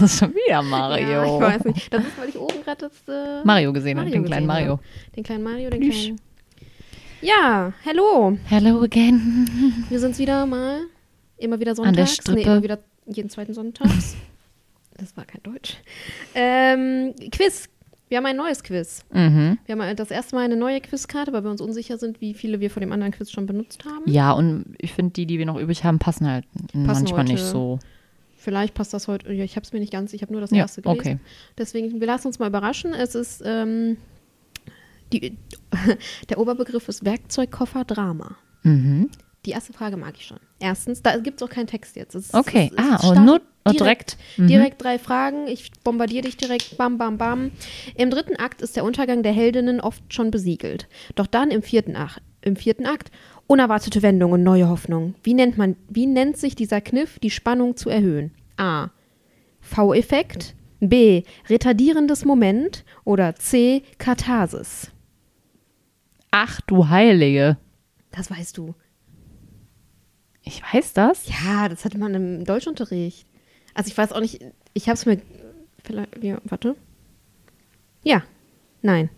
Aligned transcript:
Das 0.00 0.12
ist 0.14 0.18
schon 0.18 0.30
wieder 0.34 0.62
Mario. 0.62 1.08
Ja, 1.08 1.24
ich 1.24 1.40
weiß 1.40 1.64
nicht. 1.66 1.92
Das 1.92 2.02
ist, 2.04 2.18
weil 2.18 2.28
ich 2.30 2.38
oben 2.38 2.62
gerade 2.64 2.88
das 2.88 3.14
äh, 3.14 3.44
Mario 3.44 3.72
gesehen 3.72 3.98
habe, 3.98 4.10
den 4.10 4.24
kleinen 4.24 4.46
Mario. 4.46 4.70
habe. 4.72 4.82
Den 5.16 5.24
kleinen 5.24 5.42
Mario, 5.44 5.70
den 5.70 5.80
Plüsch. 5.80 6.04
kleinen. 6.04 6.20
Ja, 7.22 7.72
hallo. 7.84 8.38
Hello 8.46 8.80
again. 8.82 9.84
Wir 9.90 10.00
sind's 10.00 10.18
wieder 10.18 10.46
mal. 10.46 10.80
Immer 11.36 11.60
wieder 11.60 11.72
An 11.72 11.76
sonntags. 11.76 11.94
der 11.94 12.04
Nee, 12.04 12.40
Strippe. 12.40 12.40
immer 12.50 12.62
wieder 12.62 12.78
jeden 13.06 13.28
zweiten 13.30 13.52
Sonntags. 13.54 14.16
das 14.96 15.16
war 15.16 15.24
kein 15.24 15.42
Deutsch. 15.42 15.76
Ähm, 16.34 17.14
Quiz. 17.30 17.68
Wir 18.08 18.16
haben 18.18 18.26
ein 18.26 18.36
neues 18.36 18.62
Quiz. 18.64 19.04
Mhm. 19.12 19.58
Wir 19.66 19.76
haben 19.78 19.96
das 19.96 20.10
erste 20.10 20.34
Mal 20.34 20.44
eine 20.44 20.56
neue 20.56 20.80
Quizkarte, 20.80 21.32
weil 21.32 21.44
wir 21.44 21.50
uns 21.50 21.60
unsicher 21.60 21.96
sind, 21.96 22.20
wie 22.20 22.34
viele 22.34 22.58
wir 22.58 22.68
von 22.70 22.80
dem 22.80 22.90
anderen 22.90 23.12
Quiz 23.12 23.30
schon 23.30 23.46
benutzt 23.46 23.84
haben. 23.84 24.02
Ja, 24.06 24.32
und 24.32 24.74
ich 24.78 24.92
finde, 24.92 25.12
die, 25.12 25.26
die 25.26 25.38
wir 25.38 25.46
noch 25.46 25.60
übrig 25.60 25.84
haben, 25.84 25.98
passen 26.00 26.26
halt 26.28 26.44
manchmal 26.72 27.20
heute. 27.20 27.32
nicht 27.34 27.44
so. 27.44 27.78
Vielleicht 28.40 28.72
passt 28.74 28.94
das 28.94 29.06
heute. 29.06 29.30
Ja, 29.32 29.44
ich 29.44 29.56
habe 29.56 29.64
es 29.64 29.72
mir 29.72 29.80
nicht 29.80 29.92
ganz. 29.92 30.12
Ich 30.14 30.22
habe 30.22 30.32
nur 30.32 30.40
das 30.40 30.50
Ja, 30.50 30.58
erste 30.58 30.80
gelesen. 30.80 30.98
okay. 31.00 31.18
Deswegen, 31.58 32.00
wir 32.00 32.06
lassen 32.06 32.26
uns 32.28 32.38
mal 32.38 32.46
überraschen. 32.48 32.94
Es 32.94 33.14
ist 33.14 33.42
ähm, 33.44 33.98
die, 35.12 35.36
der 36.28 36.38
Oberbegriff 36.38 36.88
ist 36.88 37.04
Werkzeugkoffer 37.04 37.84
Drama. 37.84 38.36
Mhm. 38.62 39.10
Die 39.46 39.50
erste 39.50 39.72
Frage 39.72 39.96
mag 39.96 40.14
ich 40.16 40.26
schon. 40.26 40.38
Erstens, 40.58 41.02
da 41.02 41.16
gibt 41.18 41.40
es 41.40 41.46
auch 41.46 41.52
keinen 41.52 41.66
Text 41.66 41.96
jetzt. 41.96 42.14
Es 42.14 42.26
ist- 42.26 42.34
Okay, 42.34 42.70
es 42.76 42.84
ist 42.84 43.04
ah, 43.04 43.08
und 43.10 43.24
nur 43.24 43.40
oh, 43.66 43.70
direkt. 43.72 44.16
Mhm. 44.36 44.48
Direkt 44.48 44.82
drei 44.82 44.98
Fragen. 44.98 45.46
Ich 45.48 45.70
bombardiere 45.84 46.24
dich 46.26 46.36
direkt. 46.36 46.76
Bam, 46.76 46.98
bam, 46.98 47.18
bam. 47.18 47.50
Im 47.94 48.10
dritten 48.10 48.36
Akt 48.36 48.62
ist 48.62 48.76
der 48.76 48.84
Untergang 48.84 49.22
der 49.22 49.32
Heldinnen 49.32 49.80
oft 49.80 50.02
schon 50.12 50.30
besiegelt. 50.30 50.88
Doch 51.14 51.26
dann 51.26 51.50
im 51.50 51.62
vierten, 51.62 51.96
Ach 51.96 52.18
im 52.42 52.56
vierten 52.56 52.86
Akt 52.86 53.10
unerwartete 53.46 54.02
Wendung 54.02 54.32
und 54.32 54.42
neue 54.42 54.68
Hoffnung. 54.68 55.14
Wie 55.22 55.34
nennt 55.34 55.58
man, 55.58 55.76
wie 55.88 56.06
nennt 56.06 56.36
sich 56.36 56.54
dieser 56.54 56.80
Kniff, 56.80 57.18
die 57.18 57.30
Spannung 57.30 57.76
zu 57.76 57.90
erhöhen? 57.90 58.32
A. 58.56 58.90
V-Effekt. 59.60 60.54
B. 60.80 61.24
Retardierendes 61.48 62.24
Moment. 62.24 62.84
Oder 63.04 63.34
C. 63.34 63.82
Katharsis. 63.98 64.90
Ach 66.30 66.60
du 66.62 66.88
Heilige. 66.88 67.56
Das 68.12 68.30
weißt 68.30 68.56
du. 68.56 68.74
Ich 70.42 70.62
weiß 70.62 70.92
das. 70.94 71.28
Ja, 71.28 71.68
das 71.68 71.84
hatte 71.84 71.98
man 71.98 72.14
im 72.14 72.44
Deutschunterricht. 72.44 73.26
Also 73.74 73.88
ich 73.88 73.98
weiß 73.98 74.12
auch 74.12 74.20
nicht, 74.20 74.40
ich 74.74 74.88
habe 74.88 74.94
es 74.94 75.06
mir 75.06 75.20
vielleicht, 75.84 76.22
ja, 76.22 76.38
warte. 76.44 76.76
Ja, 78.02 78.22
nein. 78.82 79.10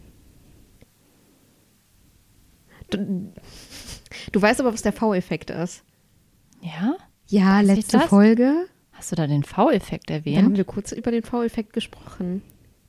Du, 2.95 3.33
du 4.33 4.43
weißt 4.43 4.61
aber, 4.61 4.73
was 4.73 4.83
der 4.83 4.93
V-Effekt 4.93 5.51
ist. 5.51 5.85
Ja? 6.61 6.97
Ja, 7.29 7.59
Weiß 7.59 7.67
letzte? 7.67 8.01
Folge. 8.01 8.67
Hast 8.93 9.11
du 9.13 9.17
da 9.17 9.27
den 9.27 9.43
V-Effekt 9.43 10.11
Da 10.11 10.15
haben 10.15 10.25
erwähnt? 10.27 10.57
wir 10.57 10.65
kurz 10.65 10.93
über 10.93 11.11
den 11.11 11.23
V-Effekt 11.23 11.73
gesprochen. 11.73 12.43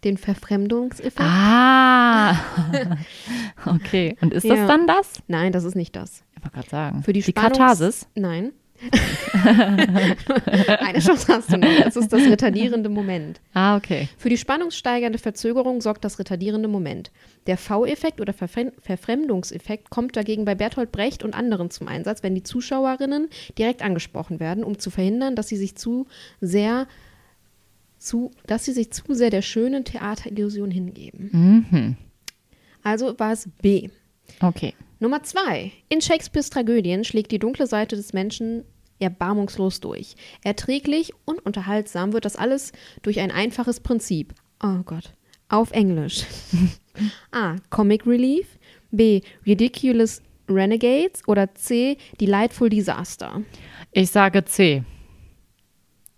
Den 0.03 0.17
Verfremdungseffekt. 0.17 1.21
Ah. 1.21 2.35
okay. 3.65 4.17
Und 4.21 4.33
ist 4.33 4.43
Ja. 4.43 4.55
das 4.55 4.67
dann 4.67 4.86
das? 4.86 5.13
Nein, 5.27 5.52
das 5.53 5.63
ist 5.63 5.75
nicht 5.75 5.95
das. 5.95 6.23
Ich 6.36 6.43
wollte 6.43 6.55
gerade 6.55 6.69
sagen. 6.69 7.03
Für 7.03 7.13
die, 7.13 7.21
die 7.21 7.31
Katharsis. 7.33 8.08
Nein. 8.15 8.52
Eine 10.80 11.00
Chance 11.00 11.28
hast 11.30 11.52
du 11.52 11.58
noch. 11.58 11.70
Es 11.86 11.95
ist 11.95 12.11
das 12.11 12.22
retardierende 12.23 12.89
Moment. 12.89 13.39
Ah, 13.54 13.78
okay. 13.78 14.10
Für 14.17 14.30
die 14.30 14.38
spannungssteigernde 14.38 15.20
Verzögerung 15.20 15.82
sorgt 15.82 16.04
das 16.04 16.20
retardierende 16.20 16.67
Moment. 16.67 17.11
Der 17.48 17.58
V-Effekt 17.58 18.20
oder 18.20 18.34
Verfrem 18.34 18.72
Verfremdungseffekt 18.82 19.89
kommt 19.89 20.16
dagegen 20.16 20.45
bei 20.45 20.56
Bertolt 20.56 20.92
Brecht 20.92 21.23
und 21.23 21.34
anderen 21.34 21.70
zum 21.70 21.88
Einsatz, 21.88 22.23
wenn 22.23 22.36
die 22.36 22.44
Zuschauerinnen 22.44 23.30
direkt 23.58 23.82
angesprochen 23.82 24.39
werden, 24.39 24.64
um 24.64 24.80
zu 24.80 24.90
verhindern, 24.90 25.36
dass 25.36 25.48
sie 25.48 25.58
sich 25.58 25.76
zu 25.76 26.08
sehr 26.42 26.88
zu, 27.98 28.32
dass 28.45 28.66
sie 28.66 28.73
sich 28.73 28.92
zu 28.92 29.14
sehr 29.14 29.30
der 29.30 29.42
schönen 29.42 29.86
Theaterillusion 29.86 30.72
hingeben. 30.72 31.30
Mhm. 31.32 31.98
Also 32.84 33.17
war 33.17 33.32
es 33.32 33.48
B. 33.61 33.90
Okay. 34.42 34.73
Nummer 35.03 35.21
zwei. 35.21 35.73
In 35.89 35.99
Shakespeares 35.99 36.49
Tragödien 36.49 37.03
schlägt 37.03 37.33
die 37.33 37.37
dunkle 37.37 37.67
Seite 37.67 37.97
des 37.97 38.14
Menschen 38.14 38.64
erbarmungslos 38.99 39.81
durch. 39.81 40.15
Erträglich 40.45 41.11
und 41.25 41.45
unterhaltsam 41.45 42.14
wird 42.14 42.23
das 42.23 42.37
alles 42.37 42.71
durch 43.02 43.19
ein 43.19 43.30
einfaches 43.30 43.81
Prinzip. 43.81 44.33
Oh 44.63 44.81
Gott. 44.86 45.13
Auf 45.49 45.71
Englisch. 45.71 46.23
A. 47.31 47.58
Comic 47.69 48.08
Relief. 48.08 48.47
B. 48.92 49.19
Ridiculous 49.45 50.21
Renegades. 50.47 51.27
Oder 51.27 51.53
C. 51.53 51.97
Delightful 52.21 52.69
Disaster. 52.69 53.42
Ich 53.92 54.09
sage 54.09 54.45
C. 54.45 54.83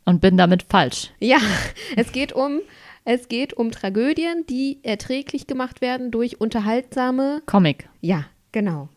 Und 0.06 0.22
bin 0.22 0.38
damit 0.38 0.62
falsch. 0.62 1.10
Ja, 1.20 1.40
es 1.96 2.12
geht 2.12 2.34
um, 2.34 2.62
es 3.04 3.30
geht 3.30 3.54
um 3.54 3.72
Tragödien, 3.72 4.46
die 4.48 4.78
erträglich 4.84 5.48
gemacht 5.48 5.82
werden 5.82 6.12
durch 6.12 6.40
unterhaltsame. 6.40 7.42
Comic. 7.48 7.90
Ja, 8.02 8.26
genau. 8.56 8.88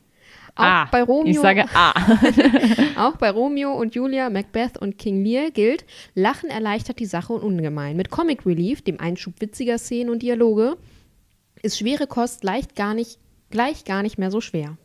Auch 0.54 0.64
A. 0.64 0.84
bei 0.86 1.02
Romeo. 1.02 1.30
Ich 1.30 1.38
sage 1.38 1.66
A. 1.74 1.92
Auch 3.08 3.16
bei 3.16 3.30
Romeo 3.30 3.72
und 3.72 3.94
Julia, 3.94 4.30
Macbeth 4.30 4.78
und 4.78 4.98
King 4.98 5.24
Lear 5.24 5.50
gilt, 5.50 5.84
Lachen 6.14 6.48
erleichtert 6.48 6.98
die 6.98 7.06
Sache 7.06 7.32
ungemein. 7.32 7.96
Mit 7.96 8.10
Comic 8.10 8.46
Relief, 8.46 8.82
dem 8.82 8.98
Einschub 8.98 9.40
witziger 9.40 9.78
Szenen 9.78 10.10
und 10.10 10.22
Dialoge, 10.22 10.76
ist 11.62 11.78
schwere 11.78 12.06
Kost 12.06 12.44
leicht 12.44 12.76
gar 12.76 12.94
nicht, 12.94 13.18
gleich 13.50 13.84
gar 13.84 14.02
nicht 14.02 14.18
mehr 14.18 14.30
so 14.30 14.40
schwer. 14.40 14.78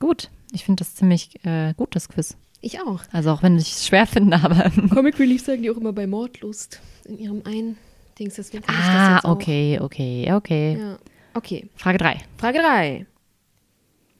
Gut. 0.00 0.30
Ich 0.52 0.64
finde 0.64 0.80
das 0.80 0.94
ziemlich 0.94 1.44
äh, 1.44 1.74
gut, 1.74 1.94
das 1.96 2.08
Quiz. 2.08 2.36
Ich 2.60 2.80
auch. 2.80 3.00
Also 3.12 3.30
auch 3.30 3.42
wenn 3.42 3.58
ich 3.58 3.72
es 3.72 3.86
schwer 3.86 4.06
finde, 4.06 4.38
aber. 4.42 4.70
Comic 4.94 5.18
Relief 5.18 5.44
sagen 5.44 5.62
die 5.62 5.70
auch 5.70 5.76
immer 5.76 5.92
bei 5.92 6.06
Mordlust 6.06 6.80
in 7.04 7.18
ihrem 7.18 7.42
einen 7.44 7.76
Dings. 8.18 8.34
Deswegen 8.34 8.62
kann 8.64 8.74
ich 8.74 8.80
das 8.80 8.90
ah, 8.90 9.14
jetzt 9.16 9.24
auch. 9.24 9.30
okay, 9.30 9.78
okay, 9.80 10.32
okay. 10.32 10.78
Ja. 10.78 10.98
Okay, 11.34 11.68
Frage 11.74 11.98
3. 11.98 12.20
Frage 12.38 12.58
3. 12.60 13.06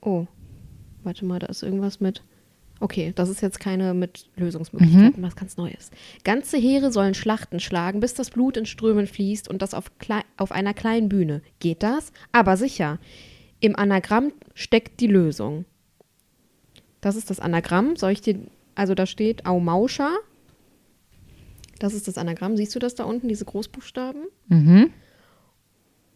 Oh, 0.04 0.26
warte 1.03 1.25
mal, 1.25 1.38
da 1.38 1.47
ist 1.47 1.62
irgendwas 1.62 2.00
mit. 2.00 2.22
Okay, 2.81 3.12
das 3.15 3.28
ist 3.28 3.41
jetzt 3.41 3.60
keine 3.60 3.94
mit 3.94 4.28
Lösungsmöglichkeiten, 4.37 5.22
was 5.22 5.37
ganz 5.37 5.56
Neues. 5.56 5.91
Ganze 6.25 6.59
Heere 6.59 6.92
sollen 6.92 7.15
Schlachten 7.15 7.60
schlagen, 7.60 8.00
bis 8.00 8.15
das 8.15 8.31
Blut 8.31 8.56
in 8.56 8.66
Strömen 8.66 9.06
fließt 9.06 9.48
und 9.48 9.62
das 9.62 9.75
auf, 9.75 9.97
klei 9.98 10.20
auf 10.37 10.53
einer 10.53 10.75
kleinen 10.75 11.09
Bühne. 11.09 11.41
Geht 11.60 11.82
das? 11.82 12.12
Aber 12.32 12.56
sicher. 12.56 12.98
Im 13.60 13.76
Anagramm 13.76 14.32
steckt 14.54 15.00
die 15.00 15.06
Lösung. 15.06 15.65
Das 17.00 17.16
ist 17.16 17.31
das 17.31 17.41
Anagramm. 17.41 17.97
Soll 17.97 18.12
ich 18.12 18.21
dir. 18.21 18.38
Also 18.75 18.94
da 18.94 19.06
steht 19.06 19.47
Aumauscha. 19.47 20.10
Das 21.78 21.94
ist 21.94 22.09
das 22.09 22.19
Anagramm. 22.19 22.56
Siehst 22.56 22.75
du 22.75 22.78
das 22.81 22.94
da 22.94 23.04
unten, 23.04 23.28
diese 23.28 23.44
Großbuchstaben? 23.44 24.25
Mhm. 24.48 24.91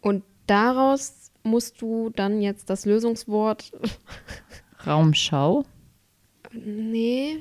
Und 0.01 0.23
daraus 0.45 1.18
musst 1.43 1.81
du 1.81 2.09
dann 2.15 2.41
jetzt 2.41 2.69
das 2.69 2.85
Lösungswort, 2.85 3.71
Raumschau. 4.85 5.65
nee, 6.51 7.37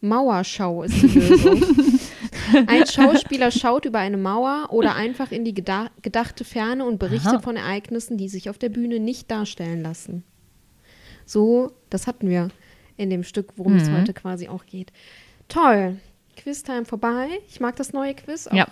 Mauerschau 0.00 0.84
ist 0.84 1.02
die 1.02 1.06
Lösung. 1.18 1.62
Ein 2.66 2.86
Schauspieler 2.86 3.50
schaut 3.50 3.84
über 3.84 3.98
eine 3.98 4.16
Mauer 4.16 4.68
oder 4.70 4.94
einfach 4.94 5.32
in 5.32 5.44
die 5.44 5.52
geda 5.52 5.90
gedachte 6.02 6.44
Ferne 6.44 6.84
und 6.84 6.98
berichtet 6.98 7.34
Aha. 7.34 7.40
von 7.40 7.56
Ereignissen, 7.56 8.16
die 8.16 8.28
sich 8.28 8.48
auf 8.48 8.56
der 8.58 8.70
Bühne 8.70 9.00
nicht 9.00 9.30
darstellen 9.30 9.82
lassen. 9.82 10.24
So, 11.26 11.72
das 11.90 12.06
hatten 12.06 12.28
wir 12.30 12.48
in 12.96 13.10
dem 13.10 13.22
Stück, 13.22 13.52
worum 13.56 13.76
es 13.76 13.88
Mhm. 13.90 13.98
heute 13.98 14.14
quasi 14.14 14.48
auch 14.48 14.64
geht. 14.66 14.92
Toll. 15.48 15.96
Quiztime 16.36 16.84
vorbei. 16.86 17.28
Ich 17.48 17.60
mag 17.60 17.76
das 17.76 17.92
neue 17.92 18.14
Quiz. 18.14 18.46
Auch. 18.46 18.54
Ja. 18.54 18.66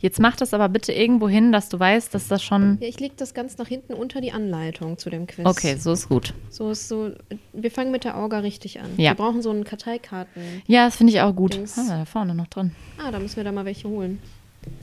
Jetzt 0.00 0.20
mach 0.20 0.36
das 0.36 0.54
aber 0.54 0.68
bitte 0.68 0.92
irgendwo 0.92 1.28
hin, 1.28 1.52
dass 1.52 1.68
du 1.68 1.78
weißt, 1.78 2.14
dass 2.14 2.28
das 2.28 2.42
schon. 2.42 2.78
Ja, 2.80 2.88
ich 2.88 3.00
lege 3.00 3.14
das 3.16 3.34
ganz 3.34 3.58
nach 3.58 3.68
hinten 3.68 3.94
unter 3.94 4.20
die 4.20 4.32
Anleitung 4.32 4.98
zu 4.98 5.10
dem 5.10 5.26
Quiz. 5.26 5.46
Okay, 5.46 5.76
so 5.76 5.92
ist 5.92 6.08
gut. 6.08 6.34
So 6.50 6.70
ist 6.70 6.88
so, 6.88 7.12
wir 7.52 7.70
fangen 7.70 7.90
mit 7.90 8.04
der 8.04 8.16
Orga 8.16 8.40
richtig 8.40 8.80
an. 8.80 8.90
Ja. 8.96 9.10
Wir 9.12 9.14
brauchen 9.16 9.42
so 9.42 9.50
einen 9.50 9.64
Karteikarten. 9.64 10.62
Ja, 10.66 10.86
das 10.86 10.96
finde 10.96 11.12
ich 11.12 11.20
auch 11.20 11.34
gut. 11.34 11.54
Dings. 11.54 11.78
Ah, 11.78 11.98
da 11.98 12.04
vorne 12.04 12.34
noch 12.34 12.46
drin. 12.48 12.72
Ah, 12.98 13.10
da 13.10 13.18
müssen 13.18 13.36
wir 13.36 13.44
da 13.44 13.52
mal 13.52 13.64
welche 13.64 13.88
holen. 13.88 14.20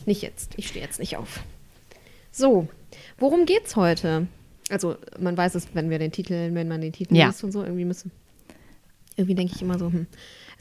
Nicht 0.06 0.22
jetzt. 0.22 0.54
Ich 0.58 0.68
stehe 0.68 0.84
jetzt 0.84 1.00
nicht 1.00 1.18
auf. 1.18 1.42
So, 2.32 2.68
worum 3.20 3.46
geht's 3.46 3.76
heute? 3.76 4.28
Also, 4.70 4.96
man 5.20 5.36
weiß 5.38 5.56
es, 5.56 5.68
wenn 5.74 5.90
wir 5.90 6.00
den 6.00 6.12
Titel, 6.12 6.54
wenn 6.54 6.68
man 6.68 6.82
den 6.82 6.94
Titel 6.94 7.16
Ja. 7.16 7.28
liest 7.28 7.44
und 7.44 7.52
so, 7.52 7.64
irgendwie 7.64 7.86
müssen. 7.86 8.12
Irgendwie 9.16 9.36
denke 9.36 9.54
ich 9.56 9.62
immer 9.62 9.78
so, 9.78 9.92
hm. 9.92 10.08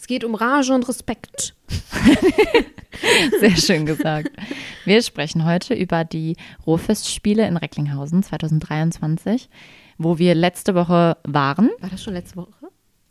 Es 0.03 0.09
geht 0.09 0.25
um 0.25 0.35
Rage 0.35 0.75
und 0.75 0.89
Respekt. 0.89 1.55
Sehr 3.39 3.57
schön 3.57 3.87
gesagt. 3.87 4.31
Wir 4.85 5.01
sprechen 5.01 5.45
heute 5.45 5.75
über 5.75 6.03
die 6.03 6.35
Ruhrfestspiele 6.67 7.47
in 7.47 7.57
Recklinghausen 7.57 8.25
2023, 8.25 9.49
wo 9.99 10.19
wir 10.19 10.35
letzte 10.35 10.75
Woche 10.75 11.19
waren. 11.23 11.71
War 11.79 11.89
das 11.89 12.03
schon 12.03 12.15
letzte 12.15 12.35
Woche? 12.35 12.49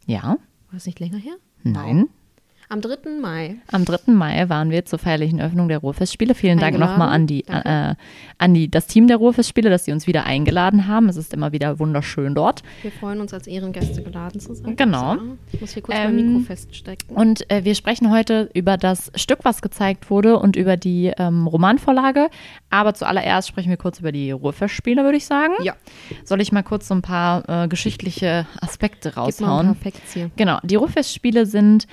Ja, 0.06 0.22
War 0.24 0.38
das 0.74 0.86
nicht 0.86 1.00
länger 1.00 1.18
her? 1.18 1.38
nein. 1.64 2.10
Am 2.72 2.80
3. 2.80 3.20
Mai. 3.22 3.58
Am 3.70 3.84
3. 3.84 4.14
Mai 4.14 4.48
waren 4.48 4.70
wir 4.72 4.86
zur 4.86 4.98
feierlichen 4.98 5.42
Öffnung 5.42 5.68
der 5.68 5.80
Ruhrfestspiele. 5.80 6.34
Vielen 6.34 6.58
Dank 6.58 6.80
nochmal 6.80 7.10
an, 7.10 7.28
die, 7.28 7.44
äh, 7.46 7.96
an 8.38 8.54
die, 8.54 8.72
das 8.72 8.88
Team 8.88 9.08
der 9.08 9.18
Ruhrfestspiele, 9.18 9.70
dass 9.70 9.84
sie 9.84 9.92
uns 9.92 10.08
wieder 10.08 10.24
eingeladen 10.26 10.88
haben. 10.88 11.10
Es 11.10 11.18
ist 11.18 11.34
immer 11.34 11.52
wieder 11.52 11.80
wunderschön 11.80 12.34
dort. 12.34 12.64
Wir 12.82 12.94
freuen 12.94 13.20
uns, 13.20 13.34
als 13.34 13.46
Ehrengäste 13.48 14.02
geladen 14.02 14.40
zu 14.40 14.54
sein. 14.56 14.78
Genau. 14.78 15.16
So, 15.16 15.38
Ich 15.52 15.60
muss 15.60 15.74
hier 15.74 15.84
kurz 15.84 15.98
Ähm, 15.98 16.16
mein 16.16 16.34
Mikro 16.34 16.46
feststecken. 16.46 17.14
Und 17.14 17.52
äh, 17.52 17.66
wir 17.66 17.76
sprechen 17.76 18.10
heute 18.10 18.50
über 18.54 18.78
das 18.78 19.12
Stück, 19.16 19.40
was 19.44 19.62
gezeigt 19.62 20.10
wurde 20.10 20.40
und 20.40 20.56
über 20.56 20.78
die 20.78 21.12
ähm, 21.18 21.48
Romanvorlage. 21.48 22.30
Aber 22.70 22.94
zuallererst 22.94 23.50
sprechen 23.50 23.70
wir 23.70 23.76
kurz 23.76 24.00
über 24.00 24.14
die 24.14 24.32
Ruhrfestspiele, 24.32 25.04
würde 25.04 25.18
ich 25.18 25.26
sagen. 25.26 25.56
Ja. 25.62 25.74
Soll 26.24 26.40
ich 26.40 26.54
mal 26.54 26.64
kurz 26.64 26.88
so 26.88 26.94
ein 26.94 27.02
paar 27.02 27.44
äh, 27.50 27.68
geschichtliche 27.68 28.48
Aspekte 28.62 29.10
Gib 29.10 29.18
mal 29.18 29.24
ein 29.24 29.26
raushauen? 29.26 29.66
paar 29.66 29.76
Facts 29.76 30.14
hier. 30.14 30.32
Genau, 30.38 30.58
die 30.64 30.76
Ruhrfestspiele 30.76 31.46
sind 31.46 31.86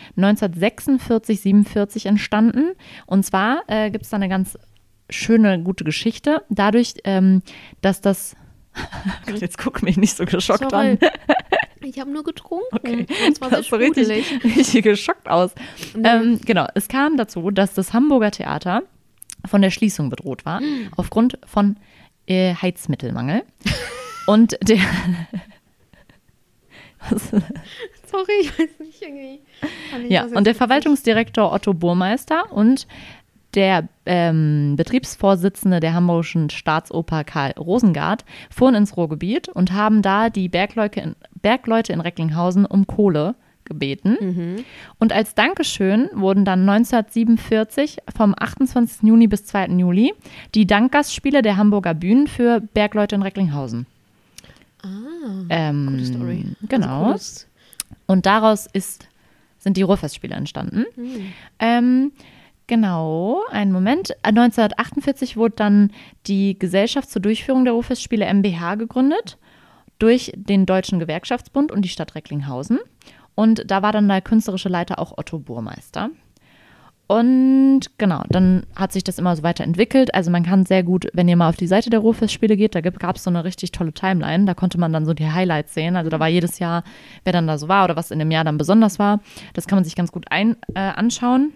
1946, 0.71 1.41
47 1.41 2.07
entstanden. 2.07 2.73
Und 3.07 3.25
zwar 3.25 3.63
äh, 3.69 3.91
gibt 3.91 4.05
es 4.05 4.11
da 4.11 4.17
eine 4.17 4.29
ganz 4.29 4.59
schöne, 5.11 5.61
gute 5.63 5.85
Geschichte. 5.85 6.43
Dadurch, 6.51 6.95
ähm, 7.05 7.43
dass 7.81 8.01
das. 8.01 8.37
Gott, 9.27 9.41
jetzt 9.41 9.59
guck 9.59 9.83
mich 9.83 9.97
nicht 9.97 10.17
so 10.17 10.25
geschockt 10.25 10.71
Sorry. 10.71 10.91
an. 10.93 10.99
Ich 11.81 11.99
habe 12.01 12.11
nur 12.11 12.25
getrunken. 12.25 12.67
Okay, 12.73 13.07
Und 13.27 13.41
das 13.53 13.69
sah 13.69 13.77
richtig, 13.77 14.09
richtig 14.45 14.83
geschockt 14.83 15.29
aus. 15.29 15.53
Nee. 15.97 16.07
Ähm, 16.09 16.41
genau, 16.45 16.67
es 16.75 16.89
kam 16.89 17.17
dazu, 17.17 17.51
dass 17.53 17.73
das 17.73 17.93
Hamburger 17.95 18.33
Theater 18.33 18.83
von 19.47 19.63
der 19.63 19.71
Schließung 19.71 20.11
bedroht 20.11 20.45
war, 20.45 20.61
Mm. 20.61 20.89
aufgrund 20.97 21.39
von 21.47 21.77
äh, 22.27 22.53
Heizmittelmangel. 22.55 23.43
Und 24.27 24.59
der. 24.61 24.79
Was? 27.09 27.31
Sorry, 28.11 28.33
ich 28.41 28.59
weiß 28.59 28.69
nicht 28.81 29.03
irgendwie. 29.03 29.41
ich 30.05 30.11
Ja, 30.11 30.25
und 30.25 30.47
der 30.47 30.55
Verwaltungsdirektor 30.55 31.53
Otto 31.53 31.75
Burmeister 31.75 32.53
und 32.53 32.87
der 33.55 33.89
ähm, 34.05 34.75
Betriebsvorsitzende 34.77 35.81
der 35.81 35.95
Hamburgischen 35.95 36.51
Staatsoper 36.51 37.25
Karl 37.25 37.53
Rosengart 37.53 38.25
fuhren 38.51 38.75
ins 38.75 38.97
Ruhrgebiet 38.97 39.49
und 39.49 39.73
haben 39.73 40.03
da 40.03 40.29
die 40.29 40.49
Bergleute 40.49 41.01
in, 41.01 41.17
Bergleute 41.41 41.93
in 41.93 42.01
Recklinghausen 42.01 42.67
um 42.67 42.87
Kohle 42.87 43.35
gebeten. 43.65 44.17
Mhm. 44.21 44.65
Und 44.99 45.13
als 45.13 45.35
Dankeschön 45.35 46.09
wurden 46.15 46.45
dann 46.45 46.69
1947 46.69 47.99
vom 48.15 48.35
28. 48.37 49.03
Juni 49.03 49.29
bis 49.29 49.45
2. 49.45 49.67
Juli 49.79 50.13
die 50.55 50.67
Dankgastspiele 50.67 51.43
der 51.43 51.57
Hamburger 51.57 51.95
Bühnen 51.95 52.27
für 52.27 52.61
Bergleute 52.61 53.15
in 53.15 53.23
Recklinghausen. 53.23 53.87
Ah, 54.83 54.87
Ähm, 55.49 55.87
coole 55.91 56.05
Story. 56.05 56.45
Genau. 56.69 57.13
Also 57.13 57.48
Und 58.09 58.27
daraus 58.27 58.67
ist, 58.73 59.09
sind 59.59 59.77
die 59.77 59.83
Ruhrfestspiele 59.83 60.35
entstanden. 60.35 60.87
Hm. 60.95 61.33
Ähm, 61.61 62.13
genau, 62.67 63.43
einen 63.51 63.71
Moment. 63.71 64.17
1948 64.23 65.37
wurde 65.37 65.55
dann 65.57 65.93
die 66.27 66.59
Gesellschaft 66.59 67.11
zur 67.11 67.23
Durchführung 67.23 67.65
der 67.65 67.75
Ruhrfestspiele 67.75 68.27
MBH 68.27 68.75
gegründet 68.77 69.39
durch 69.99 70.33
den 70.35 70.65
Deutschen 70.65 70.99
Gewerkschaftsbund 70.99 71.71
und 71.71 71.83
die 71.83 71.89
Stadt 71.89 72.15
Recklinghausen. 72.15 72.79
Und 73.35 73.71
da 73.71 73.83
war 73.83 73.93
dann 73.93 74.09
der 74.09 74.23
künstlerische 74.23 74.69
Leiter 74.69 74.99
auch 74.99 75.17
Otto 75.17 75.39
Burmeister. 75.39 76.11
Und 77.09 77.81
genau, 77.97 78.23
dann 78.29 78.67
hat 78.77 78.93
sich 78.93 79.03
das 79.03 79.19
immer 79.19 79.35
so 79.35 79.43
weiterentwickelt. 79.43 80.15
Also 80.15 80.31
man 80.31 80.43
kann 80.45 80.67
sehr 80.67 80.83
gut, 80.83 81.09
wenn 81.15 81.27
ihr 81.27 81.37
mal 81.37 81.49
auf 81.49 81.57
die 81.57 81.67
Seite 81.67 81.89
der 81.89 82.01
Ruhrfestspiele 82.01 82.55
geht, 82.55 82.75
da 82.75 82.83
gab 82.83 83.17
es 83.17 83.25
so 83.25 83.31
eine 83.31 83.45
richtig 83.45 83.73
tolle 83.73 83.95
Timeline. 83.95 84.45
Da 84.45 84.53
konnte 84.53 84.79
man 84.79 84.93
dann 84.93 85.07
so 85.07 85.15
die 85.15 85.31
Highlights 85.31 85.73
sehen. 85.73 85.97
Also 85.97 86.11
da 86.11 86.21
war 86.21 86.29
jedes 86.29 86.59
Jahr, 86.59 86.85
wer 87.25 87.33
dann 87.33 87.47
da 87.47 87.57
so 87.57 87.67
war 87.67 87.85
oder 87.85 87.97
was 87.97 88.11
in 88.11 88.19
dem 88.19 88.31
Jahr 88.31 88.45
dann 88.45 88.59
besonders 88.59 88.99
war. 88.99 89.21
Das 89.55 89.67
kann 89.67 89.79
man 89.79 89.85
sich 89.85 89.97
ganz 89.97 90.13
gut 90.13 90.27
ein, 90.31 90.57
äh, 90.75 90.81
anschauen. 90.81 91.55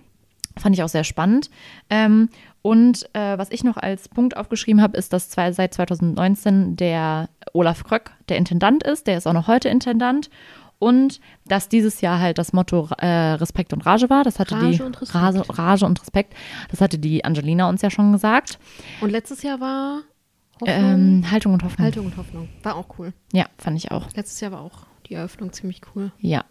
Fand 0.58 0.74
ich 0.74 0.82
auch 0.82 0.88
sehr 0.88 1.04
spannend. 1.04 1.50
Ähm, 1.90 2.30
und 2.62 3.04
äh, 3.12 3.36
was 3.36 3.50
ich 3.50 3.62
noch 3.62 3.76
als 3.76 4.08
Punkt 4.08 4.36
aufgeschrieben 4.36 4.80
habe, 4.80 4.96
ist, 4.96 5.12
dass 5.12 5.28
zwei, 5.28 5.52
seit 5.52 5.74
2019 5.74 6.76
der 6.76 7.28
Olaf 7.52 7.84
Kröck 7.84 8.12
der 8.30 8.38
Intendant 8.38 8.84
ist. 8.84 9.06
Der 9.06 9.18
ist 9.18 9.26
auch 9.26 9.32
noch 9.34 9.48
heute 9.48 9.68
Intendant. 9.68 10.30
Und 10.82 11.20
dass 11.46 11.68
dieses 11.68 12.00
Jahr 12.00 12.18
halt 12.18 12.38
das 12.38 12.52
Motto 12.52 12.88
äh, 12.98 13.06
Respekt 13.34 13.72
und 13.72 13.86
Rage 13.86 14.10
war. 14.10 14.24
Das 14.24 14.40
hatte 14.40 14.56
Rage 14.56 14.76
die 14.78 14.82
und. 14.82 15.14
Rage, 15.14 15.44
Rage 15.48 15.86
und 15.86 16.00
Respekt. 16.00 16.34
Das 16.72 16.80
hatte 16.80 16.98
die 16.98 17.24
Angelina 17.24 17.68
uns 17.68 17.82
ja 17.82 17.90
schon 17.90 18.10
gesagt. 18.10 18.58
Und 19.00 19.10
letztes 19.10 19.42
Jahr 19.44 19.60
war 19.60 20.00
Ähm, 20.66 21.24
Haltung 21.30 21.52
und 21.52 21.62
Hoffnung. 21.62 21.84
Haltung 21.84 22.06
und 22.06 22.16
Hoffnung. 22.16 22.48
War 22.64 22.74
auch 22.74 22.98
cool. 22.98 23.12
Ja, 23.32 23.46
fand 23.58 23.76
ich 23.76 23.92
auch. 23.92 24.08
Letztes 24.16 24.40
Jahr 24.40 24.50
war 24.50 24.60
auch 24.60 24.86
die 25.06 25.14
Eröffnung 25.14 25.52
ziemlich 25.52 25.82
cool. 25.94 26.10
Ja. 26.18 26.44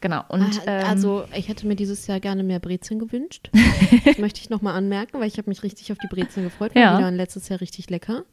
Genau. 0.00 0.22
Und 0.28 0.60
Ah, 0.66 0.80
ähm, 0.80 0.86
also, 0.86 1.24
ich 1.34 1.48
hätte 1.48 1.66
mir 1.66 1.76
dieses 1.76 2.06
Jahr 2.06 2.20
gerne 2.20 2.42
mehr 2.44 2.60
Brezeln 2.60 2.98
gewünscht. 2.98 3.50
das 4.06 4.16
möchte 4.16 4.40
ich 4.40 4.48
nochmal 4.48 4.74
anmerken, 4.74 5.20
weil 5.20 5.28
ich 5.28 5.36
habe 5.36 5.50
mich 5.50 5.62
richtig 5.62 5.92
auf 5.92 5.98
die 5.98 6.06
Brezeln 6.08 6.44
gefreut. 6.46 6.72
Ja. 6.74 6.96
Die 6.96 7.02
waren 7.04 7.14
letztes 7.14 7.48
Jahr 7.50 7.60
richtig 7.60 7.90
lecker. 7.90 8.24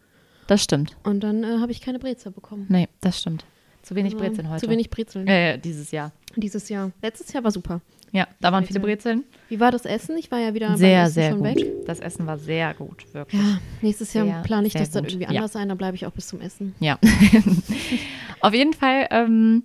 das 0.48 0.64
stimmt. 0.64 0.96
Und 1.04 1.20
dann 1.22 1.44
äh, 1.44 1.58
habe 1.60 1.72
ich 1.74 1.82
keine 1.82 2.00
Brezel 2.00 2.32
bekommen. 2.32 2.66
Nee, 2.70 2.88
das 3.02 3.20
stimmt. 3.20 3.44
Zu 3.82 3.96
wenig 3.96 4.14
Also, 4.14 4.26
Brezeln 4.26 4.50
heute. 4.50 4.62
Zu 4.66 4.70
wenig 4.70 4.90
Brezeln. 4.90 5.28
Äh, 5.28 5.58
dieses 5.60 5.92
Jahr. 5.92 6.12
Dieses 6.36 6.70
Jahr. 6.70 6.92
Letztes 7.02 7.32
Jahr 7.34 7.44
war 7.44 7.52
super. 7.52 7.82
Ja, 8.14 8.28
da 8.42 8.52
waren 8.52 8.66
viele 8.66 8.82
Brezeln. 8.82 9.24
Wie 9.48 9.60
war 9.62 9.72
das 9.72 9.86
Essen? 9.86 10.18
Ich 10.18 10.30
war 10.32 10.40
ja 10.40 10.54
wieder 10.54 10.76
Sehr, 10.76 11.10
sehr 11.10 11.30
schon 11.32 11.40
gut. 11.40 11.56
weg. 11.56 11.86
Das 11.88 12.00
Essen 12.02 12.28
war 12.28 12.38
sehr 12.38 12.74
gut, 12.74 13.06
wirklich. 13.14 13.42
Ja, 13.42 13.60
nächstes 13.82 14.14
Jahr 14.14 14.26
Sehr, 14.26 14.42
plane 14.42 14.68
ich 14.68 14.74
das 14.74 14.92
dann 14.92 15.04
gut. 15.06 15.14
irgendwie 15.14 15.34
Ja. 15.34 15.40
anders 15.40 15.56
ein, 15.56 15.70
dann 15.70 15.78
bleibe 15.78 15.96
ich 15.96 16.06
auch 16.06 16.12
bis 16.12 16.28
zum 16.28 16.42
Essen. 16.42 16.76
Ja. 16.82 17.00
Auf 18.42 18.54
jeden 18.54 18.74
Fall 18.74 19.08
ähm, 19.12 19.64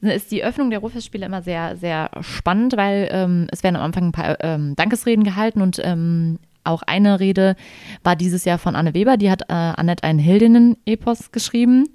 ist 0.00 0.30
die 0.30 0.42
Öffnung 0.42 0.70
der 0.70 0.78
Ruhrfestspiele 0.78 1.26
immer 1.26 1.42
sehr, 1.42 1.76
sehr 1.76 2.10
spannend, 2.22 2.76
weil 2.76 3.08
ähm, 3.12 3.46
es 3.52 3.62
werden 3.62 3.76
am 3.76 3.82
Anfang 3.82 4.06
ein 4.06 4.12
paar 4.12 4.36
ähm, 4.42 4.74
Dankesreden 4.76 5.22
gehalten 5.24 5.60
und 5.60 5.78
ähm, 5.84 6.38
auch 6.64 6.82
eine 6.82 7.20
Rede 7.20 7.56
war 8.04 8.16
dieses 8.16 8.44
Jahr 8.44 8.58
von 8.58 8.74
Anne 8.76 8.94
Weber, 8.94 9.16
die 9.16 9.30
hat 9.30 9.42
äh, 9.42 9.52
Annette 9.52 10.04
einen 10.04 10.18
Heldinnen-Epos 10.20 11.32
geschrieben. 11.32 11.88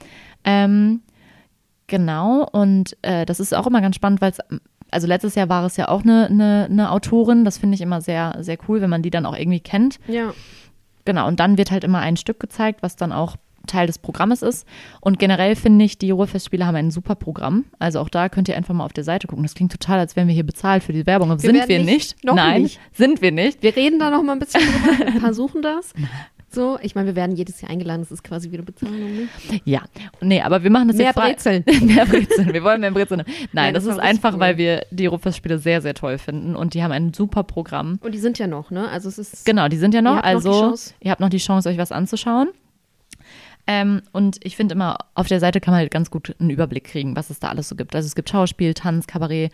Ähm, 0.44 1.02
genau, 1.88 2.48
und 2.52 2.96
äh, 3.02 3.26
das 3.26 3.40
ist 3.40 3.54
auch 3.54 3.68
immer 3.68 3.82
ganz 3.82 3.96
spannend, 3.96 4.22
weil 4.22 4.32
es, 4.32 4.40
also 4.92 5.08
letztes 5.08 5.36
Jahr 5.36 5.50
war 5.50 5.66
es 5.66 5.78
ja 5.78 5.90
auch 5.90 6.04
eine, 6.04 6.28
eine, 6.28 6.68
eine 6.70 6.92
Autorin, 6.92 7.46
das 7.46 7.58
finde 7.58 7.76
ich 7.76 7.82
immer 7.82 8.02
sehr, 8.02 8.38
sehr 8.40 8.58
cool, 8.68 8.82
wenn 8.82 8.90
man 8.90 9.02
die 9.02 9.10
dann 9.10 9.26
auch 9.26 9.36
irgendwie 9.38 9.60
kennt. 9.60 10.00
Ja. 10.08 10.34
Genau, 11.06 11.28
und 11.28 11.40
dann 11.40 11.58
wird 11.58 11.72
halt 11.72 11.84
immer 11.84 12.00
ein 12.00 12.18
Stück 12.18 12.40
gezeigt, 12.40 12.84
was 12.84 12.96
dann 12.96 13.12
auch 13.12 13.38
Teil 13.68 13.86
des 13.88 14.00
Programmes 14.00 14.42
ist. 14.42 14.66
Und 15.02 15.20
generell 15.20 15.56
finde 15.56 15.86
ich, 15.86 15.98
die 15.98 16.12
Ruhrfestspiele 16.12 16.66
haben 16.66 16.76
ein 16.76 16.92
super 16.92 17.16
Programm. 17.16 17.66
Also 17.80 18.00
auch 18.00 18.10
da 18.10 18.30
könnt 18.30 18.48
ihr 18.48 18.58
einfach 18.58 18.74
mal 18.74 18.86
auf 18.86 18.94
der 18.94 19.04
Seite 19.04 19.28
gucken. 19.28 19.44
Das 19.44 19.54
klingt 19.54 19.72
total, 19.72 20.00
als 20.00 20.16
wären 20.16 20.28
wir 20.28 20.34
hier 20.34 20.46
bezahlt 20.46 20.84
für 20.84 20.94
die 20.94 21.06
Werbung. 21.06 21.32
Aber 21.32 21.42
Wir 21.44 21.52
sind 21.52 21.68
wir 21.70 21.80
nicht. 21.80 21.88
nicht. 21.88 22.26
Noch 22.26 22.36
Nein, 22.36 22.64
nicht. 22.64 22.80
sind 22.94 23.22
wir 23.22 23.32
nicht. 23.32 23.62
Wir 23.62 23.76
reden 23.76 24.00
da 24.00 24.10
noch 24.10 24.24
mal 24.24 24.34
ein 24.34 24.40
bisschen 24.40 24.62
drüber. 24.62 25.06
Ein 25.08 25.20
paar 25.20 25.34
suchen 25.34 25.62
das. 25.62 25.94
So, 26.50 26.80
ich 26.82 26.96
meine, 26.96 27.08
wir 27.08 27.16
werden 27.16 27.36
jedes 27.36 27.60
Jahr 27.60 27.70
eingeladen. 27.70 28.02
Das 28.02 28.12
ist 28.12 28.24
quasi 28.24 28.50
wie 28.52 28.56
eine 28.56 28.64
Bezahlung. 28.64 28.98
Ne? 29.00 29.28
Ja, 29.66 29.82
nee, 30.22 30.42
aber 30.42 30.64
wir 30.64 30.70
machen 30.70 30.88
das 30.88 30.98
Mehr 30.98 31.08
jetzt 31.08 31.16
Brezeln. 31.16 31.64
mehr 31.86 32.06
Brezeln. 32.06 32.54
Wir 32.54 32.64
wollen 32.64 32.80
mehr 32.82 32.92
Brezeln. 32.92 33.24
Nein, 33.26 33.48
Nein, 33.52 33.74
das, 33.74 33.84
das 33.84 33.96
ist 33.96 34.02
einfach, 34.02 34.34
cool. 34.34 34.40
weil 34.40 34.58
wir 34.58 34.86
die 34.90 35.08
Ruhrfestspiele 35.08 35.60
sehr, 35.60 35.82
sehr 35.82 35.94
toll 35.94 36.18
finden. 36.18 36.56
Und 36.56 36.74
die 36.74 36.84
haben 36.84 36.92
ein 36.92 37.14
super 37.14 37.44
Programm. 37.44 38.00
Und 38.02 38.14
die 38.14 38.20
sind 38.20 38.40
ja 38.40 38.48
noch, 38.48 38.72
ne? 38.72 38.88
Also 38.90 39.10
es 39.10 39.20
ist. 39.20 39.46
Genau, 39.46 39.68
die 39.68 39.78
sind 39.78 39.94
ja 39.94 40.02
noch. 40.02 40.12
Ihr 40.12 40.18
noch 40.18 40.24
also 40.24 40.52
Chance. 40.52 40.94
ihr 41.02 41.12
habt 41.12 41.20
noch 41.20 41.30
die 41.30 41.38
Chance, 41.38 41.68
euch 41.70 41.78
was 41.78 41.92
anzuschauen. 41.92 42.50
Ähm, 43.68 44.02
und 44.14 44.38
ich 44.44 44.56
finde 44.56 44.74
immer, 44.74 44.98
auf 45.14 45.28
der 45.28 45.42
Seite 45.42 45.60
kann 45.60 45.74
man 45.74 45.80
halt 45.80 45.92
ganz 45.92 46.10
gut 46.10 46.34
einen 46.40 46.50
Überblick 46.50 46.86
kriegen, 46.86 47.18
was 47.18 47.30
es 47.30 47.40
da 47.40 47.50
alles 47.50 47.68
so 47.68 47.76
gibt. 47.76 47.94
Also 47.94 48.08
es 48.08 48.16
gibt 48.16 48.30
Schauspiel, 48.30 48.74
Tanz, 48.74 49.06
Kabarett, 49.08 49.52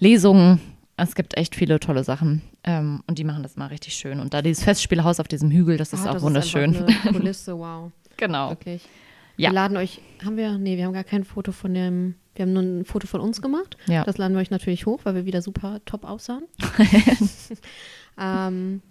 Lesungen. 0.00 0.60
Es 0.96 1.14
gibt 1.14 1.36
echt 1.36 1.54
viele 1.54 1.78
tolle 1.78 2.02
Sachen. 2.02 2.42
Ähm, 2.66 3.02
und 3.06 3.18
die 3.18 3.24
machen 3.24 3.42
das 3.44 3.54
immer 3.54 3.70
richtig 3.70 3.94
schön. 3.94 4.18
Und 4.18 4.34
da 4.34 4.42
dieses 4.42 4.64
Festspielhaus 4.64 5.20
auf 5.20 5.28
diesem 5.28 5.50
Hügel, 5.50 5.76
das 5.76 5.92
ist 5.92 6.04
Ah, 6.04 6.10
auch 6.10 6.14
das 6.14 6.22
wunderschön. 6.22 6.74
Ist 6.74 7.02
Kulisse, 7.02 7.56
wow. 7.58 7.92
genau. 8.16 8.50
Wirklich. 8.50 8.82
Ja. 9.36 9.50
Wir 9.50 9.54
laden 9.54 9.76
euch, 9.76 10.00
haben 10.24 10.36
wir, 10.36 10.58
nee, 10.58 10.76
wir 10.76 10.86
haben 10.86 10.92
gar 10.92 11.04
kein 11.04 11.22
Foto 11.24 11.52
von 11.52 11.72
dem, 11.74 12.14
wir 12.34 12.44
haben 12.44 12.52
nur 12.52 12.62
ein 12.62 12.84
Foto 12.84 13.06
von 13.06 13.20
uns 13.20 13.40
gemacht. 13.40 13.76
Ja. 13.86 14.02
Das 14.04 14.18
laden 14.18 14.34
wir 14.34 14.40
euch 14.40 14.50
natürlich 14.50 14.86
hoch, 14.86 15.00
weil 15.04 15.14
wir 15.14 15.26
wieder 15.26 15.42
super 15.42 15.80
top 15.84 16.04
aussahen. 16.04 16.44
ähm, 18.20 18.82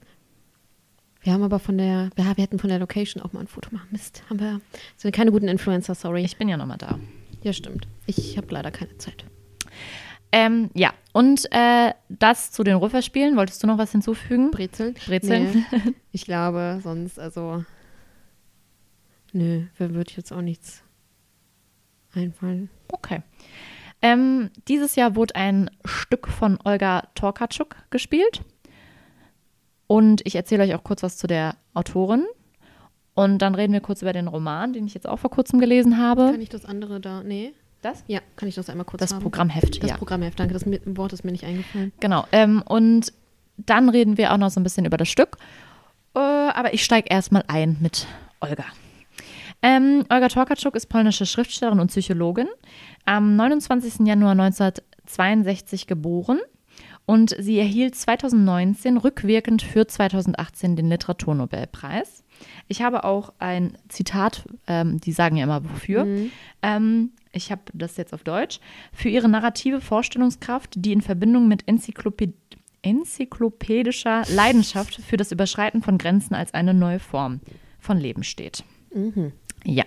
wir 1.21 1.33
haben 1.33 1.43
aber 1.43 1.57
von 1.59 1.77
der, 1.77 2.11
ja, 2.17 2.37
wir 2.37 2.43
hätten 2.43 2.59
von 2.59 2.69
der 2.69 2.79
Location 2.79 3.21
auch 3.23 3.33
mal 3.33 3.39
ein 3.41 3.47
Foto 3.47 3.69
machen. 3.73 3.87
Mist, 3.91 4.23
haben 4.29 4.39
wir, 4.39 4.61
sind 4.95 5.13
keine 5.13 5.31
guten 5.31 5.47
Influencer, 5.47 5.95
sorry. 5.95 6.23
Ich 6.23 6.37
bin 6.37 6.47
ja 6.47 6.55
nochmal 6.57 6.77
da. 6.77 6.99
ja, 7.41 7.51
stimmt. 7.51 7.87
Ich 8.05 8.37
habe 8.37 8.47
leider 8.51 8.69
keine 8.71 8.95
Zeit. 8.99 9.25
Ähm, 10.31 10.69
ja, 10.73 10.93
und 11.13 11.47
äh, 11.51 11.93
das 12.09 12.51
zu 12.51 12.63
den 12.63 12.75
Ruhrfestspielen. 12.75 13.37
Wolltest 13.37 13.63
du 13.63 13.67
noch 13.67 13.77
was 13.77 13.91
hinzufügen? 13.91 14.51
Brezeln? 14.51 14.95
Brezeln? 15.05 15.65
Nee, 15.71 15.93
ich 16.11 16.25
glaube, 16.25 16.79
sonst, 16.83 17.19
also, 17.19 17.63
nö, 19.31 19.63
mir 19.79 19.93
wird 19.93 20.15
jetzt 20.17 20.33
auch 20.33 20.41
nichts 20.41 20.83
einfallen. 22.13 22.69
Okay. 22.91 23.21
Ähm, 24.01 24.51
dieses 24.67 24.95
Jahr 24.95 25.15
wurde 25.15 25.35
ein 25.35 25.71
Stück 25.83 26.27
von 26.27 26.59
Olga 26.63 27.07
Torkatschuk 27.15 27.75
gespielt. 27.89 28.41
Und 29.87 30.21
ich 30.25 30.35
erzähle 30.35 30.63
euch 30.63 30.75
auch 30.75 30.83
kurz 30.83 31.03
was 31.03 31.17
zu 31.17 31.27
der 31.27 31.55
Autorin. 31.73 32.25
Und 33.13 33.39
dann 33.39 33.55
reden 33.55 33.71
wir 33.71 33.81
kurz 33.81 34.01
über 34.01 34.13
den 34.13 34.27
Roman, 34.27 34.73
den 34.73 34.85
ich 34.85 34.93
jetzt 34.93 35.07
auch 35.07 35.19
vor 35.19 35.31
kurzem 35.31 35.59
gelesen 35.59 35.97
habe. 35.97 36.31
Kann 36.31 36.41
ich 36.41 36.49
das 36.49 36.65
andere 36.65 36.99
da? 36.99 37.23
Nee. 37.23 37.53
Das? 37.85 38.03
Ja, 38.07 38.19
kann 38.35 38.49
ich 38.49 38.55
das 38.55 38.67
einmal 38.67 38.85
kurz 38.85 38.99
Das 38.99 39.13
haben? 39.13 39.21
Programmheft, 39.21 39.83
Das 39.83 39.91
ja. 39.91 39.97
Programmheft, 39.97 40.39
danke. 40.39 40.55
Das 40.55 40.65
Wort 40.65 41.13
ist 41.13 41.23
mir 41.23 41.31
nicht 41.31 41.43
eingefallen. 41.45 41.91
Genau. 41.99 42.25
Ähm, 42.31 42.63
und 42.65 43.13
dann 43.57 43.89
reden 43.89 44.17
wir 44.17 44.33
auch 44.33 44.37
noch 44.37 44.49
so 44.49 44.59
ein 44.59 44.63
bisschen 44.63 44.85
über 44.85 44.97
das 44.97 45.07
Stück. 45.07 45.37
Äh, 46.15 46.19
aber 46.19 46.73
ich 46.73 46.83
steige 46.83 47.09
erstmal 47.09 47.43
ein 47.47 47.77
mit 47.81 48.07
Olga. 48.39 48.65
Ähm, 49.61 50.03
Olga 50.09 50.29
Torkatschuk 50.29 50.75
ist 50.75 50.87
polnische 50.87 51.27
Schriftstellerin 51.27 51.79
und 51.79 51.89
Psychologin. 51.89 52.47
Am 53.05 53.35
29. 53.35 54.07
Januar 54.07 54.31
1962 54.31 55.85
geboren. 55.85 56.39
Und 57.05 57.35
sie 57.39 57.59
erhielt 57.59 57.93
2019 57.93 58.97
rückwirkend 58.97 59.61
für 59.61 59.85
2018 59.85 60.75
den 60.75 60.89
Literaturnobelpreis. 60.89 62.23
Ich 62.67 62.81
habe 62.81 63.03
auch 63.03 63.31
ein 63.37 63.77
Zitat, 63.89 64.47
ähm, 64.65 64.99
die 64.99 65.11
sagen 65.11 65.35
ja 65.37 65.43
immer 65.43 65.63
wofür. 65.63 66.07
Ähm, 66.63 67.11
ich 67.35 67.51
habe 67.51 67.61
das 67.73 67.97
jetzt 67.97 68.13
auf 68.13 68.23
Deutsch. 68.23 68.59
Für 68.93 69.09
ihre 69.09 69.29
narrative 69.29 69.81
Vorstellungskraft, 69.81 70.73
die 70.77 70.93
in 70.93 71.01
Verbindung 71.01 71.47
mit 71.47 71.67
Enzyklopäd 71.67 72.33
enzyklopädischer 72.81 74.23
Leidenschaft 74.29 75.01
für 75.01 75.17
das 75.17 75.31
Überschreiten 75.31 75.81
von 75.81 75.97
Grenzen 75.97 76.35
als 76.35 76.53
eine 76.53 76.71
neue 76.71 76.99
Form 76.99 77.39
von 77.79 77.97
Leben 77.97 78.23
steht. 78.23 78.63
Ja. 79.63 79.85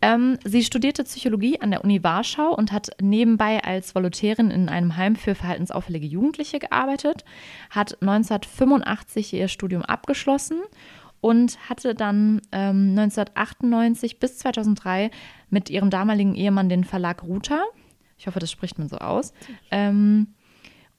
Ähm, 0.00 0.38
sie 0.42 0.64
studierte 0.64 1.04
Psychologie 1.04 1.60
an 1.60 1.70
der 1.70 1.84
Uni 1.84 2.02
Warschau 2.02 2.54
und 2.54 2.72
hat 2.72 2.88
nebenbei 3.02 3.62
als 3.62 3.94
Volontärin 3.94 4.50
in 4.50 4.70
einem 4.70 4.96
Heim 4.96 5.16
für 5.16 5.34
verhaltensauffällige 5.34 6.06
Jugendliche 6.06 6.58
gearbeitet, 6.58 7.24
hat 7.68 8.00
1985 8.00 9.34
ihr 9.34 9.48
Studium 9.48 9.82
abgeschlossen 9.82 10.62
und 11.20 11.58
hatte 11.68 11.94
dann 11.94 12.40
ähm, 12.52 12.90
1998 12.90 14.18
bis 14.18 14.38
2003 14.38 15.10
mit 15.50 15.70
ihrem 15.70 15.90
damaligen 15.90 16.34
Ehemann 16.34 16.68
den 16.68 16.84
Verlag 16.84 17.22
Ruta, 17.22 17.62
ich 18.18 18.26
hoffe, 18.26 18.38
das 18.38 18.50
spricht 18.50 18.78
man 18.78 18.88
so 18.88 18.98
aus, 18.98 19.32
ähm, 19.70 20.28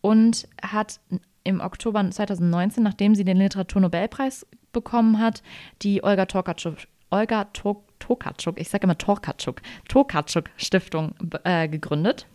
und 0.01 0.47
hat 0.61 0.99
im 1.43 1.61
Oktober 1.61 2.09
2019, 2.09 2.83
nachdem 2.83 3.15
sie 3.15 3.23
den 3.23 3.37
Literaturnobelpreis 3.37 4.45
bekommen 4.73 5.19
hat, 5.19 5.41
die 5.81 6.03
Olga 6.03 6.25
Torkatschuk, 6.25 6.75
Olga 7.09 7.45
Tor, 7.45 7.83
Tokarczuk, 7.99 8.59
ich 8.59 8.69
sage 8.69 8.83
immer 8.83 8.97
Torkatschuk, 8.97 9.61
Tokarczuk 9.87 10.49
Stiftung 10.57 11.15
äh, 11.43 11.67
gegründet. 11.67 12.27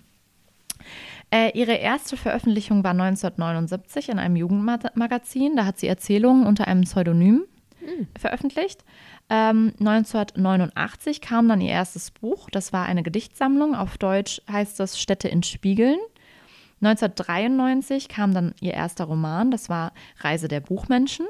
Äh, 1.30 1.56
ihre 1.58 1.74
erste 1.74 2.16
Veröffentlichung 2.16 2.82
war 2.84 2.90
1979 2.90 4.08
in 4.08 4.18
einem 4.18 4.36
Jugendmagazin. 4.36 5.56
Da 5.56 5.64
hat 5.64 5.78
sie 5.78 5.86
Erzählungen 5.86 6.46
unter 6.46 6.66
einem 6.66 6.82
Pseudonym 6.82 7.44
veröffentlicht. 8.18 8.84
Ähm, 9.30 9.72
1989 9.80 11.20
kam 11.20 11.48
dann 11.48 11.60
ihr 11.60 11.70
erstes 11.70 12.10
Buch. 12.10 12.50
Das 12.50 12.72
war 12.72 12.86
eine 12.86 13.02
Gedichtsammlung. 13.02 13.74
Auf 13.74 13.98
Deutsch 13.98 14.42
heißt 14.50 14.78
das 14.80 15.00
Städte 15.00 15.28
in 15.28 15.42
Spiegeln. 15.42 15.98
1993 16.80 18.08
kam 18.08 18.34
dann 18.34 18.54
ihr 18.60 18.74
erster 18.74 19.04
Roman. 19.04 19.50
Das 19.50 19.68
war 19.68 19.92
Reise 20.18 20.48
der 20.48 20.60
Buchmenschen. 20.60 21.26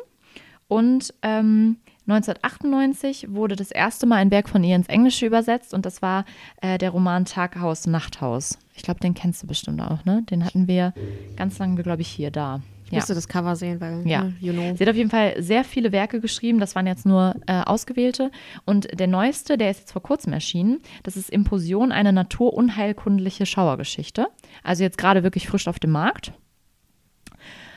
Und 0.69 1.13
ähm, 1.23 1.77
1998 2.09 3.33
wurde 3.33 3.57
das 3.57 3.71
erste 3.71 4.07
Mal 4.07 4.17
ein 4.17 4.31
Werk 4.31 4.49
von 4.49 4.65
ihr 4.65 4.75
ins 4.75 4.89
Englische 4.89 5.27
übersetzt 5.27 5.73
und 5.73 5.87
das 5.87 6.03
war 6.03 6.25
äh, 6.61 6.79
der 6.79 6.91
Roman 6.91 7.27
Taghaus, 7.27 7.87
Nachthaus. 7.87 8.59
Ich 8.75 8.83
glaube, 8.83 9.01
den 9.01 9.15
kennst 9.15 9.43
du 9.43 9.47
bestimmt 9.47 9.81
auch, 9.81 10.05
ne? 10.05 10.23
Den 10.31 10.45
hatten 10.45 10.67
wir 10.67 10.95
ganz 11.37 11.59
lange, 11.59 11.83
glaube 11.83 12.03
ich, 12.03 12.09
hier 12.09 12.31
da. 12.31 12.63
Ich 12.93 12.97
Ja. 12.97 12.99
musste 13.01 13.15
das 13.15 13.27
Cover 13.27 13.57
sehen, 13.57 13.81
weil, 13.81 14.07
Ja. 14.07 14.25
ne, 14.25 14.35
you 14.39 14.53
know. 14.53 14.75
Sie 14.77 14.85
hat 14.85 14.91
auf 14.91 14.97
jeden 14.97 15.09
Fall 15.09 15.43
sehr 15.43 15.65
viele 15.65 15.93
Werke 15.93 16.21
geschrieben, 16.21 16.61
das 16.61 16.75
waren 16.75 16.87
jetzt 16.87 17.07
nur 17.07 17.35
äh, 17.47 17.63
ausgewählte. 17.63 18.31
Und 18.67 18.87
der 19.01 19.07
neueste, 19.07 19.57
der 19.57 19.71
ist 19.71 19.81
jetzt 19.81 19.93
vor 19.93 20.03
kurzem 20.03 20.35
erschienen, 20.35 20.81
das 21.03 21.17
ist 21.17 21.31
Imposion, 21.31 21.91
eine 21.91 22.13
naturunheilkundliche 22.13 23.47
Schauergeschichte. 23.47 24.27
Also 24.63 24.83
jetzt 24.83 24.99
gerade 24.99 25.23
wirklich 25.23 25.49
frisch 25.49 25.69
auf 25.69 25.79
dem 25.79 25.93
Markt. 25.93 26.35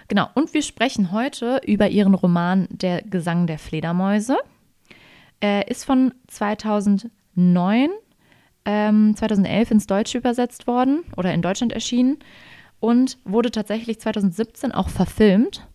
Genau, 0.09 0.27
und 0.33 0.53
wir 0.53 0.61
sprechen 0.61 1.13
heute 1.13 1.61
über 1.65 1.87
ihren 1.87 2.13
Roman 2.13 2.67
Der 2.69 3.01
Gesang 3.01 3.47
der 3.47 3.57
Fledermäuse. 3.57 4.35
Er 5.39 5.69
ist 5.69 5.85
von 5.85 6.13
2009, 6.27 7.89
ähm, 8.65 9.15
2011 9.15 9.71
ins 9.71 9.87
Deutsche 9.87 10.17
übersetzt 10.17 10.67
worden 10.67 11.05
oder 11.15 11.33
in 11.33 11.41
Deutschland 11.41 11.71
erschienen 11.71 12.17
und 12.79 13.17
wurde 13.23 13.51
tatsächlich 13.51 13.99
2017 13.99 14.71
auch 14.71 14.89
verfilmt 14.89 15.67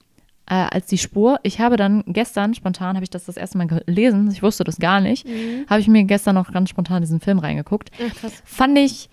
äh, 0.46 0.54
als 0.54 0.86
die 0.86 0.98
Spur. 0.98 1.38
Ich 1.42 1.60
habe 1.60 1.76
dann 1.76 2.04
gestern, 2.06 2.54
spontan 2.54 2.96
habe 2.96 3.04
ich 3.04 3.10
das 3.10 3.24
das 3.24 3.36
erste 3.36 3.58
Mal 3.58 3.66
gelesen, 3.66 4.28
ich 4.30 4.42
wusste 4.42 4.64
das 4.64 4.78
gar 4.78 5.00
nicht, 5.00 5.26
habe 5.68 5.80
ich 5.80 5.88
mir 5.88 6.04
gestern 6.04 6.34
noch 6.34 6.52
ganz 6.52 6.70
spontan 6.70 7.02
diesen 7.02 7.20
Film 7.20 7.38
reingeguckt. 7.38 7.90
Ach. 7.98 8.30
Fand 8.44 8.78
ich 8.78 9.08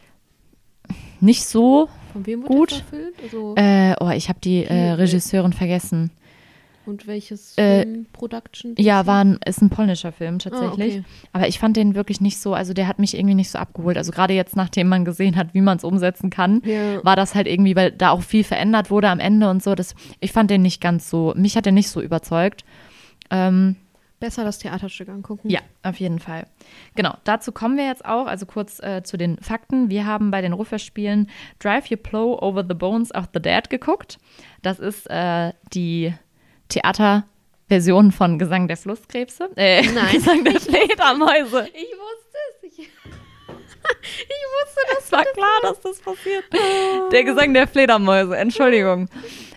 nicht 1.20 1.46
so 1.46 1.90
Von 2.14 2.26
wem 2.26 2.44
wurde 2.44 2.56
Gut. 2.56 2.84
Also, 3.24 3.56
äh, 3.56 3.96
oh, 4.00 4.10
ich 4.10 4.30
habe 4.30 4.40
die 4.40 4.66
äh, 4.66 4.92
Regisseurin 4.92 5.54
vergessen. 5.54 6.12
Und 6.88 7.06
welches 7.08 7.58
äh, 7.58 7.84
Film-Production? 7.84 8.76
Ja, 8.78 9.06
war 9.06 9.24
ein, 9.24 9.40
ist 9.46 9.62
ein 9.62 9.70
polnischer 9.70 10.12
Film 10.12 10.40
tatsächlich. 10.40 10.96
Ah, 10.96 11.00
okay. 11.00 11.04
Aber 11.34 11.48
ich 11.48 11.60
fand 11.60 11.78
den 11.78 11.94
wirklich 11.96 12.22
nicht 12.22 12.40
so, 12.40 12.54
also 12.54 12.74
der 12.74 12.88
hat 12.88 13.00
mich 13.00 13.16
irgendwie 13.16 13.36
nicht 13.36 13.52
so 13.52 13.60
abgeholt. 13.60 13.98
Also 13.98 14.12
gerade 14.12 14.34
jetzt, 14.34 14.56
nachdem 14.56 14.88
man 14.90 15.06
gesehen 15.06 15.36
hat, 15.36 15.54
wie 15.54 15.62
man 15.62 15.78
es 15.78 15.84
umsetzen 15.84 16.30
kann, 16.30 16.62
Ja. 16.66 17.04
war 17.04 17.16
das 17.16 17.36
halt 17.36 17.48
irgendwie, 17.48 17.76
weil 17.76 17.92
da 17.92 18.12
auch 18.12 18.22
viel 18.22 18.44
verändert 18.44 18.90
wurde 18.90 19.10
am 19.10 19.20
Ende 19.20 19.50
und 19.50 19.62
so. 19.62 19.76
Das, 19.76 19.96
ich 20.20 20.32
fand 20.32 20.50
den 20.50 20.62
nicht 20.62 20.82
ganz 20.82 21.10
so, 21.10 21.34
mich 21.36 21.56
hat 21.58 21.66
der 21.66 21.74
nicht 21.74 21.90
so 21.90 22.02
überzeugt. 22.02 22.64
Ähm, 23.30 23.76
Besser 24.20 24.44
das 24.44 24.58
Theaterstück 24.58 25.10
angucken. 25.10 25.48
ja, 25.48 25.60
auf 25.84 26.00
jeden 26.00 26.18
Fall. 26.18 26.48
Genau, 26.96 27.14
dazu 27.24 27.52
kommen 27.52 27.78
wir 27.78 27.86
jetzt 27.86 28.04
auch, 28.04 28.26
also 28.26 28.48
kurz 28.48 28.80
äh, 28.80 29.04
zu 29.04 29.16
den 29.16 29.38
Fakten. 29.38 29.92
Wir 29.92 30.08
haben 30.08 30.32
bei 30.32 30.42
den 30.42 30.54
Rufferspielen 30.54 31.30
Drive 31.60 31.92
Your 31.92 31.98
Plow 31.98 32.40
Over 32.42 32.66
the 32.68 32.74
Bones 32.74 33.14
of 33.14 33.26
the 33.36 33.40
Dead 33.40 33.70
geguckt. 33.70 34.18
Das 34.64 34.80
ist 34.80 35.08
äh, 35.12 35.54
die 35.72 36.16
Theaterversion 36.70 38.12
von 38.12 38.40
Gesang 38.40 38.68
der 38.68 38.78
Flusskrebse. 38.78 39.50
Äh, 39.56 39.82
Nein. 39.84 40.12
Gesang 40.14 40.44
der 40.44 40.60
Fledermäuse. 40.60 41.70
Ich 41.74 41.94
wusste 41.94 42.38
es. 42.50 42.64
Ich, 42.64 42.80
ich 42.80 44.44
wusste 44.56 44.82
das. 44.94 45.06
Es 45.06 45.12
war 45.12 45.26
klar, 45.26 45.60
dass 45.64 45.82
das 45.82 46.00
passiert. 46.00 46.44
Der 47.12 47.24
Gesang 47.24 47.54
der 47.54 47.68
Fledermäuse, 47.68 48.38
Entschuldigung. 48.38 49.10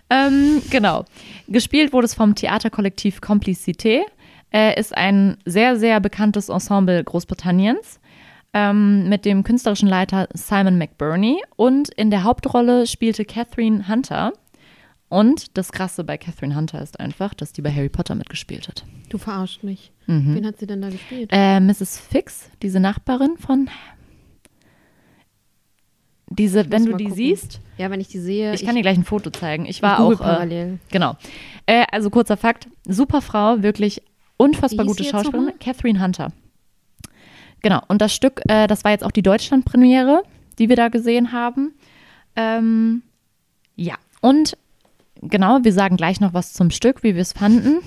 Ähm, 0.09 0.61
genau. 0.69 1.05
Gespielt 1.47 1.93
wurde 1.93 2.05
es 2.05 2.13
vom 2.13 2.35
Theaterkollektiv 2.35 3.19
Complicité. 3.19 4.01
Äh, 4.53 4.79
ist 4.79 4.95
ein 4.95 5.37
sehr, 5.45 5.77
sehr 5.77 5.99
bekanntes 5.99 6.49
Ensemble 6.49 7.03
Großbritanniens 7.03 7.99
ähm, 8.53 9.07
mit 9.07 9.25
dem 9.25 9.43
künstlerischen 9.43 9.87
Leiter 9.87 10.27
Simon 10.33 10.77
McBurney. 10.77 11.41
Und 11.55 11.89
in 11.89 12.11
der 12.11 12.23
Hauptrolle 12.23 12.87
spielte 12.87 13.25
Catherine 13.25 13.87
Hunter. 13.87 14.33
Und 15.11 15.57
das 15.57 15.73
Krasse 15.73 16.05
bei 16.05 16.17
Catherine 16.17 16.55
Hunter 16.55 16.81
ist 16.81 16.97
einfach, 16.97 17.33
dass 17.33 17.51
die 17.51 17.61
bei 17.61 17.69
Harry 17.69 17.89
Potter 17.89 18.15
mitgespielt 18.15 18.69
hat. 18.69 18.85
Du 19.09 19.17
verarscht 19.17 19.61
mich. 19.61 19.91
Wen 20.07 20.45
hat 20.45 20.57
sie 20.57 20.65
denn 20.65 20.81
da 20.81 20.89
gespielt? 20.89 21.29
Äh, 21.33 21.59
Mrs. 21.59 21.99
Fix, 21.99 22.49
diese 22.61 22.79
Nachbarin 22.79 23.35
von. 23.35 23.69
Diese, 26.29 26.71
wenn 26.71 26.85
du 26.85 26.95
die 26.95 27.03
gucken. 27.03 27.17
siehst, 27.17 27.59
ja, 27.77 27.91
wenn 27.91 27.99
ich 27.99 28.07
die 28.07 28.19
sehe. 28.19 28.53
ich 28.53 28.63
kann 28.63 28.75
dir 28.75 28.83
gleich 28.83 28.97
ein 28.97 29.03
Foto 29.03 29.31
zeigen. 29.31 29.65
Ich 29.65 29.81
war 29.81 29.99
auch. 29.99 30.13
Äh, 30.13 30.15
parallel. 30.15 30.79
genau. 30.89 31.17
Äh, 31.65 31.83
also 31.91 32.09
kurzer 32.09 32.37
Fakt: 32.37 32.69
Super 32.87 33.21
Frau, 33.21 33.61
wirklich 33.61 34.01
unfassbar 34.37 34.85
gute 34.85 35.03
Schauspielerin. 35.03 35.59
Catherine 35.59 36.01
Hunter. 36.01 36.31
Genau. 37.61 37.81
Und 37.89 38.01
das 38.01 38.15
Stück, 38.15 38.41
äh, 38.47 38.65
das 38.65 38.85
war 38.85 38.91
jetzt 38.91 39.03
auch 39.03 39.11
die 39.11 39.23
Deutschland-Premiere, 39.23 40.23
die 40.57 40.69
wir 40.69 40.77
da 40.77 40.87
gesehen 40.87 41.33
haben. 41.33 41.73
Ähm, 42.37 43.01
ja. 43.75 43.95
Und 44.21 44.55
genau, 45.21 45.59
wir 45.63 45.73
sagen 45.73 45.97
gleich 45.97 46.19
noch 46.19 46.33
was 46.33 46.53
zum 46.53 46.71
Stück, 46.71 47.03
wie 47.03 47.15
wir 47.15 47.21
es 47.21 47.33
fanden. 47.33 47.79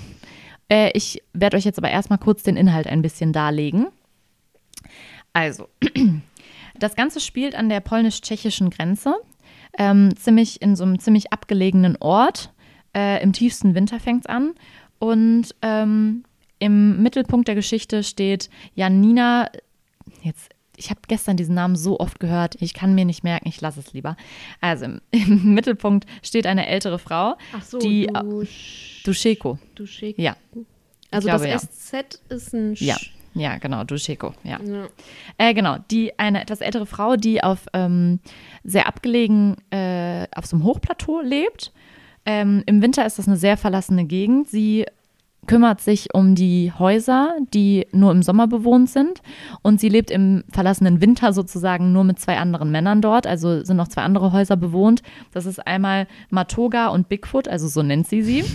Äh, 0.69 0.91
ich 0.93 1.21
werde 1.33 1.57
euch 1.57 1.65
jetzt 1.65 1.77
aber 1.77 1.89
erstmal 1.89 2.19
kurz 2.19 2.43
den 2.43 2.57
Inhalt 2.57 2.87
ein 2.87 3.01
bisschen 3.01 3.33
darlegen. 3.33 3.87
Also, 5.33 5.67
das 6.79 6.95
Ganze 6.95 7.19
spielt 7.19 7.55
an 7.55 7.69
der 7.69 7.81
polnisch-tschechischen 7.81 8.69
Grenze, 8.69 9.15
ähm, 9.77 10.15
ziemlich 10.15 10.61
in 10.61 10.75
so 10.75 10.83
einem 10.83 10.99
ziemlich 10.99 11.33
abgelegenen 11.33 11.97
Ort. 11.99 12.53
Äh, 12.95 13.21
Im 13.21 13.33
tiefsten 13.33 13.75
Winter 13.75 13.99
fängt 13.99 14.21
es 14.21 14.25
an. 14.27 14.53
Und 14.99 15.53
ähm, 15.61 16.23
im 16.59 17.03
Mittelpunkt 17.03 17.47
der 17.47 17.55
Geschichte 17.55 18.03
steht 18.03 18.49
Janina. 18.75 19.49
Jetzt, 20.21 20.54
ich 20.77 20.89
habe 20.89 20.99
gestern 21.07 21.37
diesen 21.37 21.55
Namen 21.55 21.75
so 21.75 21.99
oft 21.99 22.19
gehört, 22.19 22.55
ich 22.59 22.73
kann 22.73 22.95
mir 22.95 23.05
nicht 23.05 23.23
merken, 23.23 23.47
ich 23.47 23.61
lasse 23.61 23.79
es 23.79 23.93
lieber. 23.93 24.15
Also 24.61 24.85
im, 24.85 25.01
im 25.11 25.53
Mittelpunkt 25.53 26.05
steht 26.23 26.47
eine 26.47 26.67
ältere 26.67 26.99
Frau, 26.99 27.35
Ach 27.53 27.63
so, 27.63 27.79
die 27.79 28.07
du, 28.07 28.43
Duscheko. 29.03 29.57
du 29.75 29.85
schick. 29.85 30.17
Ja, 30.17 30.35
Also 31.11 31.27
glaube, 31.27 31.47
ja. 31.47 31.53
das 31.53 31.69
SZ 31.71 32.21
ist 32.29 32.53
ein 32.53 32.75
Sch 32.75 32.81
Ja. 32.81 32.97
Ja, 33.37 33.57
genau, 33.57 33.83
Duscheko, 33.83 34.33
ja. 34.43 34.61
Ja. 34.63 34.87
Äh, 35.37 35.53
genau, 35.53 35.75
die 35.91 36.17
eine 36.17 36.41
etwas 36.41 36.61
ältere 36.61 36.85
Frau, 36.85 37.17
die 37.17 37.43
auf 37.43 37.65
ähm, 37.73 38.21
sehr 38.63 38.87
abgelegen 38.87 39.57
äh, 39.71 40.25
auf 40.33 40.45
so 40.45 40.55
einem 40.55 40.63
Hochplateau 40.63 41.19
lebt. 41.19 41.73
Ähm, 42.25 42.63
Im 42.65 42.81
Winter 42.81 43.05
ist 43.05 43.19
das 43.19 43.27
eine 43.27 43.35
sehr 43.35 43.57
verlassene 43.57 44.05
Gegend. 44.05 44.47
Sie 44.47 44.85
kümmert 45.47 45.81
sich 45.81 46.13
um 46.13 46.35
die 46.35 46.71
Häuser, 46.77 47.35
die 47.53 47.87
nur 47.91 48.11
im 48.11 48.23
Sommer 48.23 48.47
bewohnt 48.47 48.89
sind. 48.89 49.21
Und 49.61 49.79
sie 49.79 49.89
lebt 49.89 50.11
im 50.11 50.43
verlassenen 50.51 51.01
Winter 51.01 51.33
sozusagen 51.33 51.91
nur 51.91 52.03
mit 52.03 52.19
zwei 52.19 52.37
anderen 52.37 52.71
Männern 52.71 53.01
dort. 53.01 53.27
Also 53.27 53.63
sind 53.63 53.77
noch 53.77 53.87
zwei 53.87 54.03
andere 54.03 54.31
Häuser 54.31 54.57
bewohnt. 54.57 55.01
Das 55.31 55.45
ist 55.45 55.65
einmal 55.65 56.07
Matoga 56.29 56.87
und 56.87 57.09
Bigfoot, 57.09 57.47
also 57.47 57.67
so 57.67 57.83
nennt 57.83 58.07
sie 58.07 58.21
sie. 58.21 58.43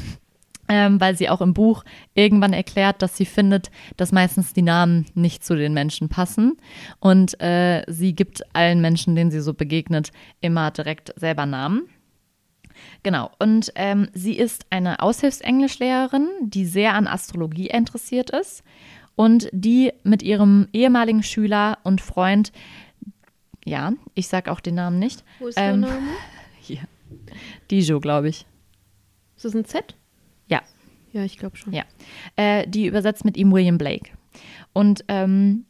Ähm, 0.72 1.00
weil 1.00 1.16
sie 1.16 1.28
auch 1.28 1.40
im 1.40 1.52
Buch 1.52 1.82
irgendwann 2.14 2.52
erklärt, 2.52 3.02
dass 3.02 3.16
sie 3.16 3.24
findet, 3.24 3.72
dass 3.96 4.12
meistens 4.12 4.52
die 4.52 4.62
Namen 4.62 5.04
nicht 5.14 5.44
zu 5.44 5.56
den 5.56 5.74
Menschen 5.74 6.08
passen. 6.08 6.58
Und 7.00 7.40
äh, 7.40 7.82
sie 7.88 8.14
gibt 8.14 8.44
allen 8.54 8.80
Menschen, 8.80 9.16
denen 9.16 9.32
sie 9.32 9.40
so 9.40 9.52
begegnet, 9.52 10.12
immer 10.40 10.70
direkt 10.70 11.12
selber 11.18 11.44
Namen. 11.44 11.88
Genau, 13.02 13.30
und 13.38 13.72
ähm, 13.76 14.08
sie 14.12 14.34
ist 14.36 14.66
eine 14.70 15.00
Aushilfsenglischlehrerin, 15.00 16.28
die 16.42 16.66
sehr 16.66 16.94
an 16.94 17.06
Astrologie 17.06 17.68
interessiert 17.68 18.30
ist 18.30 18.62
und 19.16 19.48
die 19.52 19.92
mit 20.02 20.22
ihrem 20.22 20.68
ehemaligen 20.72 21.22
Schüler 21.22 21.78
und 21.82 22.00
Freund, 22.00 22.52
ja, 23.64 23.92
ich 24.14 24.28
sag 24.28 24.48
auch 24.48 24.60
den 24.60 24.74
Namen 24.74 24.98
nicht, 24.98 25.24
Wo 25.38 25.48
ist 25.48 25.58
Ähm, 25.58 25.82
der 25.82 25.90
Name? 25.90 26.08
hier, 26.60 26.80
Dijo, 27.70 28.00
glaube 28.00 28.28
ich, 28.28 28.46
Ist 29.36 29.44
das 29.44 29.54
ein 29.54 29.64
Z? 29.64 29.96
Ja. 30.48 30.62
Ja, 31.12 31.24
ich 31.24 31.38
glaube 31.38 31.56
schon. 31.56 31.72
Ja. 31.72 31.84
äh, 32.36 32.66
die 32.68 32.86
übersetzt 32.86 33.24
mit 33.24 33.36
ihm 33.36 33.50
William 33.52 33.78
Blake. 33.78 34.10
Und 34.72 35.04
ähm, 35.08 35.64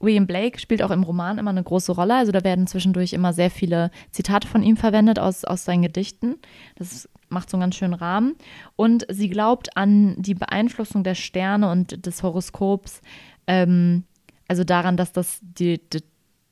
William 0.00 0.26
Blake 0.26 0.58
spielt 0.58 0.82
auch 0.82 0.90
im 0.90 1.02
Roman 1.02 1.38
immer 1.38 1.50
eine 1.50 1.62
große 1.62 1.92
Rolle. 1.92 2.16
Also 2.16 2.32
da 2.32 2.44
werden 2.44 2.66
zwischendurch 2.66 3.12
immer 3.12 3.32
sehr 3.32 3.50
viele 3.50 3.90
Zitate 4.10 4.46
von 4.46 4.62
ihm 4.62 4.76
verwendet 4.76 5.18
aus, 5.18 5.44
aus 5.44 5.64
seinen 5.64 5.82
Gedichten. 5.82 6.36
Das 6.76 7.08
macht 7.28 7.50
so 7.50 7.56
einen 7.56 7.62
ganz 7.62 7.76
schönen 7.76 7.94
Rahmen. 7.94 8.36
Und 8.76 9.06
sie 9.10 9.28
glaubt 9.28 9.76
an 9.76 10.14
die 10.18 10.34
Beeinflussung 10.34 11.02
der 11.02 11.14
Sterne 11.14 11.70
und 11.70 12.06
des 12.06 12.22
Horoskops, 12.22 13.00
ähm, 13.46 14.04
also 14.48 14.64
daran, 14.64 14.96
dass 14.96 15.12
das 15.12 15.40
die, 15.42 15.80
die 15.90 16.02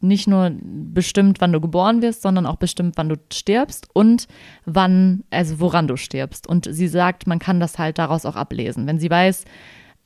nicht 0.01 0.29
nur 0.29 0.53
bestimmt, 0.63 1.41
wann 1.41 1.53
du 1.53 1.61
geboren 1.61 2.03
wirst, 2.03 2.23
sondern 2.23 2.47
auch 2.47 2.57
bestimmt, 2.57 2.97
wann 2.97 3.09
du 3.09 3.17
stirbst 3.33 3.89
und 3.95 4.29
wann, 4.67 5.25
also 5.31 5.61
woran 5.61 5.89
du 5.89 5.97
stirbst. 5.97 6.47
Und 6.47 6.69
sie 6.71 6.89
sagt, 6.89 7.27
man 7.27 7.39
kann 7.39 7.59
das 7.59 7.79
halt 7.79 7.99
daraus 7.99 8.27
auch 8.27 8.37
ablesen. 8.37 8.87
Wenn 8.87 8.99
sie 8.99 9.11
weiß, 9.11 9.45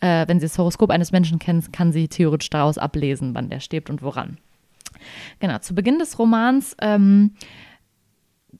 äh, 0.00 0.26
wenn 0.28 0.40
sie 0.40 0.46
das 0.46 0.58
Horoskop 0.58 0.90
eines 0.90 1.12
Menschen 1.12 1.38
kennt, 1.38 1.72
kann 1.72 1.92
sie 1.92 2.08
theoretisch 2.08 2.50
daraus 2.50 2.78
ablesen, 2.78 3.34
wann 3.34 3.48
der 3.48 3.60
stirbt 3.60 3.90
und 3.90 4.02
woran. 4.02 4.38
Genau, 5.40 5.58
zu 5.58 5.74
Beginn 5.74 5.98
des 5.98 6.18
Romans 6.18 6.76
ähm, 6.80 7.32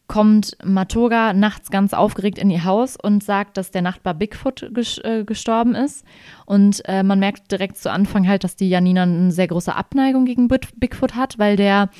kommt 0.09 0.57
Matoga 0.65 1.35
nachts 1.35 1.71
ganz 1.71 1.93
aufgeregt 1.93 2.39
in 2.39 2.49
ihr 2.49 2.65
Haus 2.65 2.97
und 2.97 3.23
sagt, 3.23 3.59
dass 3.59 3.71
der 3.71 3.83
Nachbar 3.83 4.15
Bigfoot 4.15 4.71
ges 4.73 4.97
äh, 5.05 5.23
gestorben 5.25 5.75
ist. 5.75 6.05
Und 6.47 6.83
äh, 6.87 7.03
man 7.03 7.19
merkt 7.21 7.53
direkt 7.53 7.77
zu 7.77 7.93
Anfang 7.93 8.27
halt, 8.27 8.43
dass 8.43 8.57
die 8.57 8.71
Janina 8.71 9.03
eine 9.03 9.31
sehr 9.31 9.49
große 9.49 9.75
Abneigung 9.75 10.25
gegen 10.25 10.49
Bigfoot 10.49 11.15
hat, 11.15 11.39
weil 11.39 11.57
der 11.57 11.91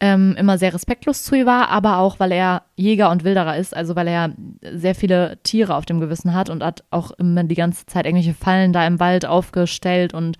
ähm, 0.00 0.34
immer 0.38 0.56
sehr 0.56 0.72
respektlos 0.72 1.24
zu 1.24 1.34
ihr 1.34 1.44
war, 1.44 1.68
aber 1.68 1.98
auch, 1.98 2.18
weil 2.18 2.32
er 2.32 2.62
Jäger 2.74 3.10
und 3.10 3.22
Wilderer 3.22 3.58
ist, 3.58 3.76
also 3.76 3.94
weil 3.94 4.08
er 4.08 4.32
sehr 4.72 4.94
viele 4.94 5.38
Tiere 5.42 5.74
auf 5.74 5.84
dem 5.84 6.00
Gewissen 6.00 6.32
hat 6.32 6.48
und 6.48 6.64
hat 6.64 6.84
auch 6.90 7.10
immer 7.12 7.44
die 7.44 7.54
ganze 7.54 7.84
Zeit 7.84 8.06
irgendwelche 8.06 8.34
Fallen 8.34 8.72
da 8.72 8.86
im 8.86 8.98
Wald 8.98 9.26
aufgestellt 9.26 10.14
und 10.14 10.38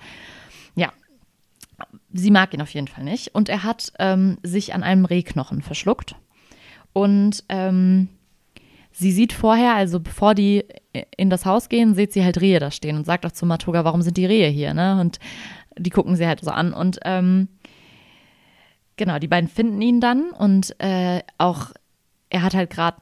ja, 0.76 0.92
sie 2.10 2.30
mag 2.30 2.54
ihn 2.54 2.62
auf 2.62 2.72
jeden 2.72 2.88
Fall 2.88 3.04
nicht. 3.04 3.34
Und 3.34 3.50
er 3.50 3.64
hat 3.64 3.92
ähm, 3.98 4.38
sich 4.42 4.72
an 4.72 4.82
einem 4.82 5.04
Rehknochen 5.04 5.60
verschluckt. 5.60 6.16
Und 6.92 7.44
ähm, 7.48 8.08
sie 8.92 9.12
sieht 9.12 9.32
vorher, 9.32 9.74
also 9.74 10.00
bevor 10.00 10.34
die 10.34 10.64
in 11.16 11.30
das 11.30 11.46
Haus 11.46 11.68
gehen, 11.68 11.94
sieht 11.94 12.12
sie 12.12 12.24
halt 12.24 12.40
Rehe 12.40 12.58
da 12.58 12.70
stehen 12.70 12.96
und 12.96 13.04
sagt 13.04 13.24
auch 13.24 13.32
zu 13.32 13.46
Matoga, 13.46 13.84
warum 13.84 14.02
sind 14.02 14.16
die 14.16 14.26
Rehe 14.26 14.48
hier, 14.48 14.74
ne? 14.74 15.00
Und 15.00 15.18
die 15.76 15.90
gucken 15.90 16.16
sie 16.16 16.26
halt 16.26 16.40
so 16.40 16.50
an. 16.50 16.72
Und 16.72 16.98
ähm, 17.04 17.48
genau, 18.96 19.18
die 19.18 19.28
beiden 19.28 19.48
finden 19.48 19.80
ihn 19.80 20.00
dann 20.00 20.30
und 20.30 20.74
äh, 20.80 21.22
auch 21.38 21.72
er 22.30 22.42
hat 22.42 22.54
halt 22.54 22.70
gerade 22.70 22.98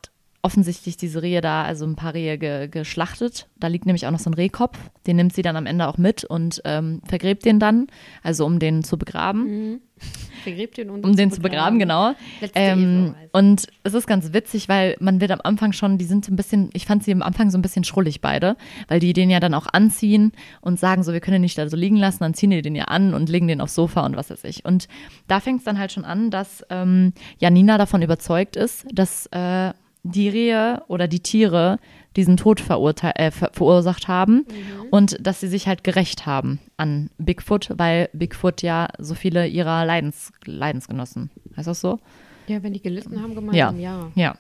offensichtlich 0.47 0.97
diese 0.97 1.23
Rehe 1.23 1.41
da, 1.41 1.65
also 1.65 1.85
ein 1.85 1.97
paar 1.97 2.15
Rehe 2.15 2.39
ge 2.39 2.69
geschlachtet. 2.69 3.49
Da 3.59 3.67
liegt 3.67 3.85
nämlich 3.85 4.07
auch 4.07 4.13
noch 4.13 4.21
so 4.21 4.31
ein 4.31 4.35
Rehkopf. 4.35 4.79
Den 5.05 5.17
nimmt 5.17 5.35
sie 5.35 5.43
dann 5.43 5.57
am 5.57 5.67
Ende 5.67 5.89
auch 5.89 5.99
mit 5.99 6.25
und 6.25 6.63
ähm, 6.65 7.03
vergräbt 7.05 7.45
den 7.45 7.59
dann, 7.59 7.89
also 8.23 8.47
um 8.47 8.61
den 8.61 8.85
zu 8.85 8.97
begraben. 8.97 9.41
Mhm. 9.71 9.81
Vergräbt 10.45 10.77
den 10.77 10.91
und 10.91 11.05
Um 11.05 11.17
den 11.17 11.33
zu 11.33 11.41
begraben, 11.41 11.81
genau. 11.81 12.13
Letzte 12.41 12.61
Ähm, 12.61 13.17
also. 13.17 13.31
und 13.33 13.67
es 13.83 13.95
ist 13.95 14.07
ganz 14.07 14.33
witzig, 14.33 14.69
weil 14.69 14.97
man 15.01 15.21
wird 15.21 15.33
am 15.33 15.41
Anfang 15.43 15.73
schon, 15.73 15.99
die 15.99 16.05
sind 16.05 16.25
so 16.25 16.33
ein 16.33 16.37
bisschen, 16.37 16.71
ich 16.75 16.87
fand 16.87 17.03
sie 17.03 17.11
am 17.11 17.23
Anfang 17.23 17.51
so 17.51 17.59
ein 17.59 17.63
bisschen 17.63 17.83
schrullig 17.83 18.21
beide, 18.21 18.57
weil 18.87 19.01
die 19.01 19.15
den 19.15 19.31
ja 19.31 19.41
dann 19.41 19.55
auch 19.55 19.67
anziehen 19.73 20.31
und 20.61 20.79
sagen 20.79 21.03
so, 21.03 21.13
wir 21.13 21.21
können 21.21 21.37
den 21.37 21.43
nicht 21.43 21.59
da 21.59 21.69
so 21.69 21.77
liegen 21.77 21.97
lassen, 21.97 22.19
dann 22.21 22.35
ziehen 22.35 22.51
die 22.51 22.63
den 22.63 22.77
ja 22.77 22.85
an 22.85 23.15
und 23.15 23.29
legen 23.29 23.49
den 23.49 23.61
aufs 23.61 23.75
Sofa 23.75 24.07
und 24.07 24.17
was 24.17 24.31
weiß 24.31 24.45
ich. 24.45 24.65
Und 24.65 24.87
da 25.27 25.41
fängt 25.41 25.59
es 25.59 25.65
dann 25.65 25.79
halt 25.79 25.91
schon 25.91 26.05
an, 26.05 26.31
dass 26.31 26.65
ähm, 26.71 27.13
Janina 27.39 27.77
davon 27.77 28.03
überzeugt 28.03 28.55
ist, 28.55 28.87
dass 28.93 29.27
äh, 29.33 29.73
die 30.07 30.29
Rehe 30.29 30.83
oder 30.89 31.09
die 31.09 31.21
Tiere 31.21 31.79
diesen 32.17 32.37
Tod 32.37 32.61
äh, 32.61 33.31
ver 33.31 33.51
verursacht 33.53 34.09
haben 34.09 34.47
und 34.91 35.19
dass 35.21 35.41
sie 35.41 35.49
sich 35.49 35.69
halt 35.69 35.85
gerecht 35.85 36.25
haben 36.27 36.61
an 36.77 37.11
Bigfoot, 37.19 37.73
weil 37.77 38.09
Bigfoot 38.13 38.63
ja 38.63 38.89
so 38.99 39.15
viele 39.15 39.47
ihrer 39.47 39.85
Leidens 39.85 40.33
Leidensgenossen, 40.45 41.31
heißt 41.57 41.69
das 41.69 41.81
so? 41.81 41.99
Ja, 42.47 42.63
wenn 42.63 42.73
die 42.73 42.81
gelitten 42.81 43.21
haben, 43.21 43.35
gemeinsam, 43.35 43.79
ja. 43.79 44.11
Ja, 44.15 44.37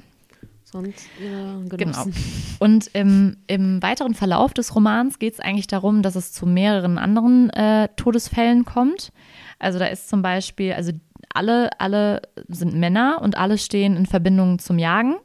Sonst 0.76 1.06
ihre 1.22 1.62
genau. 1.68 1.76
Genossen. 1.76 2.14
Und 2.58 2.90
im, 2.92 3.36
im 3.46 3.80
weiteren 3.82 4.14
Verlauf 4.14 4.52
des 4.52 4.74
Romans 4.74 5.20
geht 5.20 5.34
es 5.34 5.40
eigentlich 5.40 5.68
darum, 5.68 6.02
dass 6.02 6.16
es 6.16 6.32
zu 6.32 6.44
mehreren 6.44 6.98
anderen 6.98 7.50
äh, 7.50 7.88
Todesfällen 7.94 8.64
kommt. 8.64 9.12
Also 9.60 9.78
da 9.78 9.86
ist 9.86 10.08
zum 10.08 10.22
Beispiel, 10.22 10.72
also 10.72 10.90
alle, 11.32 11.70
alle 11.78 12.22
sind 12.48 12.74
Männer 12.74 13.20
und 13.22 13.38
alle 13.38 13.58
stehen 13.58 13.96
in 13.96 14.06
Verbindung 14.06 14.58
zum 14.58 14.80
Jagen. 14.80 15.16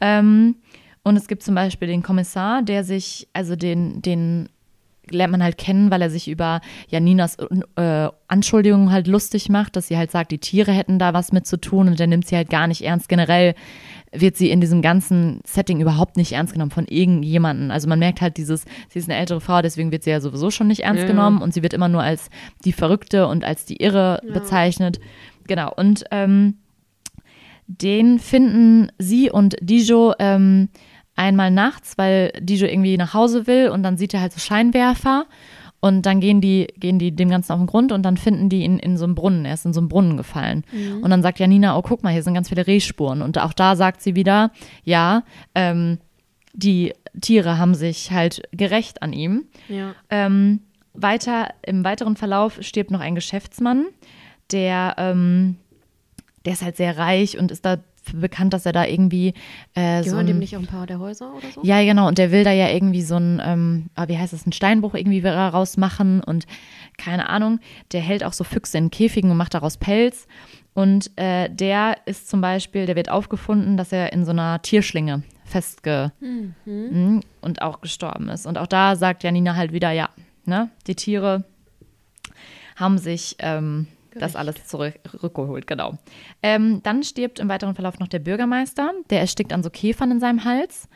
Ähm, 0.00 0.56
und 1.02 1.16
es 1.16 1.28
gibt 1.28 1.42
zum 1.42 1.54
Beispiel 1.54 1.88
den 1.88 2.02
Kommissar, 2.02 2.62
der 2.62 2.84
sich, 2.84 3.28
also 3.32 3.56
den, 3.56 4.02
den 4.02 4.48
lernt 5.12 5.32
man 5.32 5.42
halt 5.42 5.58
kennen, 5.58 5.90
weil 5.90 6.02
er 6.02 6.10
sich 6.10 6.28
über 6.28 6.60
Janinas 6.88 7.36
äh, 7.76 8.08
Anschuldigungen 8.28 8.92
halt 8.92 9.08
lustig 9.08 9.48
macht, 9.48 9.74
dass 9.74 9.88
sie 9.88 9.96
halt 9.96 10.10
sagt, 10.12 10.30
die 10.30 10.38
Tiere 10.38 10.70
hätten 10.72 10.98
da 11.00 11.12
was 11.14 11.32
mit 11.32 11.46
zu 11.46 11.56
tun 11.56 11.88
und 11.88 11.98
der 11.98 12.06
nimmt 12.06 12.26
sie 12.28 12.36
halt 12.36 12.48
gar 12.48 12.68
nicht 12.68 12.82
ernst. 12.82 13.08
Generell 13.08 13.54
wird 14.12 14.36
sie 14.36 14.50
in 14.50 14.60
diesem 14.60 14.82
ganzen 14.82 15.40
Setting 15.44 15.80
überhaupt 15.80 16.16
nicht 16.16 16.32
ernst 16.32 16.52
genommen 16.52 16.70
von 16.70 16.86
irgendjemanden. 16.86 17.70
Also 17.72 17.88
man 17.88 17.98
merkt 17.98 18.20
halt 18.20 18.36
dieses, 18.36 18.64
sie 18.88 18.98
ist 19.00 19.08
eine 19.08 19.18
ältere 19.18 19.40
Frau, 19.40 19.62
deswegen 19.62 19.90
wird 19.90 20.04
sie 20.04 20.10
ja 20.10 20.20
sowieso 20.20 20.50
schon 20.52 20.68
nicht 20.68 20.84
ernst 20.84 21.02
Ja. 21.02 21.08
genommen 21.08 21.42
und 21.42 21.54
sie 21.54 21.62
wird 21.62 21.72
immer 21.74 21.88
nur 21.88 22.02
als 22.02 22.28
die 22.64 22.72
Verrückte 22.72 23.26
und 23.26 23.44
als 23.44 23.64
die 23.64 23.76
Irre 23.82 24.20
Ja. 24.24 24.32
bezeichnet. 24.32 25.00
Genau. 25.48 25.72
Und 25.74 26.04
ähm, 26.12 26.58
den 27.78 28.18
finden 28.18 28.90
sie 28.98 29.30
und 29.30 29.56
Dijo 29.60 30.14
ähm, 30.18 30.68
einmal 31.14 31.50
nachts, 31.50 31.96
weil 31.98 32.32
Dijo 32.40 32.66
irgendwie 32.66 32.96
nach 32.96 33.14
Hause 33.14 33.46
will 33.46 33.68
und 33.68 33.82
dann 33.82 33.96
sieht 33.96 34.14
er 34.14 34.20
halt 34.20 34.32
so 34.32 34.40
Scheinwerfer 34.40 35.26
und 35.78 36.04
dann 36.04 36.20
gehen 36.20 36.40
die, 36.40 36.66
gehen 36.76 36.98
die 36.98 37.14
dem 37.14 37.30
Ganzen 37.30 37.52
auf 37.52 37.58
den 37.58 37.66
Grund 37.66 37.92
und 37.92 38.02
dann 38.02 38.16
finden 38.16 38.48
die 38.48 38.64
ihn 38.64 38.78
in 38.78 38.96
so 38.96 39.04
einem 39.04 39.14
Brunnen. 39.14 39.44
Er 39.44 39.54
ist 39.54 39.64
in 39.64 39.72
so 39.72 39.80
einem 39.80 39.88
Brunnen 39.88 40.16
gefallen. 40.16 40.64
Und 41.00 41.10
dann 41.10 41.22
sagt 41.22 41.38
Janina, 41.38 41.76
oh, 41.76 41.82
guck 41.82 42.02
mal, 42.02 42.12
hier 42.12 42.22
sind 42.22 42.34
ganz 42.34 42.50
viele 42.50 42.66
Rehspuren. 42.66 43.22
Und 43.22 43.38
auch 43.38 43.54
da 43.54 43.76
sagt 43.76 44.02
sie 44.02 44.14
wieder, 44.14 44.50
ja, 44.84 45.22
ähm, 45.54 45.98
die 46.52 46.92
Tiere 47.20 47.56
haben 47.56 47.74
sich 47.74 48.10
halt 48.10 48.42
gerecht 48.52 49.02
an 49.02 49.14
ihm. 49.14 49.44
Ja. 49.68 49.94
Ähm, 50.10 50.60
weiter, 50.92 51.54
im 51.62 51.82
weiteren 51.82 52.16
Verlauf 52.16 52.58
stirbt 52.60 52.90
noch 52.90 53.00
ein 53.00 53.14
Geschäftsmann, 53.14 53.86
der, 54.52 54.96
ähm, 54.98 55.56
der 56.44 56.54
ist 56.54 56.62
halt 56.62 56.76
sehr 56.76 56.96
reich 56.96 57.38
und 57.38 57.50
ist 57.50 57.64
dafür 57.64 57.84
bekannt, 58.14 58.54
dass 58.54 58.66
er 58.66 58.72
da 58.72 58.86
irgendwie 58.86 59.34
äh, 59.74 60.02
so 60.02 60.10
Gehören 60.10 60.26
dem 60.26 60.36
ein, 60.36 60.40
nicht 60.40 60.56
auch 60.56 60.60
ein 60.60 60.66
paar 60.66 60.86
der 60.86 60.98
Häuser 60.98 61.34
oder 61.34 61.46
so? 61.54 61.60
ja, 61.62 61.82
genau, 61.82 62.08
und 62.08 62.18
der 62.18 62.32
will 62.32 62.44
da 62.44 62.52
ja 62.52 62.68
irgendwie 62.68 63.02
so 63.02 63.16
ein, 63.16 63.40
ähm, 63.44 63.90
ah, 63.94 64.08
wie 64.08 64.16
heißt 64.16 64.32
das, 64.32 64.46
ein 64.46 64.52
Steinbruch 64.52 64.94
irgendwie 64.94 65.20
rausmachen 65.26 66.22
und 66.22 66.46
keine 66.96 67.28
Ahnung, 67.28 67.60
der 67.92 68.00
hält 68.00 68.24
auch 68.24 68.32
so 68.32 68.44
Füchse 68.44 68.78
in 68.78 68.90
Käfigen 68.90 69.30
und 69.30 69.36
macht 69.36 69.54
daraus 69.54 69.76
Pelz. 69.76 70.26
Und 70.72 71.10
äh, 71.18 71.50
der 71.50 71.96
ist 72.06 72.30
zum 72.30 72.40
Beispiel, 72.40 72.86
der 72.86 72.96
wird 72.96 73.10
aufgefunden, 73.10 73.76
dass 73.76 73.92
er 73.92 74.12
in 74.12 74.24
so 74.24 74.30
einer 74.30 74.62
Tierschlinge 74.62 75.22
festge 75.44 76.12
Mhm. 76.20 76.54
Mhm, 76.64 77.20
und 77.40 77.60
auch 77.60 77.80
gestorben 77.80 78.28
ist. 78.28 78.46
Und 78.46 78.56
auch 78.56 78.68
da 78.68 78.96
sagt 78.96 79.24
Janina 79.24 79.56
halt 79.56 79.72
wieder, 79.72 79.90
ja, 79.90 80.08
ne, 80.44 80.70
die 80.86 80.94
Tiere 80.94 81.44
haben 82.76 82.98
sich 82.98 83.36
ähm, 83.40 83.88
das 84.14 84.32
Gerecht. 84.32 84.36
alles 84.36 84.64
zurückgeholt, 84.66 85.66
genau. 85.66 85.98
Ähm, 86.42 86.82
dann 86.82 87.02
stirbt 87.02 87.38
im 87.38 87.48
weiteren 87.48 87.74
Verlauf 87.74 87.98
noch 87.98 88.08
der 88.08 88.18
Bürgermeister, 88.18 88.92
der 89.10 89.20
erstickt 89.20 89.52
an 89.52 89.62
so 89.62 89.70
Käfern 89.70 90.10
in 90.10 90.20
seinem 90.20 90.44
Hals. 90.44 90.88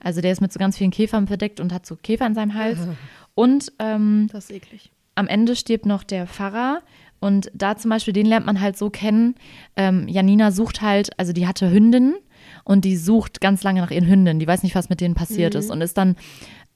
Also 0.00 0.20
der 0.20 0.32
ist 0.32 0.40
mit 0.40 0.52
so 0.52 0.58
ganz 0.58 0.76
vielen 0.78 0.90
Käfern 0.90 1.26
verdeckt 1.26 1.60
und 1.60 1.72
hat 1.72 1.86
so 1.86 1.96
Käfer 1.96 2.26
in 2.26 2.34
seinem 2.34 2.54
Hals. 2.54 2.78
Und 3.34 3.72
ähm, 3.78 4.28
Das 4.30 4.50
ist 4.50 4.56
eklig. 4.56 4.90
am 5.14 5.26
Ende 5.26 5.56
stirbt 5.56 5.86
noch 5.86 6.04
der 6.04 6.26
Pfarrer. 6.26 6.82
Und 7.18 7.50
da 7.54 7.76
zum 7.76 7.88
Beispiel, 7.88 8.12
den 8.12 8.26
lernt 8.26 8.46
man 8.46 8.60
halt 8.60 8.76
so 8.76 8.90
kennen. 8.90 9.36
Ähm, 9.76 10.08
Janina 10.08 10.50
sucht 10.50 10.82
halt, 10.82 11.18
also 11.18 11.32
die 11.32 11.46
hatte 11.46 11.70
Hündinnen 11.70 12.16
und 12.64 12.84
die 12.84 12.96
sucht 12.96 13.40
ganz 13.40 13.62
lange 13.62 13.80
nach 13.80 13.90
ihren 13.90 14.06
Hündinnen. 14.06 14.40
Die 14.40 14.46
weiß 14.46 14.64
nicht, 14.64 14.74
was 14.74 14.88
mit 14.88 15.00
denen 15.00 15.14
passiert 15.14 15.54
mhm. 15.54 15.60
ist 15.60 15.70
und 15.70 15.80
ist 15.80 15.96
dann 15.96 16.16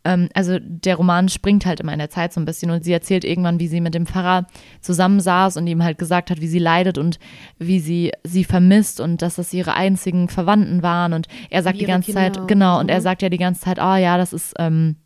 ähm, 0.06 0.28
also 0.34 0.58
der 0.60 0.94
Roman 0.96 1.28
springt 1.28 1.66
halt 1.66 1.80
immer 1.80 1.92
in 1.92 1.98
der 1.98 2.10
Zeit 2.10 2.32
so 2.32 2.40
ein 2.40 2.44
bisschen 2.44 2.70
und 2.70 2.84
sie 2.84 2.92
erzählt 2.92 3.24
irgendwann, 3.24 3.58
wie 3.58 3.66
sie 3.66 3.80
mit 3.80 3.94
dem 3.94 4.06
Pfarrer 4.06 4.46
zusammensaß 4.80 5.56
und 5.56 5.66
ihm 5.66 5.82
halt 5.82 5.98
gesagt 5.98 6.30
hat, 6.30 6.40
wie 6.40 6.46
sie 6.46 6.60
leidet 6.60 6.96
und 6.96 7.18
wie 7.58 7.80
sie 7.80 8.12
sie 8.22 8.44
vermisst 8.44 9.00
und 9.00 9.20
dass 9.20 9.34
das 9.34 9.52
ihre 9.52 9.74
einzigen 9.74 10.28
Verwandten 10.28 10.82
waren. 10.82 11.12
Und 11.12 11.26
er 11.50 11.62
sagt 11.62 11.80
die 11.80 11.86
ganze 11.86 12.12
Kinder 12.12 12.32
Zeit, 12.32 12.48
genau, 12.48 12.78
und 12.78 12.88
er 12.88 13.00
sagt 13.00 13.22
ja 13.22 13.28
die 13.28 13.36
ganze 13.36 13.62
Zeit, 13.62 13.80
ah 13.80 13.94
oh, 13.94 13.96
ja, 13.96 14.16
das 14.16 14.32
ist, 14.32 14.54
ähm, 14.58 14.96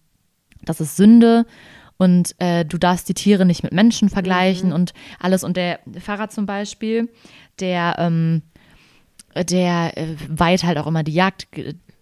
das 0.64 0.80
ist 0.80 0.96
Sünde 0.96 1.46
und 1.96 2.34
äh, 2.38 2.64
du 2.66 2.76
darfst 2.76 3.08
die 3.08 3.14
Tiere 3.14 3.46
nicht 3.46 3.62
mit 3.62 3.72
Menschen 3.72 4.10
vergleichen 4.10 4.68
mhm. 4.68 4.74
und 4.74 4.92
alles. 5.18 5.44
Und 5.44 5.56
der 5.56 5.80
Pfarrer 5.98 6.28
zum 6.28 6.44
Beispiel, 6.44 7.08
der 7.58 7.96
ähm, 7.98 8.42
der 9.34 9.96
äh, 9.96 10.16
weiht 10.28 10.64
halt 10.64 10.76
auch 10.78 10.86
immer 10.86 11.04
die 11.04 11.14
Jagd, 11.14 11.46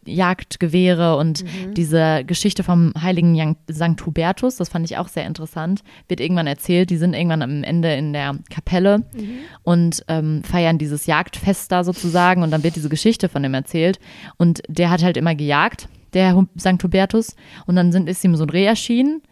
Jagdgewehre 0.04 1.16
und 1.16 1.44
mhm. 1.44 1.74
diese 1.74 2.24
Geschichte 2.24 2.62
vom 2.62 2.92
heiligen 3.00 3.56
St. 3.70 4.04
Hubertus, 4.04 4.56
das 4.56 4.68
fand 4.68 4.84
ich 4.84 4.96
auch 4.96 5.08
sehr 5.08 5.26
interessant, 5.26 5.82
wird 6.08 6.20
irgendwann 6.20 6.46
erzählt. 6.46 6.90
Die 6.90 6.96
sind 6.96 7.14
irgendwann 7.14 7.42
am 7.42 7.62
Ende 7.62 7.94
in 7.94 8.12
der 8.12 8.38
Kapelle 8.50 8.98
mhm. 8.98 9.38
und 9.62 10.04
ähm, 10.08 10.42
feiern 10.44 10.78
dieses 10.78 11.06
Jagdfest 11.06 11.70
da 11.70 11.84
sozusagen 11.84 12.42
und 12.42 12.50
dann 12.50 12.62
wird 12.62 12.76
diese 12.76 12.88
Geschichte 12.88 13.28
von 13.28 13.44
ihm 13.44 13.54
erzählt. 13.54 13.98
Und 14.36 14.62
der 14.68 14.90
hat 14.90 15.02
halt 15.02 15.16
immer 15.16 15.34
gejagt, 15.34 15.88
der 16.14 16.46
St. 16.58 16.82
Hubertus. 16.82 17.36
Und 17.66 17.76
dann 17.76 17.92
sind, 17.92 18.08
ist 18.08 18.24
ihm 18.24 18.36
so 18.36 18.44
ein 18.44 18.50
Reh 18.50 18.64
erschienen 18.64 19.22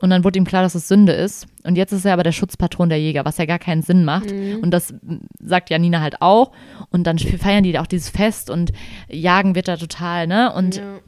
und 0.00 0.08
dann 0.08 0.24
wurde 0.24 0.38
ihm 0.38 0.46
klar, 0.46 0.62
dass 0.62 0.74
es 0.74 0.88
Sünde 0.88 1.12
ist. 1.12 1.46
Und 1.62 1.76
jetzt 1.76 1.92
ist 1.92 2.06
er 2.06 2.14
aber 2.14 2.22
der 2.22 2.32
Schutzpatron 2.32 2.88
der 2.88 2.98
Jäger, 2.98 3.26
was 3.26 3.36
ja 3.36 3.44
gar 3.44 3.58
keinen 3.58 3.82
Sinn 3.82 4.04
macht. 4.04 4.32
Mhm. 4.32 4.60
Und 4.62 4.70
das 4.70 4.94
sagt 5.38 5.68
Janina 5.68 6.00
halt 6.00 6.22
auch. 6.22 6.52
Und 6.90 7.06
dann 7.06 7.18
feiern 7.18 7.64
die 7.64 7.78
auch 7.78 7.86
dieses 7.86 8.08
Fest 8.08 8.48
und 8.48 8.72
jagen 9.08 9.54
wird 9.54 9.68
da 9.68 9.76
total, 9.76 10.26
ne? 10.26 10.52
Und 10.54 10.76
ja. 10.76 10.98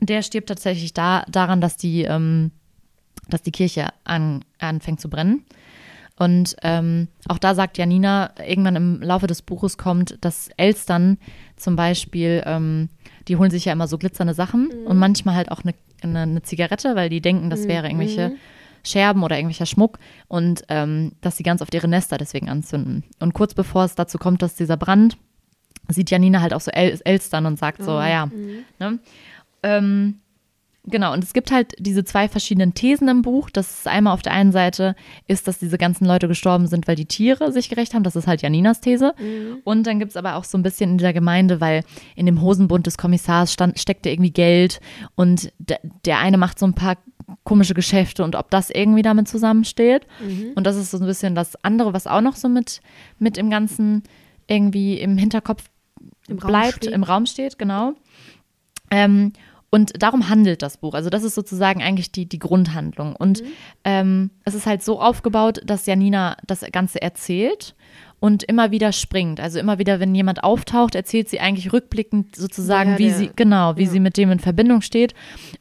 der 0.00 0.22
stirbt 0.22 0.48
tatsächlich 0.48 0.94
da, 0.94 1.24
daran, 1.28 1.60
dass 1.60 1.76
die, 1.76 2.02
ähm, 2.02 2.52
dass 3.28 3.42
die 3.42 3.50
Kirche 3.50 3.88
an, 4.04 4.44
anfängt 4.60 5.00
zu 5.00 5.10
brennen. 5.10 5.44
Und 6.18 6.56
ähm, 6.62 7.08
auch 7.28 7.38
da 7.38 7.54
sagt 7.54 7.76
Janina, 7.76 8.30
irgendwann 8.46 8.76
im 8.76 9.02
Laufe 9.02 9.26
des 9.26 9.42
Buches 9.42 9.76
kommt, 9.76 10.16
dass 10.22 10.48
Elstern 10.56 11.18
zum 11.56 11.76
Beispiel, 11.76 12.42
ähm, 12.46 12.90
die 13.28 13.36
holen 13.36 13.50
sich 13.50 13.66
ja 13.66 13.72
immer 13.72 13.88
so 13.88 13.98
glitzernde 13.98 14.34
Sachen 14.34 14.68
mhm. 14.68 14.86
und 14.86 14.98
manchmal 14.98 15.34
halt 15.34 15.50
auch 15.50 15.62
eine 15.62 15.74
eine, 16.02 16.20
eine 16.20 16.42
Zigarette, 16.42 16.96
weil 16.96 17.08
die 17.08 17.20
denken, 17.20 17.50
das 17.50 17.68
wäre 17.68 17.86
irgendwelche 17.86 18.30
mhm. 18.30 18.36
Scherben 18.84 19.22
oder 19.22 19.36
irgendwelcher 19.36 19.66
Schmuck 19.66 19.98
und 20.28 20.62
ähm, 20.68 21.12
dass 21.20 21.36
sie 21.36 21.42
ganz 21.42 21.60
oft 21.60 21.74
ihre 21.74 21.88
Nester 21.88 22.18
deswegen 22.18 22.48
anzünden. 22.48 23.04
Und 23.18 23.34
kurz 23.34 23.54
bevor 23.54 23.84
es 23.84 23.94
dazu 23.94 24.18
kommt, 24.18 24.42
dass 24.42 24.54
dieser 24.54 24.76
Brand, 24.76 25.16
sieht 25.88 26.10
Janina 26.10 26.40
halt 26.40 26.54
auch 26.54 26.60
so 26.60 26.70
El 26.70 26.98
Elstern 27.04 27.46
und 27.46 27.58
sagt 27.58 27.82
so, 27.82 27.92
oh, 27.92 27.96
ah 27.96 28.08
ja. 28.08 28.26
Mhm. 28.26 28.64
Ne? 28.78 28.98
Ähm, 29.62 30.20
Genau, 30.88 31.12
und 31.12 31.24
es 31.24 31.32
gibt 31.32 31.50
halt 31.50 31.74
diese 31.78 32.04
zwei 32.04 32.28
verschiedenen 32.28 32.74
Thesen 32.74 33.08
im 33.08 33.22
Buch. 33.22 33.50
Das 33.50 33.78
ist 33.78 33.88
einmal 33.88 34.14
auf 34.14 34.22
der 34.22 34.32
einen 34.32 34.52
Seite 34.52 34.94
ist, 35.26 35.48
dass 35.48 35.58
diese 35.58 35.78
ganzen 35.78 36.06
Leute 36.06 36.28
gestorben 36.28 36.68
sind, 36.68 36.86
weil 36.86 36.94
die 36.94 37.06
Tiere 37.06 37.50
sich 37.50 37.68
gerecht 37.68 37.92
haben. 37.92 38.04
Das 38.04 38.14
ist 38.14 38.28
halt 38.28 38.42
Janinas 38.42 38.80
These. 38.80 39.12
Mhm. 39.18 39.58
Und 39.64 39.86
dann 39.86 39.98
gibt 39.98 40.10
es 40.10 40.16
aber 40.16 40.36
auch 40.36 40.44
so 40.44 40.56
ein 40.56 40.62
bisschen 40.62 40.92
in 40.92 40.98
der 40.98 41.12
Gemeinde, 41.12 41.60
weil 41.60 41.82
in 42.14 42.26
dem 42.26 42.40
Hosenbund 42.40 42.86
des 42.86 42.98
Kommissars 42.98 43.52
stand, 43.52 43.80
steckte 43.80 44.10
irgendwie 44.10 44.30
Geld 44.30 44.80
und 45.16 45.52
der 46.04 46.20
eine 46.20 46.38
macht 46.38 46.58
so 46.58 46.66
ein 46.66 46.74
paar 46.74 46.96
komische 47.42 47.74
Geschäfte 47.74 48.22
und 48.22 48.36
ob 48.36 48.50
das 48.50 48.70
irgendwie 48.70 49.02
damit 49.02 49.26
zusammensteht. 49.26 50.06
Mhm. 50.20 50.52
Und 50.54 50.64
das 50.64 50.76
ist 50.76 50.92
so 50.92 50.98
ein 50.98 51.06
bisschen 51.06 51.34
das 51.34 51.62
andere, 51.64 51.92
was 51.92 52.06
auch 52.06 52.20
noch 52.20 52.36
so 52.36 52.48
mit, 52.48 52.80
mit 53.18 53.38
im 53.38 53.50
Ganzen 53.50 54.04
irgendwie 54.46 55.00
im 55.00 55.18
Hinterkopf 55.18 55.64
Im 56.28 56.36
bleibt, 56.36 56.86
Raum 56.86 56.94
im 56.94 57.02
Raum 57.02 57.26
steht, 57.26 57.58
genau. 57.58 57.94
Ähm, 58.92 59.32
und 59.76 60.02
darum 60.02 60.30
handelt 60.30 60.62
das 60.62 60.78
Buch. 60.78 60.94
Also 60.94 61.10
das 61.10 61.22
ist 61.22 61.34
sozusagen 61.34 61.82
eigentlich 61.82 62.10
die, 62.10 62.24
die 62.26 62.38
Grundhandlung. 62.38 63.14
Und 63.14 63.42
mhm. 63.42 63.46
ähm, 63.84 64.30
es 64.44 64.54
ist 64.54 64.64
halt 64.64 64.82
so 64.82 65.02
aufgebaut, 65.02 65.60
dass 65.66 65.84
Janina 65.84 66.38
das 66.46 66.64
Ganze 66.72 67.02
erzählt 67.02 67.74
und 68.18 68.42
immer 68.42 68.70
wieder 68.70 68.92
springt. 68.92 69.38
Also 69.38 69.58
immer 69.58 69.78
wieder, 69.78 70.00
wenn 70.00 70.14
jemand 70.14 70.42
auftaucht, 70.42 70.94
erzählt 70.94 71.28
sie 71.28 71.40
eigentlich 71.40 71.74
rückblickend 71.74 72.34
sozusagen, 72.34 72.92
ja, 72.92 72.98
wie 72.98 73.08
der, 73.08 73.18
sie, 73.18 73.30
genau, 73.36 73.76
wie 73.76 73.84
ja. 73.84 73.90
sie 73.90 74.00
mit 74.00 74.16
dem 74.16 74.30
in 74.30 74.38
Verbindung 74.40 74.80
steht. 74.80 75.12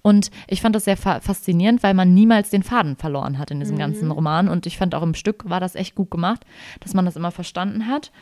Und 0.01 0.31
ich 0.47 0.61
fand 0.61 0.77
das 0.77 0.85
sehr 0.85 0.95
fa 0.95 1.19
faszinierend, 1.19 1.83
weil 1.83 1.93
man 1.93 2.13
niemals 2.13 2.49
den 2.49 2.63
Faden 2.63 2.95
verloren 2.95 3.37
hat 3.37 3.51
in 3.51 3.59
diesem 3.59 3.75
mhm. 3.75 3.79
ganzen 3.79 4.11
Roman. 4.11 4.47
Und 4.47 4.65
ich 4.65 4.77
fand 4.77 4.95
auch 4.95 5.03
im 5.03 5.15
Stück 5.15 5.49
war 5.49 5.59
das 5.59 5.75
echt 5.75 5.93
gut 5.93 6.09
gemacht, 6.09 6.45
dass 6.79 6.93
man 6.93 7.03
das 7.03 7.17
immer 7.17 7.31
verstanden 7.31 7.87
hat. 7.87 8.13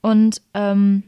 Und 0.00 0.40
ähm, 0.54 1.02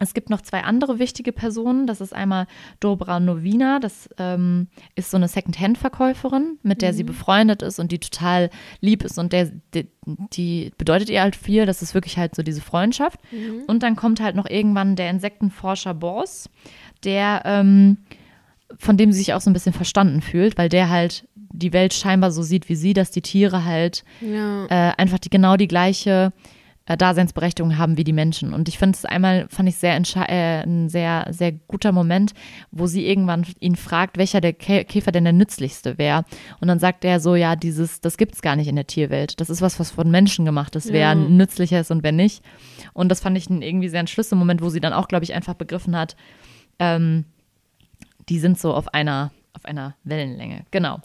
es 0.00 0.14
gibt 0.14 0.30
noch 0.30 0.40
zwei 0.40 0.62
andere 0.62 0.98
wichtige 0.98 1.30
Personen. 1.30 1.86
Das 1.86 2.00
ist 2.00 2.14
einmal 2.14 2.46
Dobra 2.80 3.20
Novina. 3.20 3.78
Das 3.78 4.08
ähm, 4.18 4.68
ist 4.94 5.10
so 5.10 5.18
eine 5.18 5.28
Second-Hand-Verkäuferin, 5.28 6.58
mit 6.62 6.80
der 6.80 6.92
mhm. 6.92 6.96
sie 6.96 7.04
befreundet 7.04 7.62
ist 7.62 7.78
und 7.78 7.92
die 7.92 7.98
total 7.98 8.50
lieb 8.80 9.04
ist 9.04 9.18
und 9.18 9.32
der, 9.32 9.52
die, 9.74 9.88
die, 10.32 10.72
bedeutet 10.78 11.10
ihr 11.10 11.20
halt 11.20 11.36
viel. 11.36 11.66
Das 11.66 11.82
ist 11.82 11.94
wirklich 11.94 12.16
halt 12.16 12.34
so 12.34 12.42
diese 12.42 12.62
Freundschaft. 12.62 13.20
Mhm. 13.30 13.64
Und 13.66 13.82
dann 13.82 13.94
kommt 13.94 14.20
halt 14.20 14.36
noch 14.36 14.48
irgendwann 14.48 14.96
der 14.96 15.10
Insektenforscher 15.10 15.92
Boss, 15.92 16.48
der, 17.04 17.42
ähm, 17.44 17.98
von 18.78 18.96
dem 18.96 19.12
sie 19.12 19.18
sich 19.18 19.34
auch 19.34 19.42
so 19.42 19.50
ein 19.50 19.54
bisschen 19.54 19.74
verstanden 19.74 20.22
fühlt, 20.22 20.56
weil 20.56 20.70
der 20.70 20.88
halt 20.88 21.28
die 21.52 21.74
Welt 21.74 21.92
scheinbar 21.92 22.30
so 22.30 22.42
sieht 22.42 22.70
wie 22.70 22.76
sie, 22.76 22.94
dass 22.94 23.10
die 23.10 23.22
Tiere 23.22 23.66
halt 23.66 24.04
ja. 24.22 24.64
äh, 24.66 24.94
einfach 24.96 25.18
die 25.18 25.30
genau 25.30 25.56
die 25.56 25.68
gleiche 25.68 26.32
Daseinsberechtigung 26.96 27.78
haben 27.78 27.96
wie 27.96 28.04
die 28.04 28.12
Menschen. 28.12 28.52
Und 28.52 28.68
ich 28.68 28.78
finde 28.78 28.96
es 28.96 29.04
einmal, 29.04 29.46
fand 29.48 29.68
ich 29.68 29.76
sehr 29.76 29.94
äh, 29.94 30.62
ein 30.62 30.88
sehr, 30.88 31.26
sehr 31.30 31.52
guter 31.52 31.92
Moment, 31.92 32.32
wo 32.70 32.86
sie 32.86 33.06
irgendwann 33.06 33.46
ihn 33.60 33.76
fragt, 33.76 34.18
welcher 34.18 34.40
der 34.40 34.52
Käfer 34.52 35.12
denn 35.12 35.24
der 35.24 35.32
nützlichste 35.32 35.98
wäre. 35.98 36.24
Und 36.60 36.68
dann 36.68 36.78
sagt 36.78 37.04
er 37.04 37.20
so, 37.20 37.34
ja, 37.34 37.56
dieses, 37.56 38.00
das 38.00 38.16
gibt 38.16 38.34
es 38.34 38.42
gar 38.42 38.56
nicht 38.56 38.68
in 38.68 38.76
der 38.76 38.86
Tierwelt. 38.86 39.40
Das 39.40 39.50
ist 39.50 39.62
was, 39.62 39.78
was 39.78 39.90
von 39.90 40.10
Menschen 40.10 40.44
gemacht 40.44 40.76
ist, 40.76 40.92
wer 40.92 41.00
ja. 41.00 41.14
nützlicher 41.14 41.80
ist 41.80 41.90
und 41.90 42.02
wer 42.02 42.12
nicht. 42.12 42.42
Und 42.92 43.08
das 43.08 43.20
fand 43.20 43.36
ich 43.36 43.48
irgendwie 43.48 43.88
sehr 43.88 44.00
ein 44.00 44.06
Schlüsselmoment, 44.06 44.62
wo 44.62 44.68
sie 44.68 44.80
dann 44.80 44.92
auch, 44.92 45.08
glaube 45.08 45.24
ich, 45.24 45.34
einfach 45.34 45.54
begriffen 45.54 45.96
hat, 45.96 46.16
ähm, 46.78 47.24
die 48.28 48.38
sind 48.38 48.58
so 48.58 48.74
auf 48.74 48.94
einer, 48.94 49.32
auf 49.52 49.64
einer 49.64 49.94
Wellenlänge. 50.04 50.64
Genau. 50.70 51.00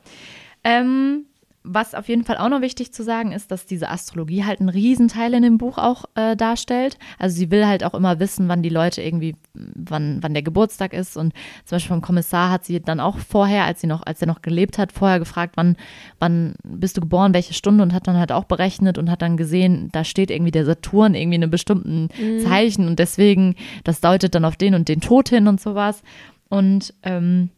Ähm, 0.64 1.26
was 1.66 1.96
auf 1.96 2.08
jeden 2.08 2.24
Fall 2.24 2.38
auch 2.38 2.50
noch 2.50 2.62
wichtig 2.62 2.94
zu 2.94 3.04
sagen 3.04 3.32
ist, 3.32 3.52
dass 3.52 3.66
diese 3.66 3.90
Astrologie 3.90 4.44
halt 4.44 4.60
einen 4.60 4.70
Riesenteil 4.70 5.34
in 5.34 5.44
dem 5.44 5.58
Buch 5.58 5.78
auch 5.78 6.06
äh, 6.16 6.36
darstellt. 6.36 6.98
Also 7.18 7.36
sie 7.36 7.52
will 7.52 7.66
halt 7.66 7.84
auch 7.84 7.94
immer 7.94 8.20
wissen, 8.20 8.48
wann 8.48 8.62
die 8.62 8.70
Leute 8.70 9.02
irgendwie, 9.02 9.36
wann, 9.54 10.20
wann 10.22 10.34
der 10.34 10.44
Geburtstag 10.44 10.94
ist. 10.94 11.18
Und 11.18 11.34
zum 11.66 11.76
Beispiel 11.76 11.96
vom 11.96 12.02
Kommissar 12.02 12.52
hat 12.52 12.66
sie 12.66 12.80
dann 12.80 13.00
auch 13.00 13.18
vorher, 13.18 13.66
als 13.66 13.82
sie 13.82 13.88
noch, 13.88 14.04
als 14.06 14.22
er 14.22 14.28
noch 14.28 14.42
gelebt 14.42 14.78
hat, 14.78 14.92
vorher 14.92 15.20
gefragt, 15.20 15.54
wann, 15.58 15.76
wann 16.20 16.56
bist 16.64 16.98
du 16.98 17.02
geboren, 17.02 17.34
welche 17.34 17.54
Stunde 17.54 17.84
und 17.84 17.94
hat 17.94 18.08
dann 18.08 18.18
halt 18.18 18.32
auch 18.32 18.46
berechnet 18.46 18.98
und 18.98 19.10
hat 19.10 19.22
dann 19.22 19.36
gesehen, 19.36 19.90
da 19.92 20.04
steht 20.04 20.30
irgendwie 20.30 20.52
der 20.52 20.66
Saturn 20.66 21.16
irgendwie 21.16 21.36
in 21.36 21.44
einem 21.44 21.52
bestimmten 21.52 22.10
mhm. 22.20 22.40
Zeichen 22.42 22.88
und 22.88 23.00
deswegen, 23.00 23.56
das 23.84 24.02
deutet 24.02 24.36
dann 24.36 24.46
auf 24.46 24.56
den 24.56 24.76
und 24.76 24.88
den 24.88 25.02
Tod 25.02 25.30
hin 25.30 25.48
und 25.48 25.60
sowas. 25.60 26.04
Und 26.48 26.94
ähm, 27.04 27.50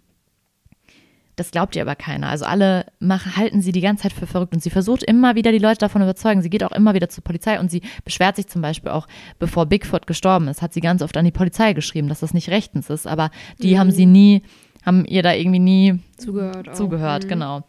das 1.37 1.51
glaubt 1.51 1.75
ihr 1.75 1.83
aber 1.83 1.95
keiner. 1.95 2.29
Also 2.29 2.45
alle 2.45 2.87
machen, 2.99 3.37
halten 3.37 3.61
sie 3.61 3.71
die 3.71 3.79
ganze 3.79 4.03
Zeit 4.03 4.13
für 4.13 4.25
verrückt 4.25 4.53
und 4.53 4.63
sie 4.63 4.71
versucht 4.71 5.03
immer 5.03 5.35
wieder 5.35 5.51
die 5.51 5.59
Leute 5.59 5.77
davon 5.77 6.01
überzeugen. 6.01 6.41
Sie 6.41 6.49
geht 6.49 6.63
auch 6.63 6.71
immer 6.71 6.95
wieder 6.95 7.09
zur 7.09 7.23
Polizei 7.23 7.59
und 7.59 7.69
sie 7.69 7.83
beschwert 8.03 8.35
sich 8.35 8.47
zum 8.47 8.63
Beispiel 8.63 8.91
auch, 8.91 9.07
bevor 9.37 9.67
Bigfoot 9.67 10.07
gestorben 10.07 10.47
ist, 10.47 10.63
hat 10.63 10.73
sie 10.73 10.81
ganz 10.81 11.03
oft 11.03 11.15
an 11.15 11.25
die 11.25 11.31
Polizei 11.31 11.73
geschrieben, 11.73 12.09
dass 12.09 12.21
das 12.21 12.33
nicht 12.33 12.49
rechtens 12.49 12.89
ist. 12.89 13.05
Aber 13.05 13.29
die 13.61 13.75
mhm. 13.75 13.79
haben 13.79 13.91
sie 13.91 14.07
nie, 14.07 14.41
haben 14.83 15.05
ihr 15.05 15.21
da 15.21 15.31
irgendwie 15.31 15.59
nie 15.59 15.99
zugehört. 16.17 16.75
Zugehört, 16.75 17.25
mhm. 17.25 17.29
genau. 17.29 17.63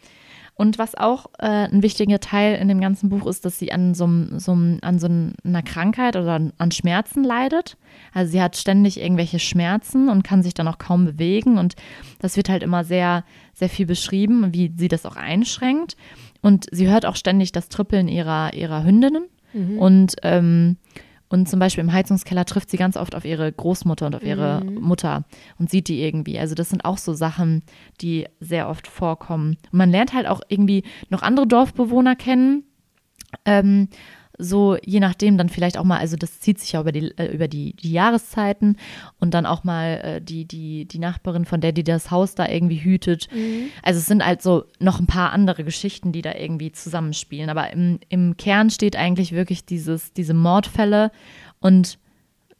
Und 0.58 0.76
was 0.76 0.96
auch 0.96 1.26
äh, 1.38 1.68
ein 1.68 1.84
wichtiger 1.84 2.18
Teil 2.18 2.56
in 2.56 2.66
dem 2.66 2.80
ganzen 2.80 3.08
Buch 3.10 3.26
ist, 3.26 3.44
dass 3.44 3.60
sie 3.60 3.70
an 3.70 3.94
so, 3.94 4.08
so, 4.38 4.50
an 4.50 4.98
so 4.98 5.08
einer 5.44 5.62
Krankheit 5.62 6.16
oder 6.16 6.32
an, 6.32 6.52
an 6.58 6.72
Schmerzen 6.72 7.22
leidet. 7.22 7.76
Also 8.12 8.32
sie 8.32 8.42
hat 8.42 8.56
ständig 8.56 9.00
irgendwelche 9.00 9.38
Schmerzen 9.38 10.08
und 10.08 10.24
kann 10.24 10.42
sich 10.42 10.54
dann 10.54 10.66
auch 10.66 10.78
kaum 10.78 11.04
bewegen. 11.04 11.58
Und 11.58 11.76
das 12.18 12.36
wird 12.36 12.48
halt 12.48 12.64
immer 12.64 12.82
sehr, 12.82 13.22
sehr 13.54 13.68
viel 13.68 13.86
beschrieben, 13.86 14.52
wie 14.52 14.72
sie 14.76 14.88
das 14.88 15.06
auch 15.06 15.14
einschränkt. 15.14 15.96
Und 16.42 16.66
sie 16.72 16.88
hört 16.88 17.06
auch 17.06 17.14
ständig 17.14 17.52
das 17.52 17.68
Trippeln 17.68 18.08
ihrer, 18.08 18.52
ihrer 18.52 18.82
Hündinnen. 18.82 19.26
Mhm. 19.52 19.78
Und 19.78 20.16
ähm, 20.24 20.76
und 21.28 21.48
zum 21.48 21.60
Beispiel 21.60 21.84
im 21.84 21.92
Heizungskeller 21.92 22.44
trifft 22.44 22.70
sie 22.70 22.76
ganz 22.76 22.96
oft 22.96 23.14
auf 23.14 23.24
ihre 23.24 23.52
Großmutter 23.52 24.06
und 24.06 24.14
auf 24.14 24.22
ihre 24.22 24.64
mhm. 24.64 24.80
Mutter 24.80 25.24
und 25.58 25.70
sieht 25.70 25.88
die 25.88 26.02
irgendwie. 26.02 26.38
Also 26.38 26.54
das 26.54 26.70
sind 26.70 26.84
auch 26.84 26.98
so 26.98 27.12
Sachen, 27.12 27.62
die 28.00 28.26
sehr 28.40 28.68
oft 28.68 28.86
vorkommen. 28.86 29.58
Und 29.70 29.78
man 29.78 29.90
lernt 29.90 30.14
halt 30.14 30.26
auch 30.26 30.40
irgendwie 30.48 30.84
noch 31.10 31.22
andere 31.22 31.46
Dorfbewohner 31.46 32.16
kennen. 32.16 32.64
Ähm, 33.44 33.88
so 34.38 34.76
je 34.84 35.00
nachdem 35.00 35.36
dann 35.36 35.48
vielleicht 35.48 35.76
auch 35.76 35.84
mal, 35.84 35.98
also 35.98 36.16
das 36.16 36.40
zieht 36.40 36.58
sich 36.58 36.72
ja 36.72 36.80
über 36.80 36.92
die, 36.92 37.12
äh, 37.18 37.32
über 37.34 37.48
die, 37.48 37.74
die 37.74 37.92
Jahreszeiten 37.92 38.76
und 39.18 39.34
dann 39.34 39.46
auch 39.46 39.64
mal 39.64 40.00
äh, 40.02 40.20
die, 40.20 40.44
die, 40.46 40.86
die 40.86 40.98
Nachbarin, 40.98 41.44
von 41.44 41.60
der 41.60 41.72
die 41.72 41.84
das 41.84 42.10
Haus 42.10 42.34
da 42.34 42.48
irgendwie 42.48 42.82
hütet. 42.82 43.28
Mhm. 43.34 43.70
Also 43.82 43.98
es 43.98 44.06
sind 44.06 44.24
halt 44.24 44.42
so 44.42 44.64
noch 44.78 45.00
ein 45.00 45.06
paar 45.06 45.32
andere 45.32 45.64
Geschichten, 45.64 46.12
die 46.12 46.22
da 46.22 46.34
irgendwie 46.34 46.72
zusammenspielen. 46.72 47.50
Aber 47.50 47.72
im, 47.72 47.98
im 48.08 48.36
Kern 48.36 48.70
steht 48.70 48.96
eigentlich 48.96 49.32
wirklich 49.32 49.64
dieses, 49.64 50.12
diese 50.12 50.34
Mordfälle 50.34 51.10
und 51.60 51.98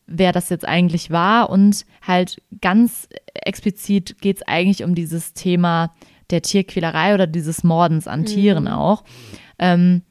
wer 0.09 0.33
das 0.33 0.49
jetzt 0.49 0.67
eigentlich 0.67 1.11
war 1.11 1.51
und 1.51 1.85
halt 2.01 2.43
ganz 2.61 3.09
explizit 3.35 4.21
geht 4.21 4.39
es 4.39 4.43
eigentlich 4.49 4.83
um 4.83 4.95
dieses 4.95 5.35
Thema 5.35 5.95
der 6.31 6.43
Tierquälerei 6.43 7.15
oder 7.15 7.27
dieses 7.27 7.63
Mordens 7.63 8.09
an 8.09 8.25
Tieren 8.25 8.69
auch. 8.69 9.05
Ähm, 9.59 10.03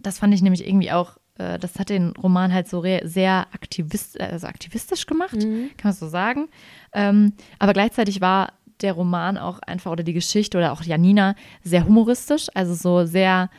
das 0.00 0.18
fand 0.18 0.34
ich 0.34 0.42
nämlich 0.42 0.66
irgendwie 0.66 0.92
auch, 0.92 1.16
äh, 1.38 1.58
das 1.58 1.78
hat 1.78 1.88
den 1.88 2.10
Roman 2.10 2.52
halt 2.52 2.68
so 2.68 2.82
sehr 3.04 3.46
aktivist, 3.52 4.20
also 4.20 4.46
aktivistisch 4.46 5.06
gemacht, 5.06 5.38
kann 5.76 5.90
man 5.90 5.92
so 5.92 6.08
sagen. 6.08 6.48
Ähm, 6.92 7.32
aber 7.58 7.72
gleichzeitig 7.72 8.20
war 8.20 8.52
der 8.80 8.94
Roman 8.94 9.38
auch 9.38 9.60
einfach 9.60 9.92
oder 9.92 10.02
die 10.02 10.12
Geschichte 10.12 10.58
oder 10.58 10.72
auch 10.72 10.82
Janina 10.82 11.34
sehr 11.62 11.86
humoristisch, 11.86 12.48
also 12.54 12.74
so 12.74 13.04
sehr 13.06 13.50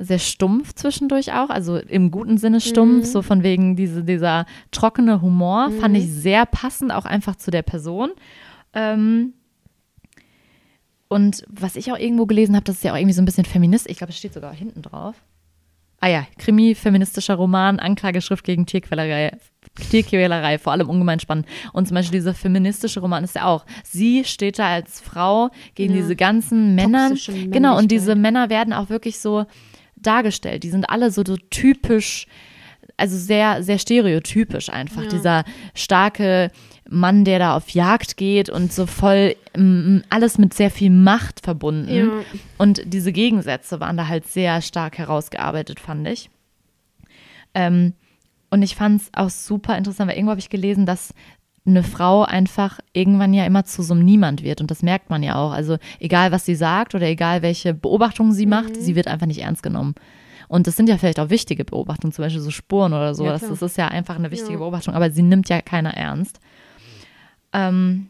sehr 0.00 0.20
stumpf 0.20 0.74
zwischendurch 0.74 1.32
auch, 1.32 1.50
also 1.50 1.76
im 1.76 2.12
guten 2.12 2.38
Sinne 2.38 2.60
stumpf, 2.60 3.04
so 3.06 3.20
von 3.20 3.42
wegen 3.42 3.74
diese, 3.74 4.04
dieser 4.04 4.46
trockene 4.70 5.20
Humor, 5.22 5.70
fand 5.80 5.96
ich 5.96 6.08
sehr 6.08 6.46
passend, 6.46 6.92
auch 6.92 7.04
einfach 7.04 7.34
zu 7.34 7.50
der 7.50 7.62
Person. 7.62 8.10
Ähm, 8.74 9.32
und 11.08 11.42
was 11.48 11.74
ich 11.74 11.90
auch 11.90 11.98
irgendwo 11.98 12.26
gelesen 12.26 12.54
habe, 12.54 12.64
das 12.64 12.76
ist 12.76 12.84
ja 12.84 12.92
auch 12.92 12.96
irgendwie 12.96 13.14
so 13.14 13.22
ein 13.22 13.24
bisschen 13.24 13.44
feministisch, 13.44 13.90
ich 13.90 13.98
glaube, 13.98 14.12
es 14.12 14.18
steht 14.18 14.34
sogar 14.34 14.54
hinten 14.54 14.82
drauf. 14.82 15.16
Ah 16.00 16.08
ja, 16.08 16.26
Krimi, 16.38 16.74
feministischer 16.74 17.34
Roman, 17.34 17.80
Anklageschrift 17.80 18.44
gegen 18.44 18.66
Tierquälerei, 18.66 19.36
Tierquälerei, 19.90 20.58
vor 20.58 20.72
allem 20.72 20.88
ungemein 20.88 21.18
spannend. 21.20 21.46
Und 21.72 21.88
zum 21.88 21.94
Beispiel 21.96 22.18
dieser 22.20 22.34
feministische 22.34 23.00
Roman 23.00 23.24
ist 23.24 23.34
ja 23.34 23.46
auch, 23.46 23.64
sie 23.82 24.24
steht 24.24 24.58
da 24.58 24.68
als 24.68 25.00
Frau 25.00 25.50
gegen 25.74 25.94
Ja. 25.94 26.00
diese 26.02 26.14
ganzen 26.16 26.74
Männer. 26.74 27.12
Genau, 27.50 27.76
und 27.78 27.90
diese. 27.90 28.14
Männer 28.14 28.48
werden 28.48 28.72
auch 28.72 28.90
wirklich 28.90 29.18
so 29.18 29.46
dargestellt. 29.96 30.62
Die 30.62 30.70
sind 30.70 30.88
alle 30.88 31.10
so, 31.10 31.22
so 31.26 31.36
typisch, 31.50 32.26
also 32.96 33.16
sehr, 33.16 33.62
sehr 33.62 33.78
stereotypisch 33.78 34.70
einfach. 34.70 35.02
Ja. 35.02 35.08
Dieser 35.08 35.44
starke 35.74 36.50
Mann, 36.90 37.24
der 37.24 37.38
da 37.38 37.54
auf 37.56 37.68
Jagd 37.70 38.16
geht 38.16 38.48
und 38.48 38.72
so 38.72 38.86
voll 38.86 39.36
mm, 39.56 39.98
alles 40.08 40.38
mit 40.38 40.54
sehr 40.54 40.70
viel 40.70 40.90
Macht 40.90 41.40
verbunden. 41.40 41.94
Ja. 41.94 42.06
Und 42.56 42.82
diese 42.86 43.12
Gegensätze 43.12 43.78
waren 43.80 43.96
da 43.98 44.08
halt 44.08 44.26
sehr 44.26 44.62
stark 44.62 44.96
herausgearbeitet, 44.98 45.80
fand 45.80 46.08
ich. 46.08 46.30
Ähm, 47.54 47.92
und 48.50 48.62
ich 48.62 48.74
fand 48.74 49.02
es 49.02 49.10
auch 49.14 49.30
super 49.30 49.76
interessant, 49.76 50.08
weil 50.08 50.16
irgendwo 50.16 50.30
habe 50.30 50.40
ich 50.40 50.48
gelesen, 50.48 50.86
dass 50.86 51.12
eine 51.66 51.82
Frau 51.82 52.22
einfach 52.24 52.78
irgendwann 52.94 53.34
ja 53.34 53.44
immer 53.44 53.64
zu 53.64 53.82
so 53.82 53.92
einem 53.92 54.04
Niemand 54.06 54.42
wird. 54.42 54.62
Und 54.62 54.70
das 54.70 54.82
merkt 54.82 55.10
man 55.10 55.22
ja 55.22 55.34
auch. 55.34 55.52
Also 55.52 55.76
egal, 56.00 56.32
was 56.32 56.46
sie 56.46 56.54
sagt 56.54 56.94
oder 56.94 57.06
egal, 57.06 57.42
welche 57.42 57.74
Beobachtungen 57.74 58.32
sie 58.32 58.46
macht, 58.46 58.70
Mhm. 58.70 58.80
sie 58.80 58.96
wird 58.96 59.06
einfach 59.08 59.26
nicht 59.26 59.42
ernst 59.42 59.62
genommen. 59.62 59.94
Und 60.48 60.66
das 60.66 60.76
sind 60.76 60.88
ja 60.88 60.96
vielleicht 60.96 61.20
auch 61.20 61.28
wichtige 61.28 61.66
Beobachtungen, 61.66 62.12
zum 62.12 62.24
Beispiel 62.24 62.40
so 62.40 62.50
Spuren 62.50 62.94
oder 62.94 63.14
so. 63.14 63.26
Ja, 63.26 63.32
das, 63.32 63.46
das 63.46 63.60
ist 63.60 63.76
ja 63.76 63.88
einfach 63.88 64.16
eine 64.16 64.30
wichtige 64.30 64.54
Ja. 64.54 64.58
Beobachtung, 64.60 64.94
aber 64.94 65.10
sie 65.10 65.20
nimmt 65.20 65.50
ja 65.50 65.60
keiner 65.60 65.92
ernst. 65.92 66.40
Ähm, 67.52 68.08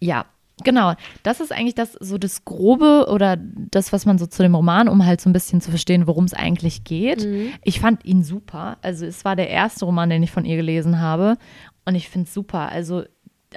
ja, 0.00 0.26
genau. 0.64 0.94
Das 1.22 1.40
ist 1.40 1.52
eigentlich 1.52 1.74
das 1.74 1.92
so 1.92 2.18
das 2.18 2.44
Grobe 2.44 3.06
oder 3.10 3.36
das, 3.36 3.92
was 3.92 4.06
man 4.06 4.18
so 4.18 4.26
zu 4.26 4.42
dem 4.42 4.54
Roman, 4.54 4.88
um 4.88 5.04
halt 5.04 5.20
so 5.20 5.28
ein 5.28 5.32
bisschen 5.32 5.60
zu 5.60 5.70
verstehen, 5.70 6.06
worum 6.06 6.24
es 6.24 6.34
eigentlich 6.34 6.84
geht. 6.84 7.24
Mhm. 7.24 7.52
Ich 7.62 7.80
fand 7.80 8.04
ihn 8.04 8.22
super. 8.22 8.78
Also 8.82 9.06
es 9.06 9.24
war 9.24 9.36
der 9.36 9.48
erste 9.48 9.84
Roman, 9.84 10.10
den 10.10 10.22
ich 10.22 10.30
von 10.30 10.44
ihr 10.44 10.56
gelesen 10.56 11.00
habe. 11.00 11.36
Und 11.84 11.94
ich 11.94 12.08
finde 12.08 12.26
es 12.26 12.34
super. 12.34 12.68
Also 12.68 13.04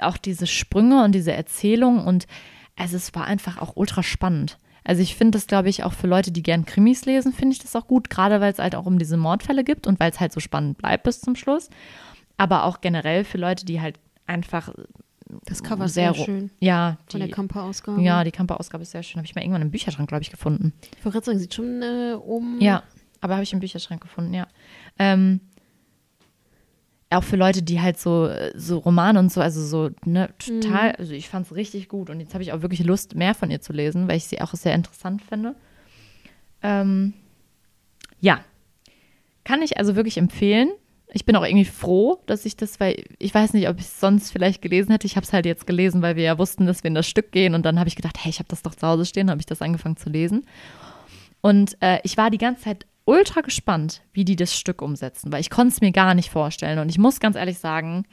auch 0.00 0.16
diese 0.16 0.46
Sprünge 0.46 1.04
und 1.04 1.14
diese 1.14 1.32
Erzählung 1.32 2.04
und 2.04 2.26
also 2.76 2.96
es 2.96 3.14
war 3.14 3.24
einfach 3.24 3.58
auch 3.58 3.76
ultra 3.76 4.02
spannend. 4.02 4.58
Also 4.84 5.02
ich 5.02 5.16
finde 5.16 5.36
das, 5.36 5.46
glaube 5.46 5.68
ich, 5.68 5.82
auch 5.82 5.94
für 5.94 6.06
Leute, 6.06 6.30
die 6.30 6.42
gern 6.42 6.64
Krimis 6.64 7.06
lesen, 7.06 7.32
finde 7.32 7.54
ich 7.54 7.58
das 7.58 7.74
auch 7.74 7.88
gut, 7.88 8.08
gerade 8.08 8.40
weil 8.40 8.52
es 8.52 8.58
halt 8.58 8.76
auch 8.76 8.86
um 8.86 8.98
diese 8.98 9.16
Mordfälle 9.16 9.64
gibt 9.64 9.86
und 9.86 9.98
weil 9.98 10.10
es 10.10 10.20
halt 10.20 10.32
so 10.32 10.38
spannend 10.38 10.78
bleibt 10.78 11.02
bis 11.02 11.20
zum 11.20 11.34
Schluss. 11.34 11.70
Aber 12.36 12.64
auch 12.64 12.80
generell 12.80 13.24
für 13.24 13.38
Leute, 13.38 13.64
die 13.64 13.80
halt 13.80 13.98
einfach 14.26 14.72
Das 15.44 15.62
Cover 15.62 15.88
sehr 15.88 16.14
sehr 16.14 16.24
schön. 16.24 16.50
ja, 16.60 16.98
Von 17.08 17.20
der 17.20 17.28
die, 17.28 17.32
Kamper-Ausgabe. 17.34 18.00
ja, 18.02 18.24
die 18.24 18.30
Kamper-Ausgabe 18.32 18.82
ist 18.82 18.90
sehr 18.92 19.02
schön. 19.02 19.18
Habe 19.18 19.26
ich 19.26 19.34
mal 19.34 19.42
irgendwann 19.42 19.62
im 19.62 19.70
Bücherschrank, 19.70 20.08
glaube 20.08 20.22
ich, 20.22 20.30
gefunden. 20.30 20.72
Ich 20.98 21.04
wollte 21.04 21.14
gerade 21.16 21.26
sagen, 21.26 21.38
sieht 21.38 21.54
schon 21.54 21.82
äh, 21.82 22.14
oben. 22.14 22.60
Ja, 22.60 22.82
aber 23.20 23.34
habe 23.34 23.42
ich 23.42 23.52
im 23.52 23.60
Bücherschrank 23.60 24.00
gefunden, 24.00 24.34
ja. 24.34 24.46
Ähm, 24.98 25.40
auch 27.10 27.22
für 27.24 27.36
Leute, 27.36 27.62
die 27.62 27.80
halt 27.80 27.98
so, 27.98 28.28
so 28.54 28.78
Romane 28.78 29.18
und 29.18 29.32
so, 29.32 29.40
also 29.40 29.64
so, 29.64 29.90
ne, 30.04 30.28
total, 30.38 30.92
also 30.92 31.12
ich 31.12 31.28
fand 31.28 31.46
es 31.46 31.54
richtig 31.54 31.88
gut 31.88 32.10
und 32.10 32.18
jetzt 32.20 32.34
habe 32.34 32.42
ich 32.42 32.52
auch 32.52 32.62
wirklich 32.62 32.84
Lust, 32.84 33.14
mehr 33.14 33.34
von 33.34 33.50
ihr 33.50 33.60
zu 33.60 33.72
lesen, 33.72 34.08
weil 34.08 34.16
ich 34.16 34.24
sie 34.24 34.40
auch 34.40 34.52
sehr 34.54 34.74
interessant 34.74 35.22
finde. 35.22 35.54
Ähm, 36.62 37.14
ja, 38.20 38.40
kann 39.44 39.62
ich 39.62 39.78
also 39.78 39.94
wirklich 39.94 40.18
empfehlen. 40.18 40.68
Ich 41.16 41.24
bin 41.24 41.34
auch 41.34 41.44
irgendwie 41.44 41.64
froh, 41.64 42.20
dass 42.26 42.44
ich 42.44 42.58
das, 42.58 42.78
weil 42.78 43.02
ich 43.18 43.32
weiß 43.34 43.54
nicht, 43.54 43.70
ob 43.70 43.78
ich 43.78 43.86
es 43.86 43.98
sonst 43.98 44.30
vielleicht 44.30 44.60
gelesen 44.60 44.90
hätte. 44.92 45.06
Ich 45.06 45.16
habe 45.16 45.24
es 45.24 45.32
halt 45.32 45.46
jetzt 45.46 45.66
gelesen, 45.66 46.02
weil 46.02 46.14
wir 46.14 46.24
ja 46.24 46.36
wussten, 46.38 46.66
dass 46.66 46.84
wir 46.84 46.88
in 46.88 46.94
das 46.94 47.08
Stück 47.08 47.32
gehen 47.32 47.54
und 47.54 47.64
dann 47.64 47.78
habe 47.78 47.88
ich 47.88 47.96
gedacht, 47.96 48.18
hey, 48.20 48.28
ich 48.28 48.38
habe 48.38 48.50
das 48.50 48.60
doch 48.62 48.74
zu 48.74 48.86
Hause 48.86 49.06
stehen, 49.06 49.30
habe 49.30 49.40
ich 49.40 49.46
das 49.46 49.62
angefangen 49.62 49.96
zu 49.96 50.10
lesen. 50.10 50.44
Und 51.40 51.78
äh, 51.80 52.00
ich 52.02 52.18
war 52.18 52.28
die 52.28 52.36
ganze 52.36 52.64
Zeit 52.64 52.84
ultra 53.06 53.40
gespannt, 53.40 54.02
wie 54.12 54.26
die 54.26 54.36
das 54.36 54.54
Stück 54.54 54.82
umsetzen, 54.82 55.32
weil 55.32 55.40
ich 55.40 55.48
konnte 55.48 55.72
es 55.72 55.80
mir 55.80 55.90
gar 55.90 56.12
nicht 56.12 56.28
vorstellen. 56.30 56.80
Und 56.80 56.90
ich 56.90 56.98
muss 56.98 57.18
ganz 57.18 57.34
ehrlich 57.36 57.58
sagen, 57.58 58.04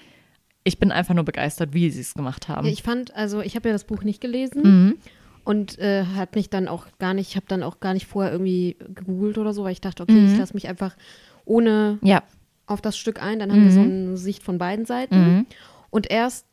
ich 0.64 0.80
bin 0.80 0.94
einfach 0.94 1.14
nur 1.14 1.26
begeistert, 1.26 1.74
wie 1.74 1.90
sie 1.90 2.00
es 2.00 2.14
gemacht 2.14 2.48
haben. 2.48 2.66
Ja, 2.66 2.72
ich 2.72 2.84
fand, 2.84 3.14
also 3.16 3.42
ich 3.42 3.58
habe 3.58 3.68
ja 3.68 3.74
das 3.74 3.84
Buch 3.84 4.04
nicht 4.04 4.22
gelesen 4.22 4.62
mhm. 4.64 4.98
und 5.44 5.78
äh, 5.78 6.06
hat 6.16 6.36
mich 6.36 6.50
dann 6.50 6.70
auch 6.70 6.86
gar 7.00 7.14
nicht, 7.14 7.32
ich 7.32 7.36
habe 7.36 7.48
dann 7.50 7.64
auch 7.64 7.82
gar 7.82 7.94
nicht 7.94 8.06
vorher 8.08 8.32
irgendwie 8.32 8.78
gegoogelt 8.94 9.38
oder 9.38 9.54
so, 9.54 9.66
weil 9.66 9.74
ich 9.74 9.82
dachte, 9.82 10.04
okay, 10.04 10.14
Mhm. 10.14 10.32
ich 10.32 10.38
lasse 10.38 10.54
mich 10.54 10.70
einfach 10.70 10.96
ohne 11.44 12.00
Ja. 12.02 12.24
Auf 12.66 12.82
das 12.82 12.98
Stück 12.98 13.22
ein, 13.22 13.40
dann 13.40 13.52
haben 13.52 13.64
wir 13.64 13.72
so 13.72 13.82
eine 13.82 14.18
Sicht 14.18 14.44
von 14.44 14.58
beiden 14.58 14.86
Seiten. 14.86 15.16
Mhm. 15.16 15.46
Und 15.90 16.10
erst, 16.10 16.46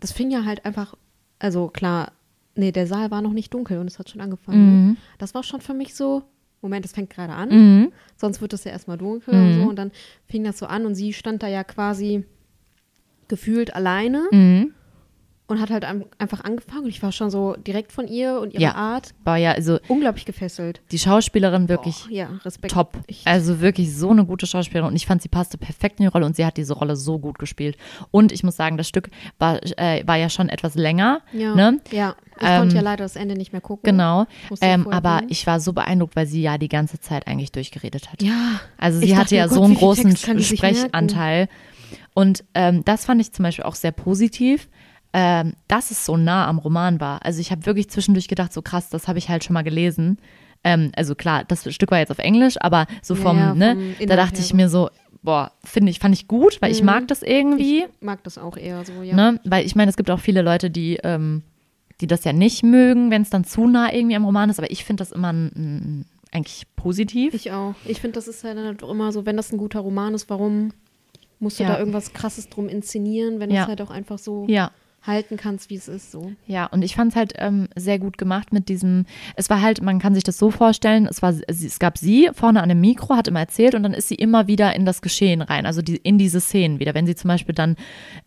das 0.00 0.12
fing 0.12 0.30
ja 0.30 0.44
halt 0.44 0.64
einfach, 0.64 0.94
also 1.38 1.68
klar, 1.68 2.12
nee, 2.54 2.72
der 2.72 2.86
Saal 2.86 3.10
war 3.10 3.20
noch 3.22 3.32
nicht 3.32 3.52
dunkel 3.52 3.78
und 3.78 3.86
es 3.86 3.98
hat 3.98 4.08
schon 4.10 4.20
angefangen. 4.20 4.86
Mhm. 4.88 4.96
Das 5.18 5.34
war 5.34 5.42
schon 5.42 5.60
für 5.60 5.74
mich 5.74 5.94
so, 5.94 6.22
Moment, 6.62 6.86
es 6.86 6.92
fängt 6.92 7.10
gerade 7.10 7.34
an, 7.34 7.48
Mhm. 7.50 7.92
sonst 8.16 8.40
wird 8.40 8.52
es 8.54 8.64
ja 8.64 8.70
erstmal 8.72 8.96
dunkel 8.96 9.34
Mhm. 9.34 9.46
und 9.46 9.54
so. 9.62 9.68
Und 9.68 9.76
dann 9.76 9.90
fing 10.26 10.44
das 10.44 10.58
so 10.58 10.66
an 10.66 10.86
und 10.86 10.94
sie 10.94 11.12
stand 11.12 11.42
da 11.42 11.48
ja 11.48 11.62
quasi 11.62 12.24
gefühlt 13.28 13.74
alleine 13.74 14.22
Mhm. 14.30 14.72
Und 15.46 15.60
hat 15.60 15.68
halt 15.70 15.84
einfach 15.84 16.42
angefangen. 16.42 16.84
Und 16.84 16.88
ich 16.88 17.02
war 17.02 17.12
schon 17.12 17.28
so 17.30 17.54
direkt 17.54 17.92
von 17.92 18.08
ihr 18.08 18.40
und 18.40 18.54
ihrer 18.54 18.62
Ja. 18.62 18.74
Art 18.74 19.14
War 19.24 19.36
ja, 19.36 19.52
also 19.52 19.78
unglaublich 19.88 20.24
gefesselt. 20.24 20.80
die 20.90 20.98
Schauspielerin 20.98 21.68
wirklich 21.68 22.04
Oh, 22.08 22.12
ja, 22.12 22.28
top. 22.68 22.96
Also 23.26 23.60
wirklich 23.60 23.94
so 23.94 24.10
eine 24.10 24.24
gute 24.24 24.46
Schauspielerin 24.46 24.88
und 24.90 24.96
ich 24.96 25.04
fand, 25.06 25.20
sie 25.20 25.28
passte 25.28 25.58
perfekt 25.58 26.00
in 26.00 26.04
die 26.04 26.08
Rolle 26.10 26.24
und 26.24 26.34
sie 26.34 26.46
hat 26.46 26.56
diese 26.56 26.72
Rolle 26.72 26.96
so 26.96 27.18
gut 27.18 27.38
gespielt. 27.38 27.76
Und 28.10 28.32
ich 28.32 28.42
muss 28.42 28.56
sagen, 28.56 28.78
das 28.78 28.88
Stück 28.88 29.10
war, 29.38 29.60
äh, 29.78 30.02
war 30.06 30.16
ja 30.16 30.30
schon 30.30 30.48
etwas 30.48 30.76
länger. 30.76 31.20
ja, 31.32 31.54
Ne? 31.54 31.80
ja. 31.90 32.14
Ich 32.36 32.42
Ähm, 32.48 32.60
konnte 32.62 32.76
ja 32.76 32.82
leider 32.82 33.04
das 33.04 33.14
Ende 33.14 33.36
nicht 33.36 33.52
mehr 33.52 33.60
gucken. 33.60 33.84
Genau. 33.84 34.26
Ähm, 34.60 34.88
aber 34.88 35.16
gucken. 35.18 35.28
ich 35.30 35.46
war 35.46 35.60
so 35.60 35.72
beeindruckt, 35.72 36.16
weil 36.16 36.26
sie 36.26 36.42
ja 36.42 36.58
die 36.58 36.68
ganze 36.68 36.98
Zeit 36.98 37.28
eigentlich 37.28 37.52
durchgeredet 37.52 38.10
hat. 38.10 38.22
Ja. 38.22 38.60
Also 38.76 38.98
sie 38.98 39.16
hatte 39.16 39.36
ja 39.36 39.46
Gott, 39.46 39.54
so 39.54 39.62
einen 39.62 39.74
großen 39.76 40.16
Sprechanteil. 40.16 41.48
Und 42.14 42.44
ähm, 42.54 42.84
das 42.84 43.04
fand 43.04 43.20
ich 43.20 43.32
zum 43.32 43.42
Beispiel 43.44 43.64
auch 43.64 43.74
sehr 43.74 43.92
positiv, 43.92 44.68
ähm, 45.16 45.52
dass 45.68 45.90
es 45.92 46.04
so 46.04 46.16
nah 46.16 46.46
am 46.48 46.58
Roman 46.58 47.00
war. 47.00 47.24
Also 47.24 47.40
ich 47.40 47.50
habe 47.52 47.64
wirklich 47.66 47.88
zwischendurch 47.88 48.26
gedacht, 48.28 48.52
so 48.52 48.60
krass, 48.62 48.90
das 48.90 49.06
habe 49.08 49.18
ich 49.18 49.28
halt 49.28 49.44
schon 49.44 49.54
mal 49.54 49.62
gelesen. 49.62 50.18
Ähm, 50.64 50.90
also 50.96 51.14
klar, 51.14 51.44
das 51.44 51.72
Stück 51.72 51.90
war 51.92 51.98
jetzt 52.00 52.10
auf 52.10 52.18
Englisch, 52.18 52.56
aber 52.60 52.86
so 53.00 53.14
Ja, 53.14 53.20
vom, 53.20 53.36
ja, 53.38 53.54
ne, 53.54 53.74
vom 53.76 53.94
da 53.98 54.02
Inhalt 54.02 54.18
dachte 54.18 54.36
her 54.38 54.44
ich 54.44 54.52
mir 54.54 54.68
so, 54.68 54.90
boah, 55.22 55.52
finde 55.62 55.90
ich, 55.90 56.00
fand 56.00 56.14
ich 56.14 56.26
gut, 56.26 56.60
weil 56.60 56.72
ich 56.72 56.80
Mhm. 56.80 56.86
mag 56.86 57.08
das 57.08 57.22
irgendwie. 57.22 57.84
Ich 57.84 58.00
mag 58.02 58.24
das 58.24 58.38
auch 58.38 58.56
eher 58.56 58.84
so, 58.84 59.02
ja. 59.02 59.14
Ne? 59.14 59.40
Weil 59.44 59.64
ich 59.64 59.76
meine, 59.76 59.88
es 59.90 59.96
gibt 59.96 60.10
auch 60.10 60.20
viele 60.20 60.42
Leute, 60.42 60.68
die, 60.70 60.98
ähm, 61.04 61.42
die 62.00 62.06
das 62.08 62.24
ja 62.24 62.32
nicht 62.32 62.62
mögen, 62.64 63.10
wenn 63.12 63.22
es 63.22 63.30
dann 63.30 63.44
zu 63.44 63.66
nah 63.68 63.92
irgendwie 63.92 64.16
am 64.16 64.24
Roman 64.24 64.50
ist, 64.50 64.58
aber 64.58 64.70
ich 64.70 64.84
finde 64.84 65.02
das 65.02 65.12
immer 65.12 65.32
ein, 65.32 65.46
ein, 65.54 66.06
eigentlich 66.32 66.64
positiv. 66.74 67.32
Ich 67.34 67.52
auch. 67.52 67.74
Ich 67.86 68.00
finde, 68.00 68.14
das 68.16 68.26
ist 68.26 68.42
ja 68.42 68.52
dann 68.52 68.64
halt 68.66 68.82
auch 68.82 68.90
immer 68.90 69.12
so, 69.12 69.24
wenn 69.26 69.36
das 69.36 69.52
ein 69.52 69.58
guter 69.58 69.78
Roman 69.80 70.12
ist, 70.14 70.28
warum 70.28 70.72
musst 71.38 71.60
du 71.60 71.62
Ja. 71.62 71.68
da 71.74 71.78
irgendwas 71.78 72.12
krasses 72.12 72.48
drum 72.48 72.68
inszenieren, 72.68 73.38
wenn 73.38 73.50
Ja. 73.52 73.62
es 73.62 73.68
halt 73.68 73.80
auch 73.82 73.90
einfach 73.90 74.18
so 74.18 74.46
ja. 74.48 74.72
Halten 75.06 75.36
kannst, 75.36 75.70
wie 75.70 75.76
es 75.76 75.88
ist, 75.88 76.10
so. 76.10 76.32
Ja, 76.46 76.66
und 76.66 76.82
ich 76.82 76.94
fand 76.94 77.12
es 77.12 77.16
halt 77.16 77.34
ähm, 77.36 77.68
sehr 77.76 77.98
gut 77.98 78.16
gemacht 78.16 78.52
mit 78.52 78.68
diesem, 78.68 79.04
es 79.36 79.50
war 79.50 79.60
halt, 79.60 79.82
man 79.82 79.98
kann 79.98 80.14
sich 80.14 80.24
das 80.24 80.38
so 80.38 80.50
vorstellen, 80.50 81.06
es, 81.06 81.20
war, 81.20 81.34
es, 81.46 81.78
gab 81.78 81.98
sie 81.98 82.30
vorne 82.32 82.62
an 82.62 82.68
dem 82.70 82.80
Mikro, 82.80 83.14
hat 83.14 83.28
immer 83.28 83.40
erzählt 83.40 83.74
und 83.74 83.82
dann 83.82 83.92
ist 83.92 84.08
sie 84.08 84.14
immer 84.14 84.46
wieder 84.46 84.74
in 84.74 84.86
das 84.86 85.02
Geschehen 85.02 85.42
rein, 85.42 85.66
also 85.66 85.82
die, 85.82 85.96
in 85.96 86.16
diese 86.16 86.40
Szenen 86.40 86.80
wieder. 86.80 86.94
Wenn 86.94 87.06
sie 87.06 87.14
zum 87.14 87.28
Beispiel 87.28 87.54
dann 87.54 87.76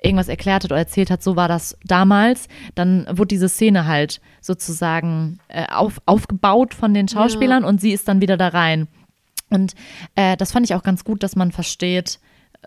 irgendwas 0.02 0.28
erklärt 0.28 0.64
hat 0.64 0.72
oder 0.72 0.80
erzählt 0.80 1.10
hat, 1.10 1.24
so 1.24 1.36
war 1.36 1.48
das 1.48 1.78
damals, 1.84 2.48
dann 2.76 3.08
wurde 3.10 3.30
diese 3.30 3.50
Szene 3.50 3.88
halt 3.88 4.22
sozusagen 4.42 5.40
äh, 5.48 5.66
auf, 5.72 6.00
aufgebaut 6.06 6.74
von 6.74 6.94
den 6.94 7.08
Schauspielern 7.08 7.64
und 7.64 7.82
sie 7.82 7.92
ist 7.92 8.08
dann 8.08 8.22
wieder 8.22 8.38
da 8.38 8.50
rein. 8.50 8.88
Und 9.50 9.74
äh, 10.16 10.38
das 10.38 10.52
fand 10.52 10.66
ich 10.66 10.76
auch 10.76 10.84
ganz 10.84 11.04
gut, 11.04 11.24
dass 11.24 11.36
man 11.36 11.52
versteht, 11.52 12.20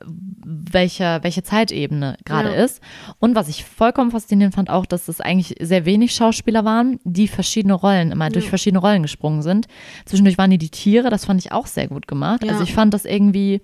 welche, 0.05 1.19
welche 1.23 1.43
Zeitebene 1.43 2.17
gerade 2.25 2.51
Ja. 2.51 2.65
ist. 2.65 2.81
Und 3.19 3.35
was 3.35 3.49
ich 3.49 3.65
vollkommen 3.65 4.11
faszinierend 4.11 4.55
fand, 4.55 4.71
auch, 4.71 4.87
dass 4.87 5.09
es 5.09 5.21
eigentlich 5.21 5.57
sehr 5.61 5.85
wenig 5.85 6.15
Schauspieler 6.15 6.65
waren, 6.65 6.99
die 7.05 7.29
verschiedene 7.29 7.75
Rollen, 7.75 8.11
immer 8.13 8.31
durch 8.31 8.49
verschiedene 8.49 8.81
Rollen 8.81 9.03
gesprungen 9.03 9.43
sind. 9.43 9.67
Zwischendurch 10.07 10.39
waren 10.39 10.51
die 10.51 10.59
die 10.59 10.71
Tiere, 10.71 11.11
das 11.11 11.25
fand 11.27 11.41
ich 11.45 11.53
auch 11.53 11.67
sehr 11.67 11.89
gut 11.89 12.07
gemacht. 12.09 12.45
Ja. 12.45 12.53
Also 12.53 12.65
ich 12.65 12.73
fand 12.75 12.95
das 12.95 13.05
irgendwie, 13.05 13.61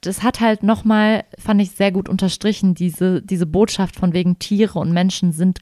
das 0.00 0.22
hat 0.22 0.40
halt 0.40 0.62
nochmal, 0.62 1.24
fand 1.38 1.60
ich 1.60 1.72
sehr 1.72 1.92
gut 1.92 2.08
unterstrichen, 2.08 2.74
diese, 2.74 3.20
diese 3.22 3.46
Botschaft 3.46 3.96
von 3.96 4.12
wegen 4.12 4.38
Tiere 4.38 4.78
und 4.78 4.92
Menschen 4.92 5.32
sind 5.32 5.58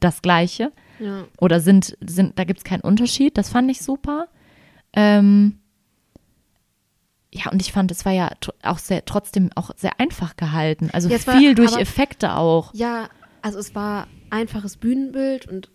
das 0.00 0.22
Gleiche 0.22 0.72
Ja. 0.98 1.24
oder 1.38 1.60
sind, 1.60 1.96
sind 2.00 2.38
da 2.38 2.44
gibt 2.44 2.58
es 2.60 2.64
keinen 2.64 2.80
Unterschied. 2.80 3.36
Das 3.38 3.50
fand 3.50 3.70
ich 3.70 3.80
super. 3.82 4.28
Ähm, 4.92 5.58
ja, 7.44 7.50
und 7.52 7.60
ich 7.60 7.72
fand, 7.72 7.90
es 7.90 8.04
war 8.04 8.12
ja 8.12 8.30
auch 8.62 8.78
sehr, 8.78 9.04
trotzdem 9.04 9.50
auch 9.54 9.70
sehr 9.76 9.98
einfach 10.00 10.36
gehalten. 10.36 10.90
Also 10.92 11.08
Ja, 11.08 11.16
es 11.16 11.26
war- 11.26 11.36
viel 11.38 11.54
durch 11.54 11.72
aber- 11.72 11.80
Effekte 11.80 12.34
auch. 12.36 12.72
Ja, 12.74 13.08
also 13.42 13.58
es 13.58 13.74
war 13.74 14.06
einfaches 14.30 14.76
Bühnenbild 14.76 15.46
und 15.46 15.70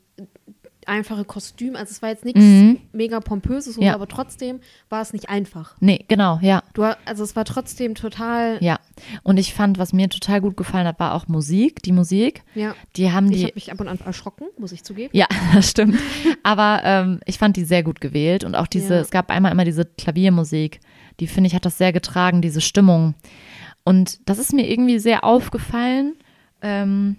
einfache 0.87 1.23
Kostüme. 1.25 1.77
Also 1.77 1.91
es 1.91 2.01
war 2.01 2.09
jetzt 2.09 2.25
nichts 2.25 2.41
Mhm. 2.41 2.79
mega 2.91 3.19
pompöses, 3.19 3.77
Ja. 3.77 3.93
aber 3.93 4.07
trotzdem 4.07 4.61
war 4.89 5.01
es 5.03 5.13
nicht 5.13 5.29
einfach. 5.29 5.75
Nee, 5.79 6.03
genau, 6.07 6.39
ja. 6.41 6.63
Du, 6.73 6.81
also 7.05 7.23
es 7.23 7.35
war 7.35 7.45
trotzdem 7.45 7.93
total. 7.93 8.57
Ja. 8.61 8.79
Und 9.21 9.37
ich 9.37 9.53
fand, 9.53 9.77
was 9.77 9.93
mir 9.93 10.09
total 10.09 10.41
gut 10.41 10.57
gefallen 10.57 10.87
hat, 10.87 10.99
war 10.99 11.13
auch 11.13 11.27
Musik. 11.27 11.83
Die 11.83 11.91
Musik, 11.91 12.41
Ja. 12.55 12.73
die 12.95 13.11
haben 13.11 13.27
Ich 13.31 13.37
die. 13.37 13.43
habe 13.43 13.53
mich 13.55 13.71
ab 13.71 13.79
und 13.79 13.87
an 13.89 13.99
erschrocken, 14.03 14.47
muss 14.57 14.71
ich 14.71 14.83
zugeben. 14.83 15.11
Ja, 15.15 15.27
das 15.53 15.69
stimmt. 15.69 15.99
Aber 16.41 16.81
ähm, 16.83 17.19
ich 17.25 17.37
fand 17.37 17.57
die 17.57 17.63
sehr 17.63 17.83
gut 17.83 18.01
gewählt 18.01 18.43
und 18.43 18.55
auch 18.55 18.67
diese, 18.67 18.95
Ja. 18.95 19.01
es 19.01 19.11
gab 19.11 19.29
einmal 19.29 19.51
immer 19.51 19.65
diese 19.65 19.85
Klaviermusik, 19.85 20.79
die 21.19 21.27
finde 21.27 21.47
ich 21.47 21.55
hat 21.55 21.65
das 21.65 21.77
sehr 21.77 21.93
getragen, 21.93 22.41
diese 22.41 22.61
Stimmung. 22.61 23.15
Und 23.83 24.19
das 24.29 24.37
ist 24.39 24.53
mir 24.53 24.69
irgendwie 24.69 24.99
sehr 24.99 25.23
aufgefallen. 25.23 26.13
Ähm, 26.61 27.17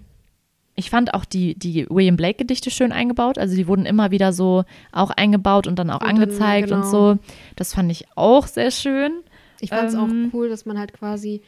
ich 0.75 0.89
fand 0.89 1.13
auch 1.13 1.25
die, 1.25 1.53
die 1.55 1.85
William 1.89 2.15
Blake-Gedichte 2.17 2.71
schön 2.71 2.91
eingebaut. 2.91 3.37
Also 3.37 3.55
die 3.55 3.67
wurden 3.67 3.85
immer 3.85 4.11
wieder 4.11 4.33
so 4.33 4.63
auch 4.91 5.11
eingebaut 5.11 5.67
und 5.67 5.77
dann 5.77 5.89
auch 5.89 6.01
Und 6.01 6.07
dann, 6.07 6.15
angezeigt 6.21 6.71
und 6.71 6.81
genau. 6.81 6.89
so. 6.91 7.19
Das 7.55 7.73
fand 7.75 7.91
ich 7.91 8.05
auch 8.15 8.47
sehr 8.47 8.71
schön. 8.71 9.11
Ich 9.59 9.69
fand 9.69 9.89
es 9.89 9.93
Ähm. 9.93 10.29
auch 10.31 10.33
cool, 10.33 10.49
dass 10.49 10.65
man 10.65 10.79
halt 10.79 10.93
quasi 10.93 11.41